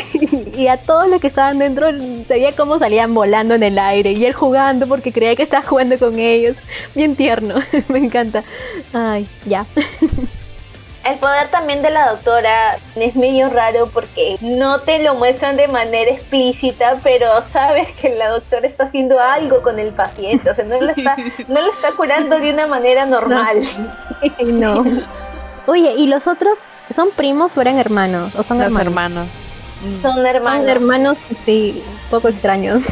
y 0.56 0.66
a 0.68 0.76
todos 0.76 1.08
los 1.08 1.20
que 1.20 1.26
estaban 1.26 1.58
dentro 1.58 1.90
se 1.90 2.24
veía 2.28 2.54
cómo 2.54 2.78
salían 2.78 3.14
volando 3.14 3.54
en 3.54 3.62
el 3.62 3.78
aire. 3.78 4.12
Y 4.12 4.24
él 4.24 4.32
jugando 4.32 4.86
porque 4.86 5.12
creía 5.12 5.36
que 5.36 5.42
estaba 5.42 5.66
jugando 5.66 5.98
con 5.98 6.18
ellos. 6.18 6.56
Bien 6.94 7.16
tierno, 7.16 7.56
me 7.88 7.98
encanta. 7.98 8.44
Ay, 8.92 9.26
ya. 9.46 9.66
El 11.08 11.18
poder 11.18 11.48
también 11.48 11.80
de 11.80 11.90
la 11.90 12.10
doctora 12.10 12.76
es 12.96 13.16
medio 13.16 13.48
raro 13.48 13.88
porque 13.92 14.36
no 14.42 14.80
te 14.80 15.02
lo 15.02 15.14
muestran 15.14 15.56
de 15.56 15.66
manera 15.66 16.10
explícita, 16.10 16.98
pero 17.02 17.26
sabes 17.50 17.88
que 17.92 18.10
la 18.10 18.28
doctora 18.28 18.66
está 18.66 18.84
haciendo 18.84 19.18
algo 19.18 19.62
con 19.62 19.78
el 19.78 19.94
paciente, 19.94 20.50
o 20.50 20.54
sea, 20.54 20.66
no 20.66 20.78
lo 20.78 20.90
está, 20.90 21.16
no 21.48 21.62
lo 21.62 21.72
está 21.72 21.92
curando 21.92 22.38
de 22.38 22.52
una 22.52 22.66
manera 22.66 23.06
normal. 23.06 23.62
No. 24.44 24.84
Oye, 25.66 25.94
¿y 25.96 26.08
los 26.08 26.26
otros 26.26 26.58
son 26.90 27.10
primos 27.10 27.56
o 27.56 27.60
eran 27.62 27.78
hermanos? 27.78 28.34
¿O 28.36 28.42
son 28.42 28.60
hermanos? 28.60 28.86
hermanos. 28.86 29.28
Son 30.02 30.26
hermanos. 30.26 30.60
Son 30.60 30.68
hermanos, 30.68 31.16
sí, 31.38 31.82
un 31.86 32.10
poco 32.10 32.28
extraños. 32.28 32.82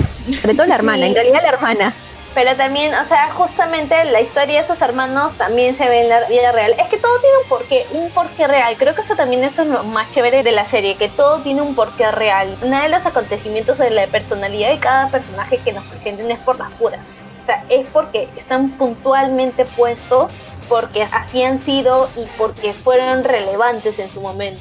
Sobre 0.40 0.54
todo 0.54 0.66
la 0.66 0.76
hermana, 0.76 1.06
en 1.06 1.14
realidad 1.14 1.42
la 1.42 1.48
hermana. 1.50 1.94
Pero 2.36 2.54
también, 2.54 2.92
o 2.92 3.08
sea, 3.08 3.32
justamente 3.32 4.04
la 4.04 4.20
historia 4.20 4.56
de 4.56 4.64
esos 4.66 4.82
hermanos 4.82 5.32
también 5.38 5.74
se 5.74 5.88
ve 5.88 6.02
en 6.02 6.10
la 6.10 6.28
vida 6.28 6.52
real. 6.52 6.74
Es 6.78 6.86
que 6.88 6.98
todo 6.98 7.18
tiene 7.18 7.34
un 7.42 7.48
porqué, 7.48 7.86
un 7.92 8.10
porqué 8.10 8.46
real. 8.46 8.74
Creo 8.76 8.94
que 8.94 9.00
eso 9.00 9.16
también 9.16 9.42
es 9.42 9.56
lo 9.56 9.84
más 9.84 10.10
chévere 10.10 10.42
de 10.42 10.52
la 10.52 10.66
serie, 10.66 10.96
que 10.96 11.08
todo 11.08 11.38
tiene 11.38 11.62
un 11.62 11.74
porqué 11.74 12.10
real. 12.10 12.54
Nada 12.66 12.82
de 12.82 12.88
los 12.90 13.06
acontecimientos 13.06 13.78
de 13.78 13.88
la 13.88 14.06
personalidad 14.08 14.68
de 14.68 14.78
cada 14.78 15.08
personaje 15.08 15.56
que 15.64 15.72
nos 15.72 15.82
presenten 15.84 16.30
es 16.30 16.38
por 16.40 16.58
las 16.58 16.70
puras. 16.72 17.00
O 17.42 17.46
sea, 17.46 17.64
es 17.70 17.88
porque 17.88 18.28
están 18.36 18.72
puntualmente 18.72 19.64
puestos, 19.64 20.30
porque 20.68 21.04
así 21.04 21.42
han 21.42 21.64
sido 21.64 22.10
y 22.16 22.26
porque 22.36 22.74
fueron 22.74 23.24
relevantes 23.24 23.98
en 23.98 24.12
su 24.12 24.20
momento. 24.20 24.60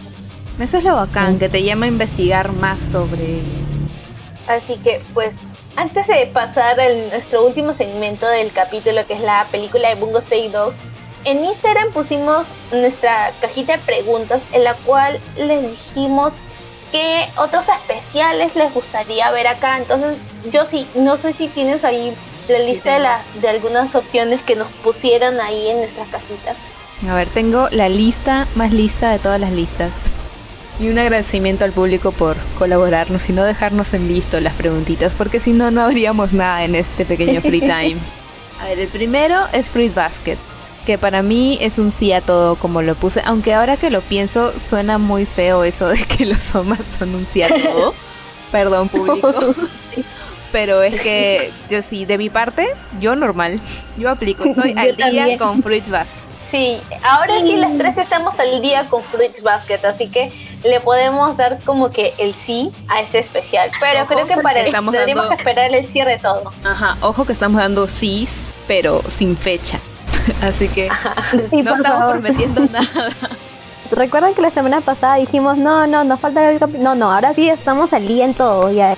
Eso 0.61 0.77
es 0.77 0.83
lo 0.85 0.95
bacán, 0.95 1.39
que 1.39 1.49
te 1.49 1.61
llama 1.61 1.88
a 1.88 1.89
investigar 1.89 2.53
más 2.53 2.79
sobre 2.79 3.21
ellos. 3.21 3.69
Así 4.47 4.77
que, 4.77 5.01
pues, 5.13 5.33
antes 5.75 6.07
de 6.07 6.27
pasar 6.27 6.79
a 6.79 6.89
nuestro 6.89 7.45
último 7.45 7.73
segmento 7.73 8.27
del 8.27 8.52
capítulo, 8.52 9.06
que 9.06 9.13
es 9.13 9.21
la 9.21 9.45
película 9.52 9.89
de 9.89 9.95
Bungo 9.95 10.21
Stray 10.21 10.50
Dogs, 10.50 10.75
en 11.25 11.43
Instagram 11.43 11.91
pusimos 11.91 12.45
nuestra 12.71 13.31
cajita 13.41 13.77
de 13.77 13.79
preguntas 13.79 14.41
en 14.52 14.63
la 14.63 14.75
cual 14.75 15.19
les 15.37 15.62
dijimos 15.71 16.33
qué 16.91 17.27
otros 17.35 17.65
especiales 17.67 18.56
les 18.56 18.73
gustaría 18.73 19.31
ver 19.31 19.47
acá. 19.47 19.77
Entonces, 19.77 20.17
yo 20.52 20.65
sí, 20.67 20.87
no 20.93 21.17
sé 21.17 21.33
si 21.33 21.47
tienes 21.47 21.83
ahí 21.83 22.15
la 22.47 22.60
lista 22.60 23.00
de, 23.00 23.39
de 23.41 23.50
algunas 23.50 23.95
opciones 23.95 24.41
que 24.43 24.56
nos 24.56 24.67
pusieron 24.83 25.41
ahí 25.41 25.67
en 25.69 25.79
nuestras 25.79 26.08
cajitas. 26.10 26.56
A 27.10 27.15
ver, 27.15 27.27
tengo 27.27 27.67
la 27.71 27.89
lista 27.89 28.47
más 28.56 28.71
lista 28.71 29.12
de 29.12 29.19
todas 29.19 29.39
las 29.39 29.52
listas. 29.52 29.91
Y 30.80 30.90
un 30.90 31.00
agradecimiento 31.00 31.63
al 31.63 31.71
público 31.71 32.12
por 32.12 32.36
colaborarnos 32.58 33.30
y 33.30 33.34
no 33.34 33.44
dejarnos 33.44 33.94
en 33.94 34.08
visto 34.08 34.40
las 34.42 34.54
preguntitas, 34.54 35.13
porque 35.13 35.40
si 35.40 35.54
no, 35.54 35.71
no 35.71 35.82
habríamos 35.82 36.34
nada 36.34 36.65
en 36.65 36.76
este 36.76 37.06
pequeño 37.06 37.42
free 37.42 37.62
time. 37.62 37.98
A 38.62 38.65
ver, 38.65 38.80
el 38.80 38.88
primero 38.90 39.46
es 39.54 39.69
Fruit 39.69 39.94
Basket, 39.94 40.38
que 40.86 40.98
para 40.98 41.21
mí 41.21 41.58
es 41.62 41.78
un 41.78 41.92
sí 41.92 42.12
a 42.12 42.21
todo 42.21 42.56
como 42.56 42.82
lo 42.82 42.96
puse, 42.96 43.21
aunque 43.26 43.54
ahora 43.54 43.78
que 43.78 43.90
lo 43.90 44.02
pienso 44.02 44.58
suena 44.60 44.98
muy 44.98 45.26
feo 45.26 45.63
eso 45.63 45.88
de 45.88 46.04
que 46.06 46.26
los 46.26 46.44
somas 46.44 46.80
son 47.00 47.15
un 47.15 47.26
sí 47.26 47.42
a 47.42 47.48
todo. 47.48 47.94
Perdón, 48.52 48.90
público. 48.90 49.34
Pero 50.52 50.84
es 50.84 51.02
que 51.02 51.52
yo 51.69 51.82
sí, 51.82 52.06
de 52.06 52.17
mi 52.17 52.30
parte, 52.30 52.67
yo 53.02 53.15
normal. 53.15 53.60
Yo 53.98 54.10
aplico, 54.10 54.46
estoy 54.46 54.73
al 54.78 54.96
día 54.96 55.38
con 55.38 55.62
Fruits 55.62 55.90
Basket. 55.90 56.26
Sí, 56.50 56.80
ahora 57.04 57.42
sí 57.42 57.56
las 57.56 57.78
tres 57.78 57.98
estamos 57.98 58.40
al 58.40 58.62
día 58.62 58.86
con 58.86 59.04
Fruits 59.04 59.42
Basket, 59.42 59.84
así 59.84 60.08
que 60.08 60.32
le 60.65 60.79
podemos 60.79 61.37
dar 61.37 61.59
como 61.63 61.91
que 61.91 62.13
el 62.17 62.33
sí 62.33 62.71
a 62.87 63.01
ese 63.01 63.19
especial. 63.19 63.69
Pero 63.79 64.05
creo 64.07 64.27
que 64.27 64.37
para 64.37 64.61
estamos 64.61 64.93
tendríamos 64.93 65.25
dando- 65.25 65.35
que 65.37 65.41
esperar 65.41 65.73
el 65.73 65.85
cierre 65.87 66.11
de 66.13 66.19
todo. 66.19 66.51
Ajá, 66.63 66.97
ojo 67.01 67.25
que 67.25 67.33
estamos 67.33 67.61
dando 67.61 67.87
sís, 67.87 68.31
pero 68.67 69.01
sin 69.07 69.37
fecha. 69.37 69.79
Así 70.41 70.67
que 70.67 70.89
Sí, 71.49 71.61
no 71.61 71.75
estamos 71.75 71.99
favor. 71.99 72.19
prometiendo 72.21 72.61
nada. 72.71 73.09
Recuerdan 73.91 74.33
que 74.33 74.41
la 74.41 74.49
semana 74.51 74.81
pasada 74.81 75.15
dijimos, 75.15 75.57
no, 75.57 75.85
no, 75.87 76.03
nos 76.03 76.19
falta 76.19 76.49
el 76.51 76.59
capi-". 76.59 76.79
No, 76.79 76.95
no, 76.95 77.11
ahora 77.13 77.33
sí 77.33 77.49
estamos 77.49 77.93
al 77.93 78.07
día 78.07 78.25
en 78.25 78.33
todo. 78.33 78.71
Ya. 78.71 78.97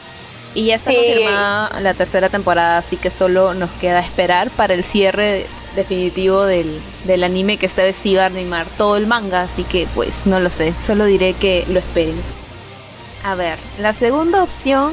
Y 0.56 0.68
ya 0.68 0.76
está 0.76 0.92
Sí. 0.92 0.96
confirmada 0.98 1.80
la 1.82 1.94
tercera 1.94 2.30
temporada, 2.30 2.78
así 2.78 2.96
que 2.96 3.10
solo 3.10 3.54
nos 3.54 3.70
queda 3.82 4.00
esperar 4.00 4.50
para 4.52 4.74
el 4.74 4.84
cierre 4.84 5.46
definitivo 5.78 6.44
del, 6.44 6.82
del 7.06 7.24
anime 7.24 7.56
que 7.56 7.66
esta 7.66 7.84
vez 7.84 7.96
sí 7.96 8.16
va 8.16 8.24
a 8.24 8.26
animar 8.26 8.68
todo 8.78 8.98
el 8.98 9.08
manga, 9.08 9.44
así 9.44 9.64
que 9.64 9.88
pues 9.96 10.26
no 10.26 10.42
lo 10.42 10.50
sé, 10.50 10.74
solo 10.74 11.06
diré 11.06 11.34
que 11.34 11.64
lo 11.70 11.80
esperen. 11.80 12.20
A 13.24 13.36
ver, 13.36 13.58
la 13.80 13.94
segunda 13.94 14.44
opción 14.44 14.92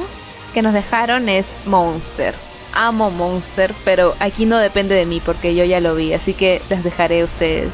que 0.53 0.61
nos 0.61 0.73
dejaron 0.73 1.27
es 1.27 1.47
Monster. 1.65 2.33
Amo 2.73 3.09
Monster, 3.09 3.73
pero 3.83 4.15
aquí 4.19 4.45
no 4.45 4.57
depende 4.57 4.95
de 4.95 5.05
mí 5.05 5.21
porque 5.23 5.55
yo 5.55 5.65
ya 5.65 5.79
lo 5.79 5.95
vi, 5.95 6.13
así 6.13 6.33
que 6.33 6.61
les 6.69 6.83
dejaré 6.83 7.21
a 7.21 7.25
ustedes. 7.25 7.71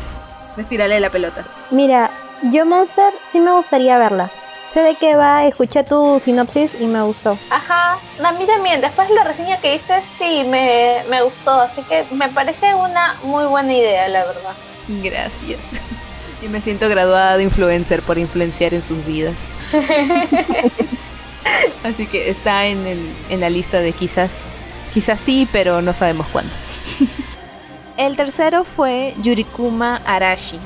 Les 0.58 0.68
tiraré 0.68 1.00
la 1.00 1.10
pelota. 1.10 1.46
Mira, 1.70 2.12
yo 2.52 2.66
Monster 2.66 3.14
sí 3.24 3.40
me 3.40 3.52
gustaría 3.54 3.98
verla. 3.98 4.30
Sé 4.74 4.82
de 4.82 4.96
qué 4.96 5.16
va, 5.18 5.46
escuché 5.46 5.84
tu 5.84 6.20
sinopsis 6.22 6.76
y 6.80 6.86
me 6.86 7.02
gustó. 7.02 7.38
Ajá, 7.50 7.98
a 8.24 8.32
mí 8.32 8.46
también. 8.46 8.80
Después 8.80 9.10
de 9.10 9.16
la 9.16 9.24
reseña 9.26 9.58
que 9.60 9.74
diste, 9.74 10.02
sí, 10.18 10.44
me, 10.48 11.04
me 11.10 11.22
gustó. 11.24 11.52
Así 11.60 11.82
que 11.84 12.06
me 12.12 12.30
parece 12.30 12.74
una 12.76 13.18
muy 13.24 13.44
buena 13.46 13.74
idea, 13.74 14.08
la 14.08 14.24
verdad. 14.26 14.54
Gracias. 14.88 15.60
Y 16.42 16.48
me 16.48 16.62
siento 16.62 16.88
graduada 16.88 17.36
de 17.38 17.44
influencer 17.44 18.02
por 18.02 18.18
influenciar 18.18 18.74
en 18.74 18.82
sus 18.82 19.06
vidas. 19.06 19.36
Así 21.84 22.06
que 22.08 22.30
está 22.30 22.66
en, 22.68 22.86
el- 22.88 23.14
en 23.30 23.40
la 23.42 23.50
lista 23.50 23.80
de 23.80 23.92
quizás, 23.92 24.32
quizás 24.94 25.20
sí, 25.20 25.48
pero 25.52 25.82
no 25.82 25.92
sabemos 25.94 26.28
cuándo. 26.28 26.52
El 27.98 28.16
tercero 28.16 28.64
fue 28.64 29.14
Yurikuma 29.22 30.02
Arashi, 30.06 30.60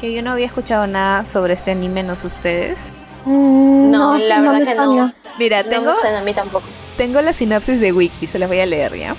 que 0.00 0.12
yo 0.12 0.22
no 0.22 0.32
había 0.32 0.46
escuchado 0.46 0.86
nada 0.86 1.24
sobre 1.24 1.52
este 1.54 1.70
anime, 1.72 2.02
¿no 2.02 2.16
sé 2.16 2.26
ustedes? 2.26 2.78
Mm, 3.24 3.90
No, 3.90 4.18
la 4.18 4.40
verdad 4.40 4.64
que 4.64 4.74
no. 4.74 5.12
Mira, 5.38 5.62
No 5.62 5.68
tengo, 5.70 5.92
me 5.94 6.00
suena 6.00 6.18
a 6.18 6.22
mí 6.22 6.34
tampoco. 6.34 6.66
tengo 6.96 7.20
la 7.20 7.32
sinopsis 7.32 7.80
de 7.80 7.92
Wiki, 7.92 8.26
se 8.26 8.38
las 8.38 8.48
voy 8.48 8.60
a 8.60 8.66
leer 8.66 8.96
ya. 8.96 9.16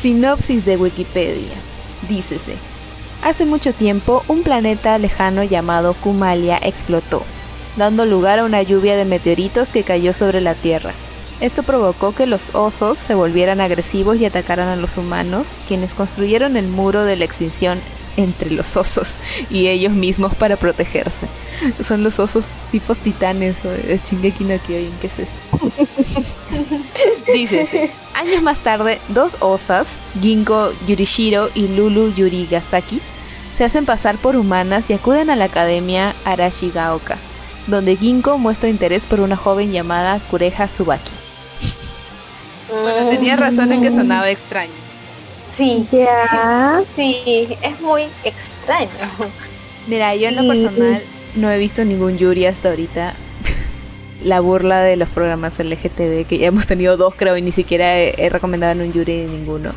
Sinopsis 0.00 0.64
de 0.64 0.76
Wikipedia. 0.76 1.54
Dícese. 2.08 2.54
Hace 3.22 3.44
mucho 3.44 3.72
tiempo, 3.72 4.24
un 4.28 4.42
planeta 4.42 4.98
lejano 4.98 5.42
llamado 5.44 5.94
Kumalia 5.94 6.58
explotó, 6.62 7.22
dando 7.76 8.04
lugar 8.06 8.38
a 8.40 8.44
una 8.44 8.62
lluvia 8.62 8.96
de 8.96 9.04
meteoritos 9.04 9.68
que 9.70 9.84
cayó 9.84 10.12
sobre 10.12 10.40
la 10.40 10.54
Tierra. 10.54 10.92
Esto 11.40 11.62
provocó 11.62 12.14
que 12.14 12.26
los 12.26 12.54
osos 12.54 12.98
se 12.98 13.14
volvieran 13.14 13.60
agresivos 13.60 14.20
y 14.20 14.24
atacaran 14.24 14.68
a 14.68 14.76
los 14.76 14.96
humanos, 14.96 15.46
quienes 15.68 15.94
construyeron 15.94 16.56
el 16.56 16.68
muro 16.68 17.04
de 17.04 17.16
la 17.16 17.24
extinción 17.24 17.80
entre 18.16 18.50
los 18.50 18.76
osos 18.76 19.14
y 19.50 19.68
ellos 19.68 19.92
mismos 19.92 20.34
para 20.34 20.56
protegerse. 20.56 21.26
Son 21.82 22.02
los 22.02 22.18
osos 22.18 22.44
tipos 22.70 22.98
titanes 22.98 23.64
o 23.64 23.70
de 23.70 24.00
Shingeki 24.04 24.44
no 24.44 24.58
Kyojin, 24.58 24.92
¿qué 25.00 25.06
es 25.06 25.18
esto? 25.18 25.72
Dice, 27.32 27.90
años 28.14 28.42
más 28.42 28.58
tarde, 28.58 28.98
dos 29.08 29.36
osas, 29.40 29.88
Ginko 30.20 30.72
Yurishiro 30.86 31.50
y 31.54 31.68
Lulu 31.68 32.12
Yurigasaki, 32.14 33.00
se 33.56 33.64
hacen 33.64 33.84
pasar 33.84 34.16
por 34.16 34.36
humanas 34.36 34.90
y 34.90 34.94
acuden 34.94 35.30
a 35.30 35.36
la 35.36 35.44
academia 35.44 36.14
Arashigaoka, 36.24 37.16
donde 37.66 37.96
Ginko 37.96 38.38
muestra 38.38 38.68
interés 38.68 39.04
por 39.04 39.20
una 39.20 39.36
joven 39.36 39.72
llamada 39.72 40.18
Kureha 40.30 40.66
Tsubaki. 40.66 41.12
Bueno, 42.72 43.10
tenía 43.10 43.36
razón 43.36 43.70
en 43.70 43.82
que 43.82 43.90
sonaba 43.90 44.30
extraño. 44.30 44.81
Sí, 45.56 45.86
Ya. 45.92 46.82
sí, 46.96 47.48
es 47.62 47.80
muy 47.80 48.04
extraño. 48.24 48.88
Mira, 49.86 50.14
yo 50.14 50.28
en 50.28 50.36
lo 50.36 50.46
personal 50.52 51.02
no 51.36 51.50
he 51.50 51.58
visto 51.58 51.84
ningún 51.84 52.16
Yuri 52.18 52.46
hasta 52.46 52.70
ahorita. 52.70 53.14
La 54.24 54.40
burla 54.40 54.80
de 54.82 54.96
los 54.96 55.08
programas 55.08 55.58
LGTB, 55.58 56.26
que 56.28 56.38
ya 56.38 56.46
hemos 56.48 56.66
tenido 56.66 56.96
dos, 56.96 57.14
creo, 57.16 57.36
y 57.36 57.42
ni 57.42 57.50
siquiera 57.52 57.98
he, 57.98 58.14
he 58.18 58.28
recomendado 58.28 58.72
en 58.72 58.82
un 58.82 58.92
Yuri 58.92 59.22
de 59.22 59.26
ninguno. 59.26 59.72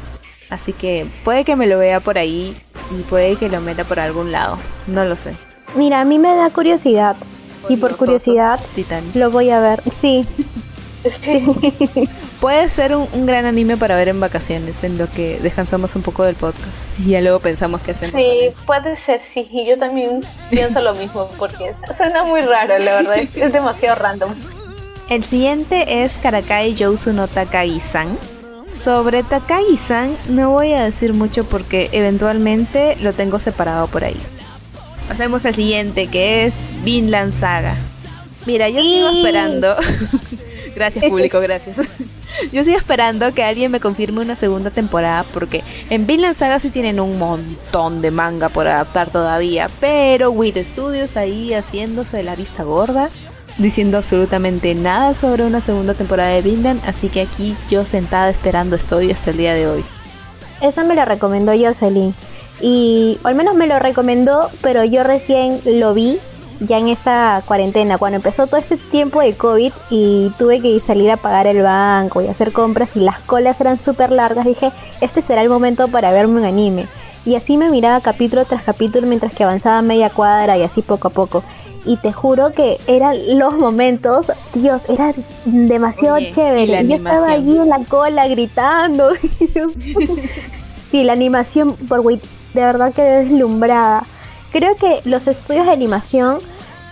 Así 0.50 0.74
que 0.74 1.08
puede 1.24 1.44
que 1.44 1.56
me 1.56 1.66
lo 1.66 1.80
vea 1.80 2.00
por 2.00 2.18
ahí 2.20 2.56
y 2.92 3.02
puede 3.04 3.36
que 3.36 3.50
lo 3.50 3.60
meta 3.62 3.84
por 3.84 4.00
algún 4.00 4.32
lado. 4.32 4.60
No 4.86 5.04
lo 5.06 5.16
sé. 5.16 5.34
Mira, 5.76 6.02
a 6.02 6.06
mí 6.06 6.20
me 6.20 6.36
da 6.36 6.50
curiosidad. 6.52 7.16
Y 7.68 7.78
por 7.78 7.96
curiosidad 7.98 8.60
lo 9.16 9.32
voy 9.32 9.50
a 9.50 9.60
ver. 9.60 9.82
Sí, 9.96 10.24
Puede 12.42 12.70
ser 12.70 12.96
un, 12.96 13.08
un 13.14 13.26
gran 13.26 13.46
anime 13.46 13.78
para 13.78 13.96
ver 13.96 14.10
en 14.10 14.20
vacaciones, 14.20 14.84
en 14.84 14.98
lo 14.98 15.10
que 15.10 15.40
descansamos 15.42 15.96
un 15.96 16.02
poco 16.02 16.24
del 16.24 16.36
podcast. 16.36 16.68
Y 17.00 17.12
ya 17.12 17.22
luego 17.22 17.40
pensamos 17.40 17.82
qué 17.82 17.92
hacemos. 17.92 18.20
Sí, 18.20 18.52
puede 18.66 18.98
ser, 18.98 19.22
sí. 19.22 19.48
Y 19.52 19.66
yo 19.66 19.78
también 19.78 20.24
pienso 20.50 20.82
lo 20.82 20.94
mismo 20.96 21.30
porque 21.38 21.74
suena 21.96 22.24
muy 22.24 22.42
raro, 22.42 22.78
la 22.78 22.96
verdad. 22.96 23.18
Es, 23.18 23.30
es 23.36 23.54
demasiado 23.54 23.96
random. 23.96 24.36
El 25.10 25.24
siguiente 25.24 26.04
es 26.04 26.14
Karakai 26.14 26.76
Jousu 26.78 27.14
no 27.14 27.28
Takagi-san. 27.28 28.18
Sobre 28.84 29.24
Takagi-san 29.24 30.16
no 30.30 30.52
voy 30.52 30.74
a 30.74 30.84
decir 30.84 31.14
mucho 31.14 31.44
porque 31.46 31.90
eventualmente 31.92 32.96
lo 33.02 33.14
tengo 33.14 33.40
separado 33.40 33.88
por 33.88 34.04
ahí. 34.04 34.20
Pasemos 35.08 35.46
al 35.46 35.54
siguiente 35.54 36.08
que 36.08 36.46
es 36.46 36.56
Vinland 36.84 37.34
Saga. 37.34 37.76
Mira, 38.46 38.70
yo 38.70 38.82
sigo 38.82 39.10
esperando. 39.10 39.76
gracias 40.76 41.06
público, 41.06 41.40
gracias. 41.40 41.78
yo 42.52 42.64
sigo 42.64 42.78
esperando 42.78 43.34
que 43.34 43.44
alguien 43.44 43.72
me 43.72 43.80
confirme 43.80 44.22
una 44.22 44.36
segunda 44.36 44.70
temporada 44.70 45.26
porque 45.34 45.64
en 45.90 46.06
Vinland 46.06 46.36
Saga 46.36 46.60
sí 46.60 46.70
tienen 46.70 47.00
un 47.00 47.18
montón 47.18 48.02
de 48.02 48.12
manga 48.12 48.50
por 48.50 48.68
adaptar 48.68 49.10
todavía, 49.10 49.70
pero 49.80 50.32
Wit 50.32 50.58
Studios 50.58 51.18
ahí 51.18 51.54
haciéndose 51.54 52.18
de 52.18 52.24
la 52.24 52.36
vista 52.36 52.64
gorda 52.64 53.10
diciendo 53.58 53.98
absolutamente 53.98 54.76
nada 54.76 55.14
sobre 55.14 55.46
una 55.46 55.62
segunda 55.62 55.94
temporada 55.94 56.30
de 56.30 56.42
Vinland, 56.42 56.82
así 56.86 57.08
que 57.08 57.22
aquí 57.22 57.56
yo 57.70 57.86
sentada 57.86 58.30
esperando 58.30 58.76
estoy 58.76 59.12
hasta 59.12 59.32
el 59.32 59.38
día 59.38 59.54
de 59.54 59.68
hoy. 59.68 59.86
esa 60.62 60.84
me 60.84 60.96
la 60.96 61.06
recomendó 61.06 61.54
Jocelyn. 61.58 62.14
Y 62.62 63.18
o 63.24 63.28
al 63.28 63.36
menos 63.36 63.56
me 63.56 63.68
lo 63.68 63.80
recomendó, 63.80 64.50
pero 64.62 64.84
yo 64.86 65.04
recién 65.04 65.60
lo 65.66 65.94
vi 65.94 66.20
ya 66.60 66.78
en 66.78 66.88
esta 66.88 67.42
cuarentena, 67.46 67.98
cuando 67.98 68.18
empezó 68.18 68.48
todo 68.48 68.58
este 68.58 68.78
tiempo 68.78 69.22
de 69.22 69.34
COVID 69.34 69.74
y 69.90 70.32
tuve 70.38 70.62
que 70.62 70.80
salir 70.80 71.12
a 71.12 71.18
pagar 71.18 71.48
el 71.48 71.62
banco 71.62 72.22
y 72.22 72.28
hacer 72.28 72.52
compras 72.52 72.96
y 72.96 73.00
las 73.00 73.20
colas 73.20 73.60
eran 73.62 73.78
súper 73.78 74.12
largas, 74.12 74.46
dije, 74.46 74.72
este 75.02 75.22
será 75.22 75.42
el 75.42 75.50
momento 75.50 75.88
para 75.88 76.12
verme 76.12 76.40
un 76.40 76.46
anime. 76.46 76.86
Y 77.26 77.36
así 77.36 77.58
me 77.58 77.70
miraba 77.70 78.02
capítulo 78.02 78.46
tras 78.46 78.64
capítulo 78.64 79.08
mientras 79.08 79.34
que 79.34 79.44
avanzaba 79.44 79.82
media 79.82 80.10
cuadra 80.10 80.58
y 80.58 80.64
así 80.64 80.82
poco 80.82 81.08
a 81.08 81.12
poco. 81.12 81.44
Y 81.84 81.98
te 81.98 82.12
juro 82.12 82.52
que 82.52 82.78
eran 82.88 83.38
los 83.38 83.54
momentos, 83.56 84.32
Dios, 84.54 84.82
era 84.90 85.14
demasiado 85.46 86.16
Oye, 86.16 86.32
chévere. 86.32 86.88
Yo 86.88 86.96
estaba 86.96 87.32
allí 87.32 87.58
en 87.58 87.70
la 87.70 87.80
cola 87.88 88.28
gritando. 88.28 89.12
Sí, 90.92 91.04
la 91.04 91.14
animación 91.14 91.76
por 91.76 92.04
de 92.06 92.20
verdad 92.54 92.94
que 92.94 93.02
deslumbrada. 93.02 94.06
Creo 94.56 94.78
que 94.78 95.02
los 95.04 95.28
estudios 95.28 95.66
de 95.66 95.74
animación 95.74 96.38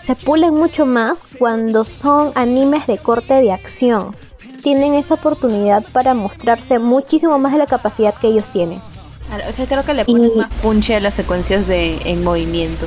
se 0.06 0.16
pulen 0.18 0.54
mucho 0.54 0.86
más 0.86 1.22
cuando 1.40 1.86
son 1.86 2.34
animes 2.36 2.88
de 2.88 2.98
corte 2.98 3.36
de 3.36 3.54
acción. 3.54 4.14
Tienen 4.62 4.96
esa 4.96 5.14
oportunidad 5.14 5.82
para 5.94 6.14
mostrarse 6.14 6.78
muchísimo 6.78 7.40
más 7.40 7.54
de 7.54 7.60
la 7.60 7.66
capacidad 7.66 8.14
que 8.16 8.28
ellos 8.28 8.48
tienen. 8.52 8.82
Claro, 9.30 9.46
es 9.48 9.56
que 9.56 9.66
creo 9.66 9.86
que 9.86 9.94
le 9.94 10.04
ponen 10.04 10.32
Y- 10.36 10.38
más 10.40 10.52
punche 10.56 10.98
a 10.98 11.00
las 11.00 11.14
secuencias 11.14 11.66
de 11.66 12.02
en 12.04 12.22
movimiento. 12.22 12.86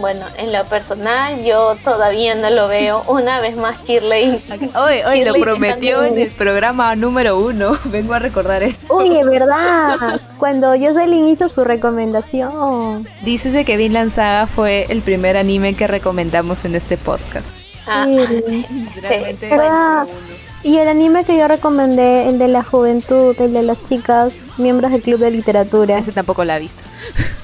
Bueno, 0.00 0.24
en 0.38 0.52
lo 0.52 0.64
personal, 0.64 1.44
yo 1.44 1.76
todavía 1.84 2.34
no 2.34 2.48
lo 2.48 2.68
veo. 2.68 3.02
Una 3.06 3.40
vez 3.40 3.56
más, 3.56 3.84
Shirley. 3.84 4.42
Hoy, 4.74 5.00
hoy 5.06 5.24
lo 5.24 5.34
prometió 5.34 6.04
en 6.04 6.18
el 6.18 6.30
programa 6.30 6.96
número 6.96 7.38
uno. 7.38 7.76
Vengo 7.84 8.14
a 8.14 8.18
recordar 8.18 8.62
eso. 8.62 8.78
Uy, 8.88 9.10
de 9.10 9.24
verdad. 9.24 10.20
Cuando 10.38 10.70
Jocelyn 10.70 11.28
hizo 11.28 11.48
su 11.48 11.64
recomendación. 11.64 13.06
Dices 13.22 13.52
de 13.52 13.66
que 13.66 13.76
Vinland 13.76 14.10
Saga 14.10 14.46
fue 14.46 14.86
el 14.88 15.02
primer 15.02 15.36
anime 15.36 15.74
que 15.74 15.86
recomendamos 15.86 16.64
en 16.64 16.76
este 16.76 16.96
podcast. 16.96 17.46
Ah, 17.86 18.06
Sí. 18.08 18.64
Realmente 19.02 19.50
Sí. 19.50 20.68
Y 20.68 20.76
el 20.76 20.88
anime 20.88 21.24
que 21.24 21.36
yo 21.38 21.48
recomendé, 21.48 22.28
el 22.28 22.38
de 22.38 22.48
la 22.48 22.62
juventud, 22.62 23.34
el 23.40 23.52
de 23.52 23.62
las 23.62 23.82
chicas, 23.82 24.32
miembros 24.58 24.92
del 24.92 25.02
club 25.02 25.18
de 25.18 25.30
literatura. 25.30 25.98
Ese 25.98 26.12
tampoco 26.12 26.44
la 26.44 26.54
ha 26.54 26.58
visto. 26.58 26.80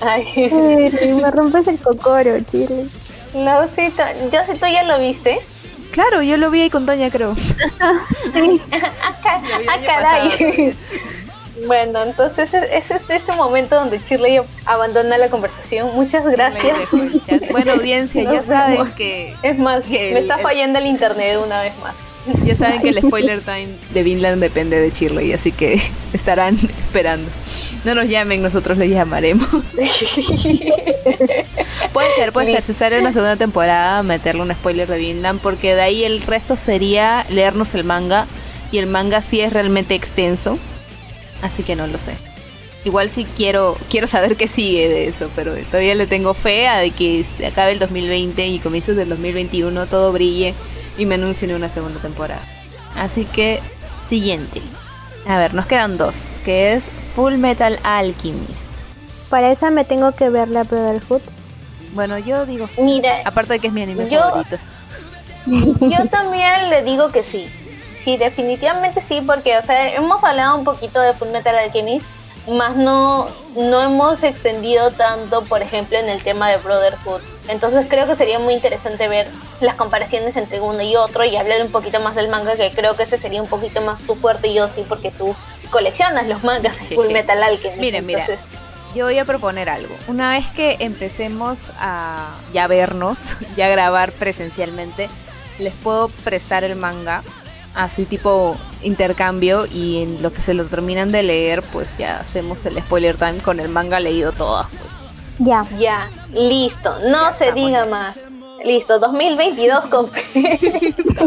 ay, 0.00 0.24
Shirley, 0.24 1.12
me 1.14 1.30
rompes 1.30 1.68
el 1.68 1.78
cocoro, 1.78 2.38
Shirley. 2.38 2.90
no, 3.34 3.66
sí, 3.74 3.92
yo 4.32 4.44
sé, 4.44 4.54
tú 4.54 4.66
ya 4.66 4.82
lo 4.84 4.98
viste. 4.98 5.40
Claro, 5.92 6.22
yo 6.22 6.36
lo 6.36 6.50
vi 6.50 6.62
ahí 6.62 6.70
con 6.70 6.84
Doña, 6.84 7.10
creo. 7.10 7.34
sí. 7.36 8.60
acá, 8.72 9.42
caray. 9.84 10.74
Bueno, 11.66 12.02
entonces 12.02 12.52
es 12.52 12.90
este, 12.90 13.16
este 13.16 13.32
momento 13.32 13.76
donde 13.76 13.98
Shirley 13.98 14.40
abandona 14.66 15.16
la 15.16 15.28
conversación. 15.28 15.94
Muchas 15.94 16.24
gracias. 16.26 16.76
Bueno, 17.50 17.72
audiencia, 17.72 18.22
ya 18.30 18.42
saben 18.42 18.92
que... 18.92 19.34
Es 19.42 19.58
más, 19.58 19.88
me 19.88 20.18
está 20.18 20.36
fallando 20.38 20.78
el 20.78 20.86
internet 20.86 21.38
una 21.42 21.62
vez 21.62 21.72
más. 21.78 21.94
Ya 22.44 22.56
saben 22.56 22.82
que 22.82 22.90
el 22.90 23.00
spoiler 23.00 23.40
time 23.40 23.68
de 23.92 24.02
Vinland 24.02 24.40
depende 24.40 24.80
de 24.80 24.90
Shirley, 24.90 25.32
así 25.32 25.52
que 25.52 25.80
estarán 26.12 26.56
esperando. 26.56 27.30
No 27.84 27.94
nos 27.94 28.08
llamen, 28.08 28.42
nosotros 28.42 28.78
les 28.78 28.90
llamaremos. 28.90 29.46
puede 31.92 32.14
ser, 32.16 32.32
puede 32.32 32.52
ser. 32.52 32.62
Si 32.62 32.72
sale 32.72 32.98
una 33.00 33.12
segunda 33.12 33.36
temporada, 33.36 34.02
meterle 34.02 34.42
un 34.42 34.52
spoiler 34.52 34.88
de 34.88 34.98
Vinland, 34.98 35.40
porque 35.40 35.74
de 35.74 35.82
ahí 35.82 36.02
el 36.04 36.20
resto 36.22 36.56
sería 36.56 37.24
leernos 37.28 37.74
el 37.74 37.84
manga. 37.84 38.26
Y 38.72 38.78
el 38.78 38.88
manga 38.88 39.22
sí 39.22 39.40
es 39.40 39.52
realmente 39.52 39.94
extenso. 39.94 40.58
Así 41.42 41.62
que 41.62 41.76
no 41.76 41.86
lo 41.86 41.98
sé. 41.98 42.14
Igual 42.84 43.08
sí 43.10 43.24
quiero, 43.36 43.76
quiero 43.88 44.08
saber 44.08 44.34
qué 44.36 44.48
sigue 44.48 44.88
de 44.88 45.06
eso, 45.06 45.30
pero 45.36 45.54
todavía 45.70 45.94
le 45.94 46.08
tengo 46.08 46.34
fe 46.34 46.66
a 46.66 46.78
de 46.78 46.90
que 46.90 47.24
se 47.36 47.46
acabe 47.46 47.70
el 47.72 47.78
2020 47.78 48.44
y 48.46 48.58
comienzos 48.58 48.96
del 48.96 49.08
2021 49.08 49.86
todo 49.86 50.12
brille 50.12 50.54
y 50.98 51.06
me 51.06 51.16
anuncien 51.16 51.54
una 51.54 51.68
segunda 51.68 52.00
temporada. 52.00 52.42
Así 52.96 53.24
que, 53.24 53.60
siguiente. 54.08 54.62
A 55.26 55.38
ver, 55.38 55.54
nos 55.54 55.66
quedan 55.66 55.96
dos, 55.98 56.16
que 56.44 56.72
es 56.72 56.90
Full 57.14 57.34
Metal 57.34 57.78
Alchemist. 57.82 58.72
Para 59.28 59.50
esa 59.50 59.70
me 59.70 59.84
tengo 59.84 60.12
que 60.12 60.30
ver 60.30 60.48
la 60.48 60.62
Brotherhood. 60.64 61.22
Bueno, 61.92 62.18
yo 62.18 62.46
digo 62.46 62.68
sí. 62.68 62.82
Mira, 62.82 63.22
aparte 63.24 63.54
de 63.54 63.58
que 63.58 63.66
es 63.68 63.72
mi 63.72 63.82
anime 63.82 64.06
favorito. 64.06 64.56
Yo 65.46 66.08
también 66.10 66.70
le 66.70 66.82
digo 66.82 67.12
que 67.12 67.22
sí 67.22 67.48
sí, 68.06 68.16
definitivamente 68.16 69.02
sí, 69.02 69.20
porque, 69.20 69.58
o 69.58 69.62
sea, 69.62 69.92
hemos 69.92 70.22
hablado 70.22 70.56
un 70.56 70.64
poquito 70.64 71.00
de 71.00 71.12
Full 71.12 71.30
Metal 71.30 71.56
Alchemist, 71.56 72.06
más 72.48 72.76
no, 72.76 73.28
no 73.56 73.82
hemos 73.82 74.22
extendido 74.22 74.90
tanto, 74.90 75.44
por 75.44 75.62
ejemplo, 75.62 75.98
en 75.98 76.08
el 76.08 76.22
tema 76.22 76.50
de 76.50 76.58
Brotherhood. 76.58 77.20
Entonces 77.48 77.86
creo 77.88 78.06
que 78.06 78.16
sería 78.16 78.38
muy 78.38 78.54
interesante 78.54 79.08
ver 79.08 79.26
las 79.60 79.74
comparaciones 79.74 80.36
entre 80.36 80.60
uno 80.60 80.82
y 80.82 80.96
otro 80.96 81.24
y 81.24 81.36
hablar 81.36 81.62
un 81.62 81.70
poquito 81.70 82.00
más 82.00 82.14
del 82.14 82.28
manga, 82.28 82.56
que 82.56 82.70
creo 82.70 82.96
que 82.96 83.04
ese 83.04 83.18
sería 83.18 83.42
un 83.42 83.48
poquito 83.48 83.80
más 83.80 84.00
tu 84.02 84.14
fuerte 84.14 84.48
y 84.48 84.54
yo 84.54 84.68
sí, 84.74 84.84
porque 84.88 85.10
tú 85.10 85.34
coleccionas 85.70 86.26
los 86.26 86.44
mangas 86.44 86.76
de 86.88 86.94
Full 86.94 87.10
Metal 87.12 87.42
Alchemist. 87.42 87.80
Miren, 87.80 88.06
mira. 88.06 88.26
Yo 88.94 89.04
voy 89.04 89.18
a 89.18 89.24
proponer 89.24 89.68
algo. 89.68 89.94
Una 90.06 90.30
vez 90.30 90.46
que 90.52 90.76
empecemos 90.80 91.70
a 91.78 92.34
ya 92.52 92.66
vernos, 92.66 93.18
ya 93.56 93.68
grabar 93.68 94.12
presencialmente, 94.12 95.10
les 95.58 95.74
puedo 95.74 96.08
prestar 96.08 96.64
el 96.64 96.76
manga 96.76 97.22
así 97.76 98.04
tipo 98.04 98.56
intercambio 98.82 99.66
y 99.66 100.02
en 100.02 100.22
lo 100.22 100.32
que 100.32 100.42
se 100.42 100.54
lo 100.54 100.64
terminan 100.64 101.12
de 101.12 101.22
leer, 101.22 101.62
pues 101.62 101.98
ya 101.98 102.20
hacemos 102.20 102.64
el 102.66 102.78
spoiler 102.78 103.16
time 103.16 103.38
con 103.38 103.60
el 103.60 103.68
manga 103.68 104.00
leído 104.00 104.32
todo. 104.32 104.66
Pues. 104.70 105.48
Ya. 105.48 105.66
Ya, 105.78 106.10
listo, 106.32 106.94
no 107.10 107.32
se 107.32 107.52
diga 107.52 107.86
más. 107.86 108.16
Listo, 108.64 108.98
2022 108.98 109.84
con 109.86 110.06
Porque 110.06 110.26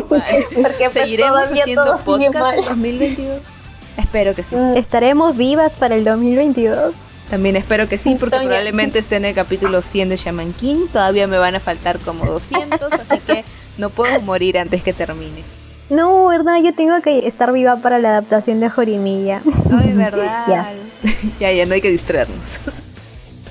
pues, 0.10 0.94
seguiremos 0.94 1.44
haciendo 1.44 1.96
podcast 2.04 2.70
2022. 2.70 3.42
Espero 3.98 4.34
que 4.34 4.44
sí. 4.44 4.56
Mm. 4.56 4.78
¿Estaremos 4.78 5.38
vivas 5.38 5.72
para 5.74 5.96
el 5.96 6.04
2022? 6.04 6.94
También 7.30 7.56
espero 7.56 7.88
que 7.88 8.00
sí, 8.00 8.16
porque 8.20 8.38
probablemente 8.38 8.98
esté 8.98 9.18
en 9.18 9.26
el 9.26 9.36
capítulo 9.36 9.84
100 9.84 10.10
de 10.10 10.16
Shaman 10.16 10.54
King. 10.54 10.88
Todavía 10.92 11.28
me 11.28 11.38
van 11.38 11.56
a 11.56 11.60
faltar 11.60 12.00
como 12.00 12.26
200, 12.26 12.92
así 12.92 13.20
que 13.20 13.46
no 13.78 13.92
puedo 13.92 14.20
morir 14.22 14.58
antes 14.58 14.82
que 14.82 14.94
termine. 14.94 15.44
No, 15.90 16.28
verdad, 16.28 16.58
yo 16.64 16.74
tengo 16.74 17.02
que 17.02 17.28
estar 17.28 17.52
viva 17.52 17.78
para 17.78 17.98
la 18.00 18.10
adaptación 18.10 18.60
de 18.60 18.70
Jorimilla. 18.70 19.42
Ay, 19.72 19.92
verdad. 19.96 20.46
ya. 21.40 21.52
ya, 21.52 21.66
no 21.66 21.74
hay 21.74 21.82
que 21.82 21.90
distraernos. 21.90 22.60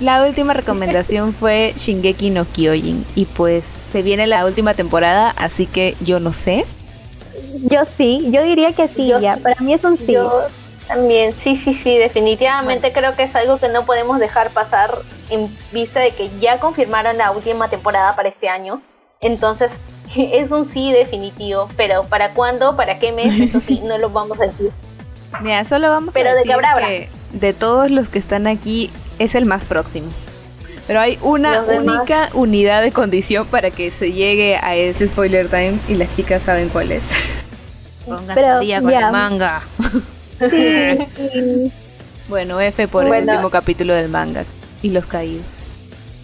La 0.01 0.25
última 0.25 0.53
recomendación 0.53 1.33
fue 1.39 1.75
Shingeki 1.77 2.31
no 2.31 2.45
Kyojin 2.45 3.05
y 3.17 3.25
pues 3.25 3.65
se 3.93 4.03
viene 4.03 4.27
la 4.27 4.45
última 4.45 4.75
temporada, 4.75 5.35
así 5.37 5.67
que 5.67 5.97
yo 6.01 6.21
no 6.21 6.33
sé. 6.33 6.65
Yo 7.63 7.85
sí, 7.85 8.29
yo 8.31 8.43
diría 8.45 8.73
que 8.73 8.87
sí, 8.87 9.13
ya. 9.21 9.37
Para 9.39 9.61
mí 9.61 9.73
es 9.73 9.83
un 9.83 9.99
sí. 9.99 10.13
Yo 10.13 10.31
también, 10.87 11.35
sí, 11.43 11.61
sí, 11.63 11.75
sí, 11.83 11.99
definitivamente 11.99 12.93
creo 12.93 13.17
que 13.17 13.25
es 13.25 13.35
algo 13.35 13.59
que 13.59 13.69
no 13.69 13.85
podemos 13.85 14.21
dejar 14.21 14.51
pasar 14.51 14.97
en 15.31 15.51
vista 15.73 16.01
de 16.01 16.13
que 16.13 16.31
ya 16.41 16.59
confirmaron 16.59 17.19
la 17.19 17.33
última 17.33 17.69
temporada 17.69 18.15
para 18.15 18.29
este 18.29 18.49
año. 18.49 18.81
Entonces 19.21 19.71
es 20.17 20.51
un 20.51 20.71
sí 20.73 20.93
definitivo, 20.93 21.69
pero 21.77 22.05
¿para 22.05 22.31
cuándo? 22.31 22.77
¿Para 22.77 22.99
qué 22.99 23.13
mes? 23.13 23.39
Eso 23.41 23.61
sí, 23.67 23.81
no 23.85 23.99
lo 23.99 24.11
vamos 24.11 24.39
a 24.41 24.47
decir. 24.47 24.71
Mira, 25.41 25.65
solo 25.65 25.89
vamos 25.89 26.15
a 26.17 26.19
decir 26.19 26.57
que 26.87 27.09
de 27.33 27.53
todos 27.53 27.91
los 27.91 28.09
que 28.09 28.19
están 28.19 28.47
aquí 28.47 28.91
es 29.19 29.35
el 29.35 29.47
más 29.47 29.65
próximo. 29.65 30.09
Pero 30.87 31.01
hay 31.01 31.19
una 31.21 31.63
única 31.63 32.31
unidad 32.33 32.81
de 32.81 32.93
condición 32.93 33.47
para 33.47 33.71
que 33.71 33.91
se 33.91 34.13
llegue 34.13 34.57
a 34.57 34.75
ese 34.75 35.07
spoiler 35.07 35.49
time 35.49 35.79
y 35.87 35.95
las 35.97 36.17
chicas 36.17 36.43
saben 36.43 36.71
cuál 36.71 36.93
es. 36.93 37.03
Pónganse 38.07 38.61
día 38.61 38.81
con 38.81 38.91
el 38.91 39.13
manga. 39.13 39.61
bueno, 42.29 42.59
F 42.59 42.89
por 42.89 43.05
el 43.05 43.29
último 43.29 43.51
capítulo 43.51 43.93
del 43.93 44.09
manga 44.09 44.45
y 44.81 44.89
los 44.89 45.05
caídos. 45.05 45.69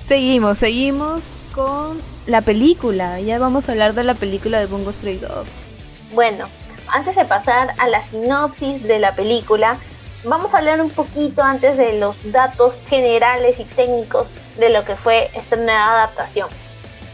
Seguimos, 0.09 0.59
seguimos 0.59 1.21
con 1.55 1.99
la 2.27 2.41
película. 2.41 3.21
Ya 3.21 3.39
vamos 3.39 3.69
a 3.69 3.73
hablar 3.73 3.95
de 3.95 4.05
la 4.05 4.15
película 4.15 4.59
de 4.59 4.67
Bungo 4.67 4.93
Stray 4.93 5.19
Dogs. 5.19 5.67
Bueno, 6.13 6.47
antes 6.89 7.17
de 7.17 7.25
pasar 7.25 7.75
a 7.79 7.89
la 7.89 8.03
sinopsis 8.03 8.83
de 8.85 8.99
la 8.99 9.15
película, 9.15 9.79
vamos 10.25 10.55
a 10.55 10.59
hablar 10.59 10.81
un 10.81 10.91
poquito 10.91 11.43
antes 11.43 11.77
de 11.77 11.99
los 11.99 12.17
datos 12.33 12.75
generales 12.89 13.59
y 13.59 13.65
técnicos 13.65 14.27
de 14.59 14.71
lo 14.71 14.85
que 14.85 14.97
fue 14.97 15.31
esta 15.35 15.57
nueva 15.57 15.93
adaptación. 15.93 16.49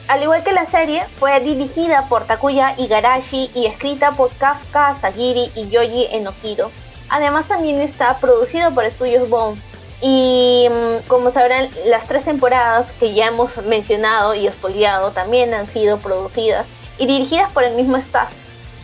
Al 0.09 0.23
igual 0.23 0.43
que 0.43 0.53
la 0.53 0.67
serie, 0.67 1.05
fue 1.19 1.39
dirigida 1.41 2.07
por 2.09 2.25
Takuya 2.25 2.75
Igarashi 2.77 3.51
y 3.55 3.67
escrita 3.67 4.13
por 4.13 4.31
Kafka 4.35 4.97
Sagiri 5.01 5.53
y 5.55 5.69
Yoji 5.69 6.09
Enokido. 6.11 6.71
Además 7.09 7.47
también 7.47 7.81
está 7.81 8.19
producido 8.19 8.73
por 8.73 8.91
Studios 8.91 9.29
Bone 9.29 9.61
y 10.01 10.67
mm, 10.71 11.09
como 11.09 11.33
sabrán, 11.33 11.69
las 11.87 12.07
tres 12.07 12.25
temporadas 12.25 12.91
que 12.99 13.13
ya 13.13 13.27
hemos 13.27 13.57
mencionado 13.67 14.35
y 14.35 14.47
espoliado 14.47 15.11
también 15.11 15.53
han 15.53 15.69
sido 15.69 15.99
producidas 15.99 16.67
y 16.99 17.07
dirigidas 17.07 17.53
por 17.53 17.65
el 17.65 17.75
mismo 17.75 17.97
staff. 17.99 18.31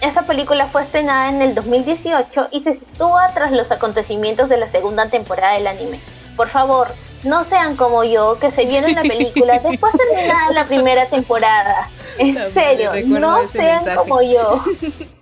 Esta 0.00 0.22
película 0.22 0.66
fue 0.66 0.82
estrenada 0.82 1.30
en 1.30 1.40
el 1.40 1.54
2018 1.54 2.48
y 2.52 2.62
se 2.62 2.74
sitúa 2.74 3.30
tras 3.32 3.52
los 3.52 3.70
acontecimientos 3.70 4.50
de 4.50 4.58
la 4.58 4.68
segunda 4.68 5.08
temporada 5.08 5.54
del 5.54 5.66
anime. 5.66 6.00
Por 6.36 6.48
favor, 6.48 6.88
no 7.24 7.44
sean 7.44 7.76
como 7.76 8.04
yo, 8.04 8.38
que 8.38 8.50
se 8.50 8.66
vieron 8.66 8.94
la 8.94 9.02
película 9.02 9.58
después 9.64 9.92
de 9.94 9.98
terminar 9.98 10.52
la 10.52 10.64
primera 10.66 11.06
temporada. 11.06 11.88
En 12.18 12.36
serio, 12.52 12.92
no 13.06 13.48
sean 13.48 13.96
como 13.96 14.20
yo. 14.20 14.62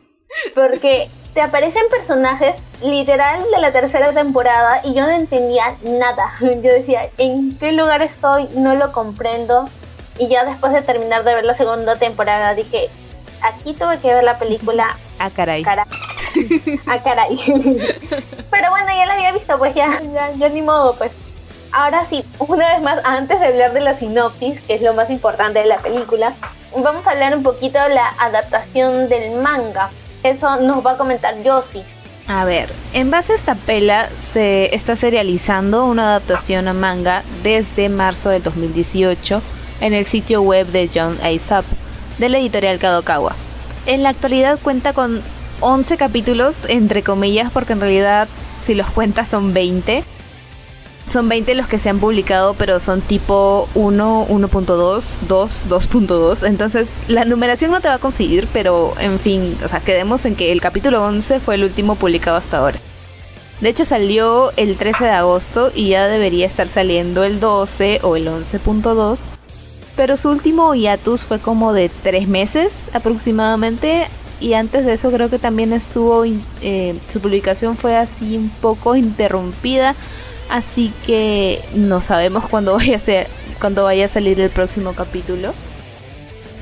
Porque 0.54 1.08
te 1.34 1.40
aparecen 1.40 1.82
personajes 1.90 2.54
literal 2.82 3.42
de 3.54 3.60
la 3.60 3.72
tercera 3.72 4.12
temporada 4.12 4.80
y 4.84 4.94
yo 4.94 5.02
no 5.02 5.10
entendía 5.10 5.74
nada. 5.82 6.32
Yo 6.40 6.72
decía, 6.72 7.08
¿en 7.18 7.56
qué 7.58 7.72
lugar 7.72 8.02
estoy? 8.02 8.48
No 8.54 8.74
lo 8.74 8.92
comprendo. 8.92 9.68
Y 10.18 10.28
ya 10.28 10.44
después 10.44 10.72
de 10.72 10.82
terminar 10.82 11.24
de 11.24 11.34
ver 11.34 11.44
la 11.44 11.54
segunda 11.54 11.96
temporada 11.96 12.54
dije, 12.54 12.88
aquí 13.42 13.74
tuve 13.74 13.98
que 13.98 14.14
ver 14.14 14.22
la 14.22 14.38
película. 14.38 14.96
A 15.18 15.30
caray. 15.30 15.64
A 16.86 17.02
caray. 17.02 17.36
Pero 18.50 18.70
bueno, 18.70 18.88
ya 18.88 19.06
la 19.06 19.14
había 19.14 19.32
visto, 19.32 19.58
pues 19.58 19.74
ya, 19.74 20.00
ya, 20.12 20.30
ya 20.32 20.48
ni 20.48 20.62
modo, 20.62 20.94
pues. 20.94 21.12
Ahora 21.72 22.06
sí, 22.06 22.24
una 22.38 22.72
vez 22.72 22.82
más, 22.82 23.00
antes 23.04 23.40
de 23.40 23.46
hablar 23.48 23.72
de 23.72 23.80
la 23.80 23.98
sinopsis, 23.98 24.60
que 24.60 24.74
es 24.74 24.82
lo 24.82 24.94
más 24.94 25.10
importante 25.10 25.58
de 25.58 25.66
la 25.66 25.78
película, 25.78 26.32
vamos 26.76 27.04
a 27.04 27.10
hablar 27.10 27.36
un 27.36 27.42
poquito 27.42 27.82
de 27.82 27.88
la 27.88 28.14
adaptación 28.20 29.08
del 29.08 29.40
manga. 29.40 29.90
Eso 30.24 30.58
nos 30.60 30.84
va 30.84 30.92
a 30.92 30.96
comentar 30.96 31.34
Yossi. 31.42 31.82
A 32.26 32.46
ver, 32.46 32.70
en 32.94 33.10
base 33.10 33.32
a 33.32 33.36
esta 33.36 33.54
pela 33.54 34.08
se 34.32 34.74
está 34.74 34.96
serializando 34.96 35.84
una 35.84 36.04
adaptación 36.04 36.66
a 36.66 36.72
manga 36.72 37.22
desde 37.42 37.90
marzo 37.90 38.30
del 38.30 38.42
2018 38.42 39.42
en 39.82 39.92
el 39.92 40.06
sitio 40.06 40.40
web 40.40 40.66
de 40.68 40.88
John 40.92 41.18
Aesop 41.22 41.66
de 42.16 42.30
la 42.30 42.38
editorial 42.38 42.78
Kadokawa. 42.78 43.34
En 43.84 44.02
la 44.02 44.08
actualidad 44.08 44.58
cuenta 44.62 44.94
con 44.94 45.20
11 45.60 45.98
capítulos, 45.98 46.56
entre 46.68 47.02
comillas, 47.02 47.52
porque 47.52 47.74
en 47.74 47.80
realidad 47.80 48.26
si 48.62 48.74
los 48.74 48.86
cuentas 48.86 49.28
son 49.28 49.52
20 49.52 50.04
son 51.14 51.28
20 51.28 51.54
los 51.54 51.68
que 51.68 51.78
se 51.78 51.88
han 51.88 52.00
publicado, 52.00 52.54
pero 52.54 52.80
son 52.80 53.00
tipo 53.00 53.68
1, 53.76 54.26
1.2, 54.28 55.02
2, 55.28 55.62
2.2. 55.68 56.44
Entonces, 56.44 56.90
la 57.06 57.24
numeración 57.24 57.70
no 57.70 57.80
te 57.80 57.86
va 57.86 57.94
a 57.94 57.98
conseguir, 57.98 58.48
pero 58.52 58.94
en 58.98 59.20
fin, 59.20 59.56
o 59.64 59.68
sea, 59.68 59.78
quedemos 59.78 60.24
en 60.24 60.34
que 60.34 60.50
el 60.50 60.60
capítulo 60.60 61.04
11 61.04 61.38
fue 61.38 61.54
el 61.54 61.62
último 61.62 61.94
publicado 61.94 62.36
hasta 62.36 62.58
ahora. 62.58 62.78
De 63.60 63.68
hecho, 63.68 63.84
salió 63.84 64.50
el 64.56 64.76
13 64.76 65.04
de 65.04 65.10
agosto 65.10 65.70
y 65.72 65.90
ya 65.90 66.08
debería 66.08 66.46
estar 66.46 66.68
saliendo 66.68 67.22
el 67.22 67.38
12 67.38 68.00
o 68.02 68.16
el 68.16 68.26
11.2 68.26 69.18
pero 69.96 70.16
su 70.16 70.28
último 70.28 70.74
hiatus 70.74 71.22
fue 71.22 71.38
como 71.38 71.72
de 71.72 71.88
tres 71.88 72.26
meses 72.26 72.88
aproximadamente 72.94 74.08
y 74.40 74.54
antes 74.54 74.84
de 74.84 74.94
eso 74.94 75.12
creo 75.12 75.30
que 75.30 75.38
también 75.38 75.72
estuvo, 75.72 76.24
eh, 76.60 76.98
su 77.08 77.20
publicación 77.20 77.76
fue 77.76 77.96
así 77.96 78.36
un 78.36 78.48
poco 78.60 78.96
interrumpida, 78.96 79.94
así 80.48 80.92
que 81.06 81.60
no 81.74 82.00
sabemos 82.00 82.46
cuándo 82.48 82.74
vaya 82.74 82.96
a 82.96 83.00
ser, 83.00 83.28
vaya 83.60 84.04
a 84.04 84.08
salir 84.08 84.40
el 84.40 84.50
próximo 84.50 84.92
capítulo. 84.92 85.54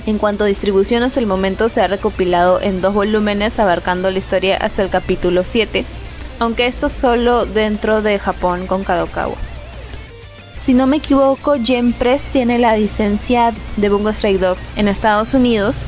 En 0.06 0.18
cuanto 0.18 0.44
a 0.44 0.48
distribución, 0.48 1.02
hasta 1.02 1.20
el 1.20 1.26
momento 1.26 1.68
se 1.68 1.80
ha 1.80 1.86
recopilado 1.86 2.60
en 2.60 2.80
dos 2.80 2.94
volúmenes 2.94 3.58
abarcando 3.58 4.10
la 4.10 4.18
historia 4.18 4.56
hasta 4.56 4.82
el 4.82 4.90
capítulo 4.90 5.44
7, 5.44 5.84
aunque 6.40 6.66
esto 6.66 6.88
solo 6.88 7.46
dentro 7.46 8.02
de 8.02 8.18
Japón 8.18 8.66
con 8.66 8.82
Kadokawa. 8.82 9.36
Si 10.62 10.74
no 10.74 10.86
me 10.86 10.98
equivoco, 10.98 11.56
Gen 11.62 11.92
Press 11.92 12.24
tiene 12.32 12.58
la 12.58 12.76
licencia 12.76 13.52
de 13.76 13.88
Bungo 13.88 14.12
Stray 14.12 14.38
Dogs 14.38 14.62
en 14.76 14.88
Estados 14.88 15.34
Unidos, 15.34 15.86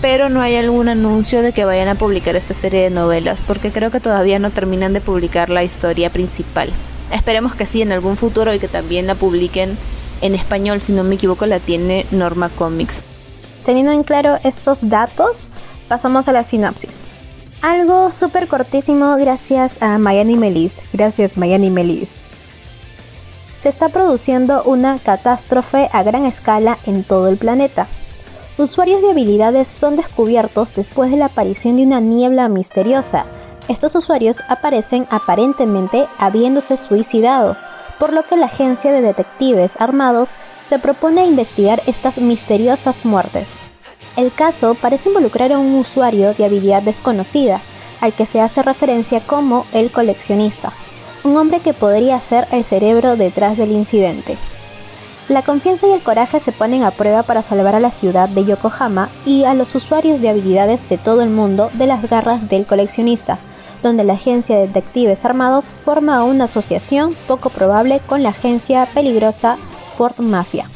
pero 0.00 0.28
no 0.28 0.40
hay 0.40 0.56
algún 0.56 0.88
anuncio 0.88 1.42
de 1.42 1.52
que 1.52 1.64
vayan 1.64 1.88
a 1.88 1.94
publicar 1.94 2.34
esta 2.34 2.54
serie 2.54 2.82
de 2.82 2.90
novelas, 2.90 3.42
porque 3.46 3.70
creo 3.70 3.90
que 3.90 4.00
todavía 4.00 4.38
no 4.38 4.50
terminan 4.50 4.92
de 4.92 5.00
publicar 5.00 5.50
la 5.50 5.64
historia 5.64 6.10
principal. 6.10 6.70
Esperemos 7.12 7.54
que 7.54 7.66
sí 7.66 7.82
en 7.82 7.92
algún 7.92 8.16
futuro 8.16 8.54
y 8.54 8.58
que 8.58 8.68
también 8.68 9.06
la 9.06 9.14
publiquen 9.14 9.76
en 10.22 10.34
español, 10.34 10.80
si 10.80 10.92
no 10.92 11.04
me 11.04 11.16
equivoco 11.16 11.46
la 11.46 11.60
tiene 11.60 12.06
Norma 12.10 12.48
Comics. 12.48 13.00
Teniendo 13.66 13.92
en 13.92 14.02
claro 14.02 14.38
estos 14.44 14.78
datos, 14.88 15.48
pasamos 15.88 16.26
a 16.28 16.32
la 16.32 16.42
sinopsis. 16.42 17.00
Algo 17.60 18.10
súper 18.10 18.48
cortísimo 18.48 19.16
gracias 19.16 19.80
a 19.82 19.98
Mayani 19.98 20.36
Melis. 20.36 20.74
Gracias 20.92 21.36
Mayani 21.36 21.70
Melis. 21.70 22.16
Se 23.58 23.68
está 23.68 23.88
produciendo 23.88 24.64
una 24.64 24.98
catástrofe 24.98 25.88
a 25.92 26.02
gran 26.02 26.24
escala 26.24 26.78
en 26.86 27.04
todo 27.04 27.28
el 27.28 27.36
planeta. 27.36 27.86
Usuarios 28.58 29.00
de 29.00 29.12
habilidades 29.12 29.68
son 29.68 29.94
descubiertos 29.94 30.74
después 30.74 31.10
de 31.10 31.16
la 31.16 31.26
aparición 31.26 31.76
de 31.76 31.84
una 31.84 32.00
niebla 32.00 32.48
misteriosa. 32.48 33.26
Estos 33.68 33.94
usuarios 33.94 34.42
aparecen 34.48 35.06
aparentemente 35.10 36.08
habiéndose 36.18 36.76
suicidado, 36.76 37.56
por 37.98 38.12
lo 38.12 38.24
que 38.24 38.36
la 38.36 38.46
agencia 38.46 38.90
de 38.90 39.00
detectives 39.00 39.74
armados 39.78 40.30
se 40.60 40.80
propone 40.80 41.24
investigar 41.24 41.80
estas 41.86 42.18
misteriosas 42.18 43.04
muertes. 43.04 43.50
El 44.16 44.32
caso 44.32 44.74
parece 44.74 45.08
involucrar 45.08 45.52
a 45.52 45.58
un 45.58 45.76
usuario 45.76 46.34
de 46.34 46.44
habilidad 46.44 46.82
desconocida, 46.82 47.60
al 48.00 48.12
que 48.12 48.26
se 48.26 48.40
hace 48.40 48.62
referencia 48.62 49.20
como 49.20 49.64
el 49.72 49.92
coleccionista, 49.92 50.72
un 51.22 51.36
hombre 51.36 51.60
que 51.60 51.72
podría 51.72 52.20
ser 52.20 52.48
el 52.50 52.64
cerebro 52.64 53.16
detrás 53.16 53.56
del 53.56 53.70
incidente. 53.70 54.36
La 55.28 55.42
confianza 55.42 55.86
y 55.86 55.92
el 55.92 56.02
coraje 56.02 56.40
se 56.40 56.50
ponen 56.50 56.82
a 56.82 56.90
prueba 56.90 57.22
para 57.22 57.42
salvar 57.42 57.76
a 57.76 57.80
la 57.80 57.92
ciudad 57.92 58.28
de 58.28 58.44
Yokohama 58.44 59.08
y 59.24 59.44
a 59.44 59.54
los 59.54 59.74
usuarios 59.76 60.20
de 60.20 60.28
habilidades 60.28 60.88
de 60.88 60.98
todo 60.98 61.22
el 61.22 61.30
mundo 61.30 61.70
de 61.74 61.86
las 61.86 62.02
garras 62.10 62.48
del 62.48 62.66
coleccionista, 62.66 63.38
donde 63.82 64.04
la 64.04 64.14
agencia 64.14 64.56
de 64.56 64.68
detectives 64.68 65.24
armados 65.24 65.68
forma 65.84 66.24
una 66.24 66.44
asociación 66.44 67.14
poco 67.26 67.50
probable 67.50 68.00
con 68.06 68.22
la 68.22 68.30
agencia 68.30 68.86
peligrosa 68.86 69.56
Ford 69.96 70.18
Mafia. 70.18 70.66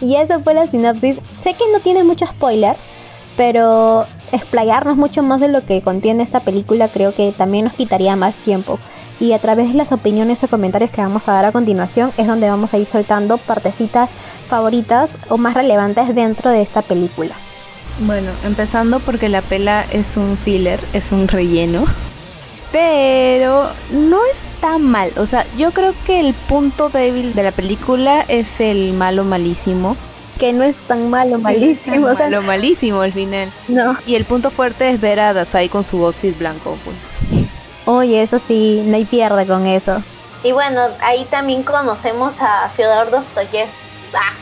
Y 0.00 0.16
esa 0.16 0.40
fue 0.40 0.54
la 0.54 0.66
sinopsis. 0.66 1.20
Sé 1.40 1.54
que 1.54 1.64
no 1.72 1.80
tiene 1.80 2.04
mucho 2.04 2.26
spoiler, 2.26 2.76
pero 3.36 4.06
explayarnos 4.32 4.96
mucho 4.96 5.22
más 5.22 5.40
de 5.40 5.48
lo 5.48 5.64
que 5.64 5.82
contiene 5.82 6.22
esta 6.22 6.40
película 6.40 6.88
creo 6.88 7.14
que 7.14 7.32
también 7.32 7.64
nos 7.64 7.74
quitaría 7.74 8.16
más 8.16 8.38
tiempo. 8.38 8.78
Y 9.18 9.32
a 9.32 9.38
través 9.38 9.68
de 9.68 9.74
las 9.74 9.92
opiniones 9.92 10.42
o 10.42 10.48
comentarios 10.48 10.90
que 10.90 11.00
vamos 11.00 11.26
a 11.28 11.32
dar 11.32 11.46
a 11.46 11.52
continuación 11.52 12.12
es 12.18 12.26
donde 12.26 12.50
vamos 12.50 12.74
a 12.74 12.78
ir 12.78 12.86
soltando 12.86 13.38
partecitas 13.38 14.12
favoritas 14.48 15.16
o 15.30 15.38
más 15.38 15.54
relevantes 15.54 16.14
dentro 16.14 16.50
de 16.50 16.60
esta 16.60 16.82
película. 16.82 17.34
Bueno, 18.00 18.30
empezando 18.44 19.00
porque 19.00 19.30
la 19.30 19.40
pela 19.40 19.86
es 19.90 20.18
un 20.18 20.36
filler, 20.36 20.80
es 20.92 21.12
un 21.12 21.28
relleno 21.28 21.86
pero 22.72 23.70
no 23.90 24.18
es 24.26 24.40
tan 24.60 24.82
mal. 24.82 25.12
O 25.16 25.26
sea, 25.26 25.46
yo 25.56 25.70
creo 25.72 25.94
que 26.06 26.20
el 26.20 26.34
punto 26.34 26.88
débil 26.88 27.34
de 27.34 27.42
la 27.42 27.52
película 27.52 28.24
es 28.28 28.60
el 28.60 28.92
malo 28.92 29.24
malísimo. 29.24 29.96
Que 30.38 30.52
no 30.52 30.64
es 30.64 30.76
tan 30.76 31.08
malo 31.08 31.38
malísimo. 31.40 32.10
Es 32.10 32.18
malo 32.18 32.42
malísimo 32.42 33.00
al 33.00 33.12
final. 33.12 33.50
No. 33.68 33.96
Y 34.06 34.14
el 34.14 34.24
punto 34.24 34.50
fuerte 34.50 34.90
es 34.90 35.00
ver 35.00 35.20
a 35.20 35.32
Dasai 35.32 35.68
con 35.68 35.84
su 35.84 36.04
outfit 36.04 36.36
blanco, 36.36 36.76
pues. 36.84 37.20
Oye, 37.86 38.22
eso 38.22 38.40
sí, 38.46 38.82
no 38.84 38.96
hay 38.96 39.04
pierde 39.04 39.46
con 39.46 39.66
eso. 39.66 40.02
Y 40.42 40.52
bueno, 40.52 40.80
ahí 41.00 41.24
también 41.30 41.62
conocemos 41.62 42.34
a 42.40 42.68
Fyodor 42.76 43.10
Dostoyevsky. 43.10 43.70
Ah, 44.14 44.32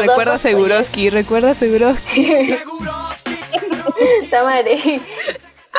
recuerda 0.00 0.38
Seguroski, 0.38 1.10
recuerda 1.10 1.54
Seguroski. 1.54 2.56
Tamare. 4.30 5.00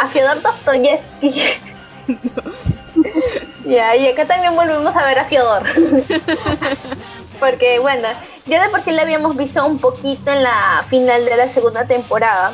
A 0.01 0.07
Fyodor 0.07 0.41
Dostoyevsky 0.41 1.72
ya, 3.65 3.95
y 3.95 4.07
acá 4.07 4.25
también 4.25 4.55
volvemos 4.55 4.95
a 4.95 5.05
ver 5.05 5.19
a 5.19 5.25
Fiodor. 5.25 5.63
Porque 7.39 7.79
bueno, 7.79 8.07
ya 8.45 8.63
de 8.63 8.69
por 8.69 8.81
sí 8.83 8.91
la 8.91 9.01
habíamos 9.01 9.35
visto 9.35 9.65
un 9.65 9.79
poquito 9.79 10.31
en 10.31 10.43
la 10.43 10.85
final 10.89 11.25
de 11.25 11.37
la 11.37 11.49
segunda 11.49 11.85
temporada. 11.85 12.53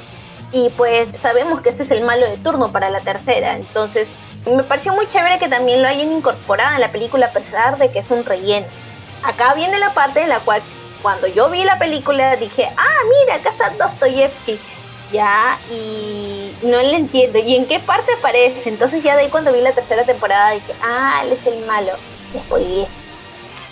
Y 0.52 0.70
pues 0.70 1.08
sabemos 1.22 1.62
que 1.62 1.70
este 1.70 1.84
es 1.84 1.92
el 1.92 2.04
malo 2.04 2.28
de 2.28 2.38
turno 2.38 2.72
para 2.72 2.90
la 2.90 3.02
tercera. 3.02 3.56
Entonces, 3.56 4.08
me 4.46 4.64
pareció 4.64 4.94
muy 4.94 5.08
chévere 5.08 5.38
que 5.38 5.48
también 5.48 5.82
lo 5.82 5.88
hayan 5.88 6.12
incorporado 6.12 6.76
en 6.76 6.82
la 6.82 6.92
película 6.92 7.28
a 7.28 7.32
pesar 7.32 7.78
de 7.78 7.92
que 7.92 8.00
es 8.00 8.10
un 8.10 8.26
relleno. 8.26 8.66
Acá 9.24 9.54
viene 9.54 9.78
la 9.78 9.94
parte 9.94 10.22
en 10.22 10.30
la 10.30 10.40
cual 10.40 10.62
cuando 11.02 11.28
yo 11.28 11.50
vi 11.50 11.64
la 11.64 11.78
película 11.78 12.36
dije, 12.36 12.68
ah, 12.76 13.02
mira, 13.22 13.36
acá 13.36 13.50
está 13.50 13.70
Dostoyevsky 13.72 14.60
ya, 15.12 15.58
y 15.72 16.54
no 16.62 16.82
le 16.82 16.98
entiendo. 16.98 17.40
¿Y 17.40 17.56
en 17.56 17.66
qué 17.66 17.80
parte 17.80 18.14
aparece? 18.14 18.70
Entonces 18.70 19.04
ya 19.04 19.16
de 19.16 19.24
ahí 19.24 19.30
cuando 19.30 19.52
vi 19.52 19.62
la 19.62 19.72
tercera 19.72 20.04
temporada 20.04 20.52
dije, 20.52 20.74
ah, 20.84 21.22
él 21.24 21.34
es 21.34 21.48
el 21.48 21.66
malo. 21.66 21.94
Después 22.34 22.88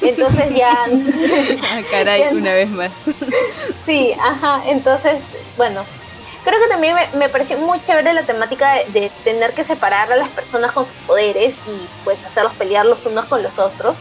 Entonces 0.01 0.55
ya... 0.55 0.73
ah, 1.63 1.81
caray, 1.91 2.27
una 2.33 2.53
vez 2.53 2.69
más. 2.69 2.91
sí, 3.85 4.13
ajá, 4.19 4.63
entonces, 4.65 5.21
bueno, 5.57 5.83
creo 6.43 6.59
que 6.59 6.67
también 6.67 6.95
me, 6.95 7.19
me 7.19 7.29
pareció 7.29 7.57
muy 7.57 7.79
chévere 7.85 8.13
la 8.13 8.23
temática 8.23 8.75
de, 8.75 9.01
de, 9.01 9.11
tener 9.23 9.53
que 9.53 9.63
separar 9.63 10.11
a 10.11 10.15
las 10.15 10.29
personas 10.29 10.71
con 10.71 10.85
sus 10.85 10.95
poderes 11.05 11.53
y 11.67 11.87
pues 12.03 12.17
hacerlos 12.25 12.53
pelear 12.53 12.85
los 12.85 13.05
unos 13.05 13.25
con 13.25 13.43
los 13.43 13.57
otros. 13.59 13.95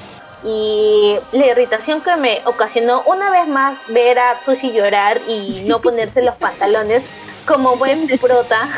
Y 0.46 1.18
la 1.32 1.46
irritación 1.46 2.00
que 2.00 2.14
me 2.16 2.40
ocasionó 2.44 3.02
una 3.06 3.30
vez 3.30 3.48
más 3.48 3.76
ver 3.88 4.18
a 4.18 4.40
Sushi 4.44 4.72
llorar 4.72 5.20
y 5.26 5.64
no 5.66 5.80
ponerse 5.82 6.22
los 6.22 6.36
pantalones 6.36 7.02
como 7.46 7.76
buen 7.76 8.06
prota, 8.18 8.68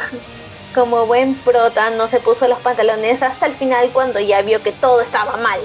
como 0.75 1.07
buen 1.07 1.35
prota, 1.35 1.91
no 1.91 2.09
se 2.09 2.21
puso 2.21 2.49
los 2.49 2.59
pantalones 2.61 3.23
hasta 3.23 3.47
el 3.47 3.55
final 3.55 3.91
cuando 3.93 4.19
ya 4.19 4.41
vio 4.43 4.63
que 4.63 4.73
todo 4.73 5.03
estaba 5.03 5.37
mal. 5.37 5.61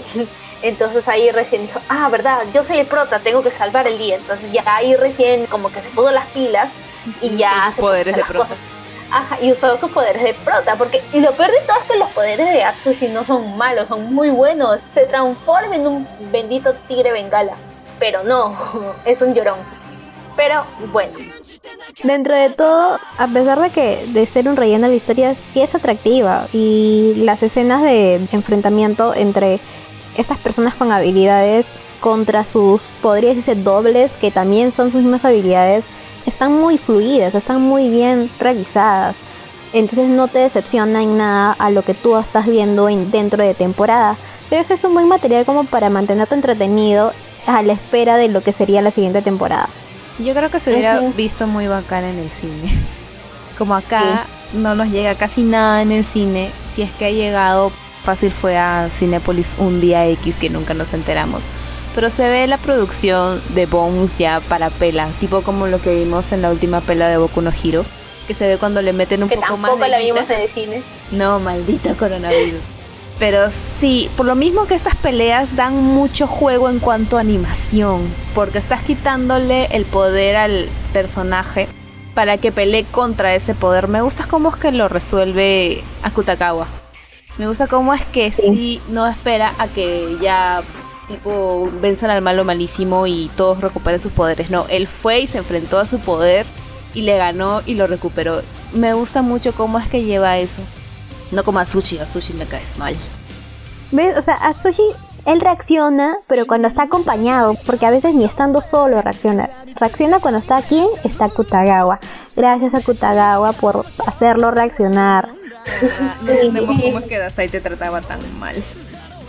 Entonces 0.62 1.08
ahí 1.08 1.30
recién 1.32 1.68
dijo, 1.68 1.80
ah, 1.90 2.10
verdad, 2.10 2.44
yo 2.54 2.64
soy 2.64 2.80
el 2.80 2.86
prota, 2.86 3.20
tengo 3.20 3.44
que 3.44 3.52
salvar 3.52 3.88
el 3.88 3.98
día. 3.98 4.16
Entonces 4.16 4.52
ya 4.52 4.64
ahí 4.66 4.96
recién 4.96 5.46
como 5.46 5.70
que 5.70 5.82
se 5.82 5.90
puso 5.90 6.12
las 6.12 6.26
pilas 6.28 6.70
y 7.22 7.36
ya 7.38 7.66
sus 7.68 7.76
poderes 7.82 8.16
de 8.16 8.24
prota. 8.24 8.56
Y 9.42 9.52
usó 9.52 9.78
sus 9.78 9.92
poderes 9.92 10.24
de 10.24 10.34
prota, 10.34 10.76
porque 10.76 11.02
y 11.14 11.20
lo 11.20 11.32
peor 11.34 11.52
de 11.52 11.60
todo 11.68 11.78
es 11.82 11.92
que 11.92 11.98
los 11.98 12.10
poderes 12.10 12.50
de 12.50 12.64
Atsushi 12.64 13.08
no 13.10 13.24
son 13.24 13.58
malos, 13.58 13.88
son 13.88 14.14
muy 14.14 14.30
buenos. 14.30 14.80
Se 14.94 15.06
transforma 15.06 15.76
en 15.76 15.88
un 15.88 16.08
bendito 16.32 16.74
tigre 16.88 17.12
bengala. 17.12 17.54
Pero 18.00 18.24
no, 18.24 18.56
es 19.06 19.22
un 19.22 19.34
llorón. 19.34 19.60
Pero 20.36 20.66
bueno. 20.92 21.12
Dentro 22.04 22.34
de 22.34 22.50
todo, 22.50 23.00
a 23.18 23.28
pesar 23.28 23.62
de 23.62 23.70
que 23.70 24.06
de 24.08 24.26
ser 24.26 24.48
un 24.48 24.56
relleno 24.56 24.88
la 24.88 24.96
historia 24.96 25.36
sí 25.36 25.62
es 25.62 25.76
atractiva 25.76 26.48
y 26.52 27.14
las 27.18 27.44
escenas 27.44 27.84
de 27.84 28.16
enfrentamiento 28.32 29.14
entre 29.14 29.60
estas 30.18 30.38
personas 30.40 30.74
con 30.76 30.92
habilidades 30.92 31.68
contra 32.00 32.44
sus, 32.44 32.82
podría 33.02 33.30
decirse, 33.30 33.56
dobles, 33.56 34.12
que 34.14 34.32
también 34.32 34.72
son 34.72 34.92
sus 34.92 35.02
mismas 35.02 35.24
habilidades, 35.24 35.86
están 36.26 36.60
muy 36.60 36.78
fluidas, 36.78 37.36
están 37.36 37.62
muy 37.62 37.90
bien 37.90 38.30
realizadas. 38.40 39.18
Entonces 39.74 40.08
no 40.08 40.28
te 40.28 40.40
decepciona 40.40 41.02
en 41.02 41.18
nada 41.18 41.56
a 41.58 41.72
lo 41.72 41.82
que 41.82 41.94
tú 41.94 42.16
estás 42.18 42.46
viendo 42.46 42.90
en, 42.90 43.10
dentro 43.12 43.44
de 43.44 43.54
temporada. 43.54 44.18
Pero 44.50 44.62
es 44.62 44.68
que 44.68 44.74
es 44.76 44.84
un 44.84 44.94
buen 44.94 45.08
material 45.08 45.46
como 45.46 45.64
para 45.64 45.90
mantenerte 45.90 46.36
entretenido 46.36 47.12
a 47.48 47.62
la 47.64 47.74
espera 47.74 48.18
de 48.18 48.28
lo 48.28 48.42
que 48.42 48.54
sería 48.54 48.82
la 48.82 48.92
siguiente 48.92 49.22
temporada. 49.22 49.68
Yo 50.20 50.34
creo 50.34 50.52
que 50.52 50.60
se 50.60 50.72
hubiera 50.72 51.00
visto 51.00 51.48
muy 51.48 51.68
bacán 51.68 52.04
en 52.04 52.20
el 52.20 52.30
cine. 52.30 52.72
Como 53.58 53.76
acá 53.76 54.26
no 54.54 54.76
nos 54.76 54.90
llega 54.90 55.16
casi 55.16 55.42
nada 55.42 55.82
en 55.82 55.92
el 55.92 56.06
cine, 56.06 56.52
si 56.74 56.84
es 56.84 56.92
que 56.92 57.06
ha 57.06 57.12
llegado, 57.12 57.72
fácil 58.04 58.32
fue 58.32 58.58
a 58.58 58.90
Cinepolis 58.92 59.56
un 59.58 59.82
día 59.82 60.08
X 60.08 60.36
que 60.36 60.50
nunca 60.50 60.74
nos 60.74 60.94
enteramos. 60.94 61.42
Pero 61.96 62.10
se 62.10 62.28
ve 62.28 62.48
la 62.48 62.58
producción 62.58 63.42
de 63.50 63.66
Bones 63.66 64.18
ya 64.18 64.42
para 64.42 64.70
pela, 64.70 65.10
tipo 65.20 65.42
como 65.42 65.68
lo 65.68 65.80
que 65.80 65.94
vimos 65.94 66.32
en 66.32 66.42
la 66.42 66.50
última 66.50 66.82
pela 66.82 67.08
de 67.08 67.18
Boku 67.18 67.42
no 67.42 67.52
Hiro, 67.52 67.86
que 68.28 68.34
se 68.34 68.48
ve 68.48 68.58
cuando 68.58 68.82
le 68.82 68.94
meten 68.94 69.24
un 69.24 69.30
que 69.30 69.36
poco 69.36 69.48
tampoco 69.48 69.78
más 69.78 69.90
la 69.90 70.00
vimos 70.00 70.28
en 70.30 70.42
el 70.42 70.50
cine. 70.50 70.82
No, 71.12 71.40
maldita 71.40 71.94
coronavirus. 71.94 72.62
Pero 73.20 73.50
sí, 73.80 74.10
por 74.18 74.26
lo 74.26 74.36
mismo 74.36 74.66
que 74.66 74.74
estas 74.74 74.96
peleas 74.96 75.56
dan 75.56 75.76
mucho 75.76 76.26
juego 76.26 76.70
en 76.70 76.80
cuanto 76.80 77.18
a 77.18 77.22
animación, 77.22 78.02
porque 78.34 78.58
estás 78.58 78.82
quitándole 78.82 79.68
el 79.68 79.86
poder 79.86 80.36
al 80.36 80.68
personaje 80.94 81.68
para 82.16 82.38
que 82.38 82.52
pelee 82.52 82.86
contra 82.86 83.36
ese 83.36 83.54
poder. 83.54 83.88
Me 83.88 84.02
gusta 84.02 84.26
cómo 84.28 84.50
es 84.50 84.56
que 84.56 84.72
lo 84.72 84.88
resuelve 84.88 85.84
Akutagawa. 86.02 86.68
Me 87.38 87.48
gusta 87.48 87.68
cómo 87.68 87.94
es 87.94 88.06
que 88.06 88.32
sí, 88.32 88.82
no 88.90 89.08
espera 89.08 89.54
a 89.58 89.68
que 89.68 90.18
ya 90.22 90.62
tipo 91.08 91.70
venzan 91.82 92.10
al 92.10 92.22
malo 92.22 92.44
malísimo 92.44 93.08
y 93.08 93.30
todos 93.36 93.62
recuperen 93.62 94.00
sus 94.00 94.12
poderes. 94.12 94.50
No, 94.50 94.66
él 94.70 94.88
fue 94.88 95.22
y 95.22 95.28
se 95.28 95.38
enfrentó 95.38 95.80
a 95.80 95.86
su 95.86 96.00
poder 96.00 96.46
y 96.94 97.02
le 97.02 97.18
ganó 97.18 97.62
y 97.66 97.76
lo 97.76 97.88
recuperó. 97.88 98.42
Me 98.74 98.94
gusta 98.94 99.22
mucho 99.22 99.54
cómo 99.54 99.80
es 99.80 99.88
que 99.88 100.04
lleva 100.04 100.38
eso. 100.38 100.62
No 101.32 101.44
como 101.44 101.60
Atsushi, 101.60 102.00
Atsushi 102.00 102.34
me 102.34 102.46
caes 102.46 102.78
mal. 102.78 102.96
¿Ves? 103.92 104.18
O 104.18 104.22
sea, 104.22 104.36
Atsushi, 104.36 104.84
él 105.26 105.42
reacciona, 105.42 106.18
pero 106.28 106.46
cuando 106.46 106.68
está 106.68 106.84
acompañado, 106.84 107.56
porque 107.66 107.86
a 107.86 107.92
veces 107.92 108.14
ni 108.14 108.26
estando 108.26 108.62
solo 108.62 109.02
reacciona. 109.02 109.50
Reacciona 109.80 110.20
cuando 110.20 110.40
está 110.40 110.58
aquí, 110.58 110.86
está 111.04 111.30
Kutagawa. 111.30 112.00
Gracias 112.36 112.74
a 112.76 112.82
Kutagawa 112.82 113.54
por 113.54 113.86
hacerlo 114.06 114.52
reaccionar. 114.52 115.30
Ah, 115.66 116.16
no 116.22 116.32
entendemos 116.32 116.82
cómo 116.82 117.00
es 117.00 117.06
que 117.06 117.18
Dasai 117.18 117.48
te 117.48 117.62
trataba 117.62 118.02
tan 118.02 118.20
mal. 118.40 118.56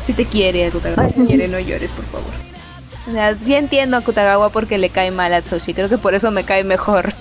Si 0.06 0.12
te 0.12 0.24
quiere, 0.26 0.70
Kutagawa 0.70 1.08
te 1.08 1.24
quiere, 1.24 1.48
no 1.48 1.58
llores, 1.58 1.90
por 1.90 2.04
favor. 2.04 2.30
O 3.06 3.44
sí 3.44 3.54
entiendo 3.54 3.96
a 3.96 4.00
Kutagawa 4.00 4.50
porque 4.50 4.78
le 4.78 4.88
cae 4.88 5.10
mal 5.10 5.32
a 5.32 5.38
Atsushi. 5.38 5.74
Creo 5.74 5.88
que 5.88 5.98
por 5.98 6.14
eso 6.14 6.30
me 6.30 6.44
cae 6.44 6.64
mejor. 6.64 7.12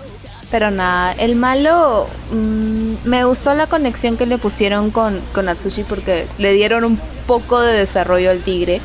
Pero 0.52 0.70
nada, 0.70 1.14
el 1.14 1.36
malo 1.36 2.08
mm, 2.32 3.08
me 3.08 3.26
gustó 3.26 3.54
la 3.56 3.68
conexión 3.68 4.18
que 4.18 4.26
le 4.26 4.38
pusieron 4.38 4.92
con, 4.92 5.20
con 5.34 5.50
Atsushi 5.50 5.84
porque 5.84 6.28
le 6.38 6.54
dieron 6.54 6.84
un 6.84 7.00
poco 7.26 7.60
de 7.60 7.74
desarrollo 7.74 8.30
al 8.30 8.40
tigre. 8.42 8.80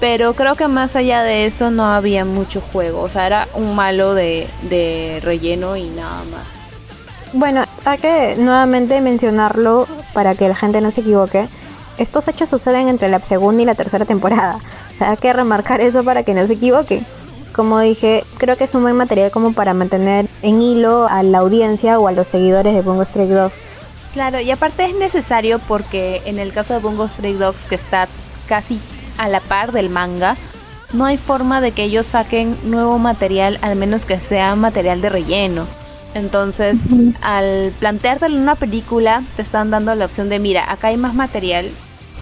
Pero 0.00 0.34
creo 0.34 0.54
que 0.54 0.68
más 0.68 0.94
allá 0.94 1.22
de 1.22 1.44
eso 1.44 1.70
no 1.70 1.86
había 1.86 2.24
mucho 2.24 2.60
juego. 2.60 3.00
O 3.00 3.08
sea, 3.08 3.26
era 3.26 3.48
un 3.54 3.74
malo 3.74 4.14
de, 4.14 4.46
de 4.70 5.18
relleno 5.22 5.76
y 5.76 5.88
nada 5.88 6.22
más. 6.30 6.58
Bueno, 7.32 7.64
hay 7.84 7.98
que 7.98 8.36
nuevamente 8.38 9.00
mencionarlo 9.00 9.86
para 10.14 10.34
que 10.34 10.48
la 10.48 10.54
gente 10.54 10.80
no 10.80 10.90
se 10.90 11.00
equivoque. 11.00 11.48
Estos 11.98 12.28
hechos 12.28 12.48
suceden 12.48 12.88
entre 12.88 13.08
la 13.08 13.20
segunda 13.20 13.62
y 13.62 13.66
la 13.66 13.74
tercera 13.74 14.04
temporada. 14.04 14.58
O 14.94 14.98
sea, 14.98 15.10
hay 15.10 15.16
que 15.16 15.32
remarcar 15.32 15.80
eso 15.80 16.02
para 16.04 16.22
que 16.22 16.34
no 16.34 16.46
se 16.46 16.54
equivoque 16.54 17.02
como 17.58 17.80
dije, 17.80 18.22
creo 18.36 18.56
que 18.56 18.62
es 18.62 18.74
un 18.76 18.82
buen 18.82 18.94
material 18.94 19.32
como 19.32 19.52
para 19.52 19.74
mantener 19.74 20.28
en 20.42 20.62
hilo 20.62 21.08
a 21.08 21.24
la 21.24 21.38
audiencia 21.38 21.98
o 21.98 22.06
a 22.06 22.12
los 22.12 22.28
seguidores 22.28 22.72
de 22.72 22.82
Bungo 22.82 23.04
Stray 23.04 23.26
Dogs. 23.26 23.56
Claro, 24.12 24.38
y 24.38 24.48
aparte 24.52 24.84
es 24.84 24.94
necesario 24.94 25.58
porque 25.58 26.22
en 26.24 26.38
el 26.38 26.52
caso 26.52 26.74
de 26.74 26.78
Bungo 26.78 27.08
Stray 27.08 27.32
Dogs, 27.32 27.64
que 27.64 27.74
está 27.74 28.06
casi 28.46 28.80
a 29.18 29.28
la 29.28 29.40
par 29.40 29.72
del 29.72 29.90
manga, 29.90 30.36
no 30.92 31.04
hay 31.04 31.16
forma 31.16 31.60
de 31.60 31.72
que 31.72 31.82
ellos 31.82 32.06
saquen 32.06 32.56
nuevo 32.62 32.96
material, 33.00 33.58
al 33.60 33.74
menos 33.74 34.06
que 34.06 34.20
sea 34.20 34.54
material 34.54 35.00
de 35.00 35.08
relleno. 35.08 35.66
Entonces, 36.14 36.86
al 37.22 37.72
planteártelo 37.80 38.36
en 38.36 38.42
una 38.42 38.54
película, 38.54 39.24
te 39.34 39.42
están 39.42 39.72
dando 39.72 39.92
la 39.96 40.04
opción 40.04 40.28
de, 40.28 40.38
mira, 40.38 40.70
acá 40.70 40.88
hay 40.88 40.96
más 40.96 41.12
material, 41.12 41.72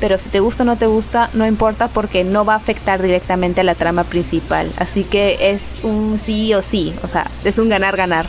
pero 0.01 0.19
si 0.19 0.29
te 0.29 0.41
gusta 0.41 0.63
o 0.63 0.67
no 0.67 0.77
te 0.77 0.87
gusta, 0.87 1.31
no 1.33 1.47
importa 1.47 1.89
porque 1.89 2.25
no 2.25 2.45
va 2.45 2.55
a 2.55 2.57
afectar 2.57 3.03
directamente 3.03 3.61
a 3.61 3.65
la 3.65 3.75
trama 3.75 4.05
principal. 4.05 4.71
Así 4.79 5.05
que 5.05 5.51
es 5.53 5.77
un 5.83 6.19
sí 6.19 6.55
o 6.55 6.63
sí, 6.63 6.95
o 7.03 7.09
sea, 7.09 7.27
es 7.45 7.59
un 7.59 7.69
ganar-ganar. 7.69 8.27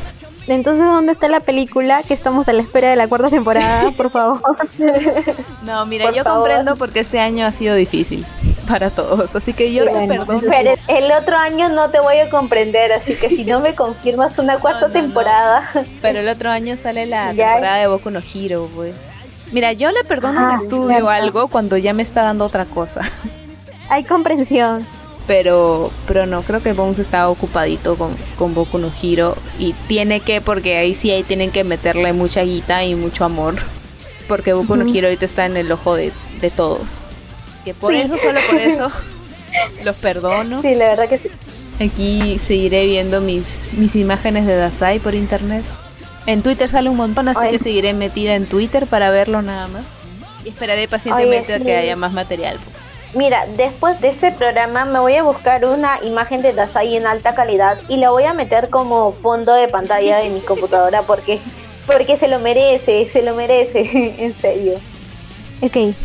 Entonces, 0.48 0.86
¿dónde 0.86 1.12
está 1.12 1.28
la 1.28 1.42
película? 1.42 2.04
Que 2.04 2.14
estamos 2.14 2.48
a 2.48 2.54
la 2.54 2.62
espera 2.62 2.90
de 2.90 2.96
la 2.96 3.08
cuarta 3.10 3.30
temporada, 3.30 3.92
por 3.98 4.10
favor. 4.10 4.42
No, 5.64 5.86
mira, 5.86 6.12
yo 6.12 6.24
comprendo 6.24 6.76
porque 6.78 7.02
este 7.02 7.20
año 7.20 7.46
ha 7.46 7.52
sido 7.52 7.76
difícil 7.76 8.26
para 8.68 8.90
todos, 8.90 9.36
así 9.36 9.54
que 9.54 9.74
yo 9.74 9.84
te 9.84 10.08
perdono. 10.08 10.42
Pero 10.50 10.76
el 10.88 11.12
otro 11.12 11.36
año 11.36 11.68
no 11.68 11.90
te 11.90 12.00
voy 12.00 12.18
a 12.18 12.30
comprender, 12.30 12.94
así 12.94 13.16
que 13.16 13.30
si 13.30 13.44
no 13.44 13.60
me 13.60 13.76
confirmas 13.76 14.40
una 14.40 14.58
cuarta 14.60 14.90
temporada. 14.90 15.70
Pero 16.02 16.20
el 16.20 16.30
otro 16.30 16.50
año 16.50 16.78
sale 16.78 17.06
la 17.06 17.30
temporada 17.30 17.78
de 17.78 17.88
Boku 17.88 18.10
no 18.10 18.20
Hero, 18.34 18.70
pues. 18.74 18.96
Mira, 19.52 19.74
yo 19.74 19.92
le 19.92 20.04
perdono 20.04 20.42
un 20.42 20.52
ah, 20.52 20.56
estudio 20.62 21.10
algo 21.10 21.48
cuando 21.48 21.78
ya 21.78 21.94
me 21.94 22.04
está 22.04 22.24
dando 22.24 22.46
otra 22.46 22.66
cosa. 22.66 23.02
Hay 23.90 24.04
comprensión. 24.04 24.86
Pero, 25.26 25.92
pero 26.08 26.26
no, 26.26 26.42
creo 26.42 26.62
que 26.62 26.74
Bones 26.74 27.00
está 27.00 27.30
ocupadito 27.30 27.96
con, 27.98 28.16
con 28.38 28.54
Boku 28.54 28.78
no 28.78 28.92
Hiro 29.02 29.36
y 29.60 29.74
tiene 29.88 30.22
que, 30.22 30.40
porque 30.40 30.78
ahí 30.78 30.94
sí 30.94 31.12
ahí 31.12 31.24
tienen 31.24 31.52
que 31.52 31.66
meterle 31.66 32.14
mucha 32.14 32.44
guita 32.44 32.86
y 32.86 32.96
mucho 32.96 33.26
amor. 33.26 33.56
Porque 34.28 34.54
Boku 34.54 34.76
no 34.78 34.88
Hiro 34.88 35.08
ahorita 35.08 35.26
está 35.26 35.46
en 35.46 35.58
el 35.58 35.72
ojo 35.72 35.96
de, 35.96 36.12
todos. 36.56 37.02
Que 37.66 37.74
por 37.74 37.94
eso, 37.94 38.18
solo 38.18 38.40
por 38.50 38.60
eso, 38.60 38.92
los 39.84 39.96
perdono. 39.98 40.62
Sí, 40.62 40.76
la 40.76 40.90
verdad 40.90 41.10
que 41.10 41.18
sí. 41.18 41.30
Aquí 41.80 42.40
seguiré 42.46 42.86
viendo 42.86 43.20
mis, 43.20 43.44
mis 43.74 43.96
imágenes 43.96 44.46
de 44.46 44.56
Dasai 44.56 45.00
por 45.00 45.14
internet. 45.14 45.64
En 46.28 46.44
Twitter 46.44 46.70
sale 46.70 46.90
un 46.90 46.98
montón, 46.98 47.30
así 47.30 47.50
que 47.50 47.58
seguiré 47.58 47.94
metida 47.94 48.36
en 48.36 48.46
Twitter 48.46 48.86
para 48.86 49.10
verlo 49.10 49.42
nada 49.42 49.68
más. 49.70 49.84
Y 50.44 50.50
esperaré 50.50 50.88
pacientemente 50.88 51.54
a 51.54 51.60
que 51.60 51.76
haya 51.76 51.96
más 51.96 52.14
material. 52.14 52.58
Mira, 53.14 53.46
después 53.56 54.02
de 54.02 54.10
este 54.10 54.32
programa 54.34 54.84
me 54.84 55.00
voy 55.00 55.16
a 55.16 55.24
buscar 55.24 55.66
una 55.66 56.00
imagen 56.04 56.42
de 56.42 56.52
Dasai 56.52 56.98
en 56.98 57.08
alta 57.08 57.34
calidad 57.34 57.80
y 57.88 57.96
la 57.96 58.10
voy 58.10 58.26
a 58.26 58.34
meter 58.34 58.70
como 58.70 59.14
fondo 59.14 59.54
de 59.54 59.70
pantalla 59.70 60.18
de 60.18 60.30
mi 60.30 60.42
computadora 60.42 61.02
porque 61.04 61.40
porque 61.86 62.18
se 62.18 62.28
lo 62.28 62.40
merece, 62.40 63.10
se 63.10 63.24
lo 63.24 63.34
merece, 63.34 63.80
en 64.20 64.36
serio. 64.36 64.74
Ok, 65.62 65.96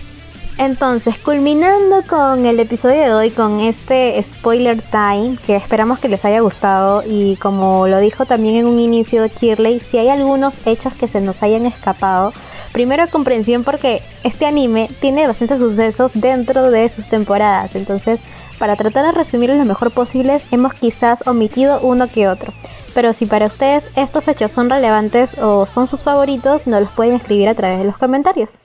entonces, 0.59 1.18
culminando 1.18 2.03
con 2.09 2.46
el 2.46 2.61
episodio 2.61 3.03
de 3.03 3.14
hoy, 3.14 3.30
con 3.30 3.61
este 3.61 4.22
spoiler 4.22 4.82
time, 4.82 5.36
que 5.44 5.57
esperamos 5.57 5.98
que 5.98 6.09
les 6.09 6.24
haya 6.24 6.40
gustado 6.40 7.03
y 7.07 7.36
como 7.36 7.88
lo 7.88 7.98
dijo 7.98 8.26
también 8.26 8.57
en 8.57 8.66
un 8.66 8.78
inicio 8.78 9.26
Shirley, 9.26 9.80
si 9.80 9.98
hay 9.98 10.09
algunos 10.09 10.55
hechos 10.66 10.94
que 10.94 11.09
se 11.09 11.20
nos 11.20 11.42
hayan 11.42 11.66
escapado, 11.66 12.32
primero 12.72 13.09
comprensión 13.09 13.64
porque 13.64 14.03
este 14.24 14.46
anime 14.46 14.88
tiene 15.00 15.26
bastantes 15.26 15.59
sucesos 15.59 16.12
dentro 16.14 16.70
de 16.70 16.88
sus 16.88 17.09
temporadas, 17.09 17.74
entonces 17.74 18.22
para 18.59 18.76
tratar 18.76 19.07
de 19.07 19.12
resumirlo 19.12 19.57
lo 19.57 19.64
mejor 19.64 19.90
posible 19.90 20.40
hemos 20.50 20.74
quizás 20.74 21.26
omitido 21.26 21.80
uno 21.80 22.09
que 22.09 22.28
otro. 22.28 22.53
Pero 22.94 23.14
si 23.14 23.26
para 23.26 23.46
ustedes 23.46 23.84
estos 23.96 24.28
hechos 24.28 24.53
son 24.53 24.68
relevantes 24.68 25.36
o 25.38 25.66
son 25.66 25.86
sus 25.86 26.03
favoritos, 26.03 26.66
nos 26.66 26.82
los 26.82 26.90
pueden 26.90 27.14
escribir 27.14 27.48
a 27.48 27.55
través 27.55 27.78
de 27.78 27.84
los 27.84 27.96
comentarios. 27.96 28.59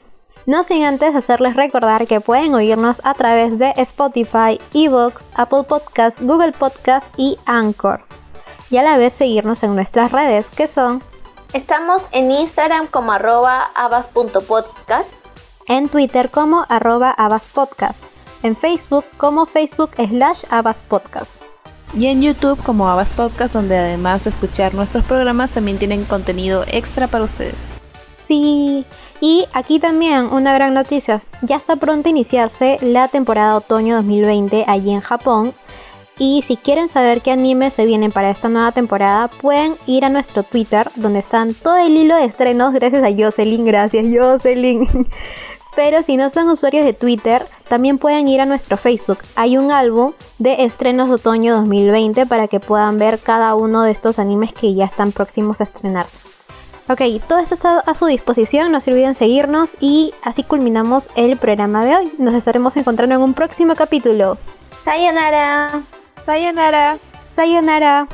No 0.47 0.63
sin 0.63 0.85
antes 0.85 1.13
hacerles 1.13 1.57
recordar 1.57 2.07
que 2.07 2.21
pueden 2.21 2.53
oírnos 2.53 3.01
a 3.03 3.13
través 3.15 3.59
de 3.59 3.73
Spotify, 3.75 4.61
Evox, 4.73 5.27
Apple 5.35 5.63
Podcast, 5.63 6.21
Google 6.21 6.53
Podcast 6.53 7.05
y 7.17 7.37
Anchor. 7.45 8.05
Y 8.69 8.77
a 8.77 8.83
la 8.83 8.95
vez 8.95 9.11
seguirnos 9.11 9.61
en 9.63 9.75
nuestras 9.75 10.13
redes 10.13 10.49
que 10.49 10.69
son 10.69 11.03
Estamos 11.51 12.01
en 12.13 12.31
Instagram 12.31 12.87
como 12.87 13.11
arroba 13.11 13.61
abas.podcast, 13.75 15.09
en 15.67 15.89
Twitter 15.89 16.29
como 16.29 16.65
arroba 16.69 17.11
abaspodcast, 17.11 18.05
en 18.41 18.55
Facebook 18.55 19.03
como 19.17 19.47
Facebook 19.47 19.91
slash 19.97 20.45
abaspodcast. 20.49 21.41
Y 21.93 22.05
en 22.07 22.21
YouTube 22.21 22.63
como 22.63 22.87
Abas 22.87 23.13
Podcast, 23.13 23.53
donde 23.53 23.77
además 23.77 24.23
de 24.23 24.29
escuchar 24.29 24.73
nuestros 24.73 25.03
programas 25.03 25.51
también 25.51 25.77
tienen 25.77 26.05
contenido 26.05 26.63
extra 26.67 27.07
para 27.07 27.25
ustedes. 27.25 27.67
Sí, 28.17 28.85
y 29.19 29.45
aquí 29.53 29.79
también 29.79 30.25
una 30.31 30.53
gran 30.53 30.73
noticia, 30.73 31.21
ya 31.41 31.55
está 31.55 31.75
pronto 31.75 32.07
a 32.07 32.11
iniciarse 32.11 32.77
la 32.81 33.07
temporada 33.07 33.55
otoño 33.55 33.95
2020 33.95 34.65
allí 34.67 34.91
en 34.91 35.01
Japón. 35.01 35.53
Y 36.19 36.43
si 36.47 36.57
quieren 36.57 36.89
saber 36.89 37.21
qué 37.21 37.31
animes 37.31 37.75
se 37.75 37.85
vienen 37.85 38.11
para 38.11 38.31
esta 38.31 38.49
nueva 38.49 38.71
temporada, 38.71 39.27
pueden 39.27 39.75
ir 39.85 40.03
a 40.03 40.09
nuestro 40.09 40.41
Twitter, 40.43 40.89
donde 40.95 41.19
están 41.19 41.53
todo 41.53 41.77
el 41.77 41.95
hilo 41.95 42.15
de 42.15 42.25
estrenos, 42.25 42.73
gracias 42.75 43.03
a 43.03 43.15
Jocelyn, 43.15 43.65
gracias 43.65 44.05
Jocelyn. 44.11 45.07
Pero 45.75 46.01
si 46.01 46.17
no 46.17 46.31
son 46.31 46.49
usuarios 46.49 46.85
de 46.85 46.93
Twitter, 46.93 47.47
también 47.69 47.99
pueden 47.99 48.27
ir 48.27 48.41
a 48.41 48.45
nuestro 48.45 48.77
Facebook. 48.77 49.19
Hay 49.35 49.57
un 49.57 49.71
álbum 49.71 50.13
de 50.39 50.63
estrenos 50.63 51.07
de 51.07 51.15
otoño 51.15 51.55
2020 51.57 52.25
para 52.25 52.47
que 52.47 52.59
puedan 52.59 52.97
ver 52.97 53.19
cada 53.19 53.53
uno 53.53 53.83
de 53.83 53.91
estos 53.91 54.17
animes 54.17 54.53
que 54.53 54.73
ya 54.73 54.85
están 54.85 55.11
próximos 55.11 55.61
a 55.61 55.65
estrenarse. 55.65 56.19
Ok, 56.89 57.01
todo 57.27 57.39
esto 57.39 57.55
está 57.55 57.79
a 57.79 57.95
su 57.95 58.05
disposición, 58.05 58.71
no 58.71 58.79
se 58.79 58.91
olviden 58.91 59.13
seguirnos 59.13 59.75
y 59.81 60.13
así 60.23 60.43
culminamos 60.43 61.05
el 61.15 61.35
programa 61.37 61.83
de 61.83 61.97
hoy. 61.97 62.11
Nos 62.17 62.33
estaremos 62.33 62.77
encontrando 62.77 63.13
en 63.15 63.21
un 63.21 63.33
próximo 63.33 63.75
capítulo. 63.75 64.37
Sayonara. 64.85 65.81
Sayonara. 66.25 66.97
Sayonara. 67.33 68.07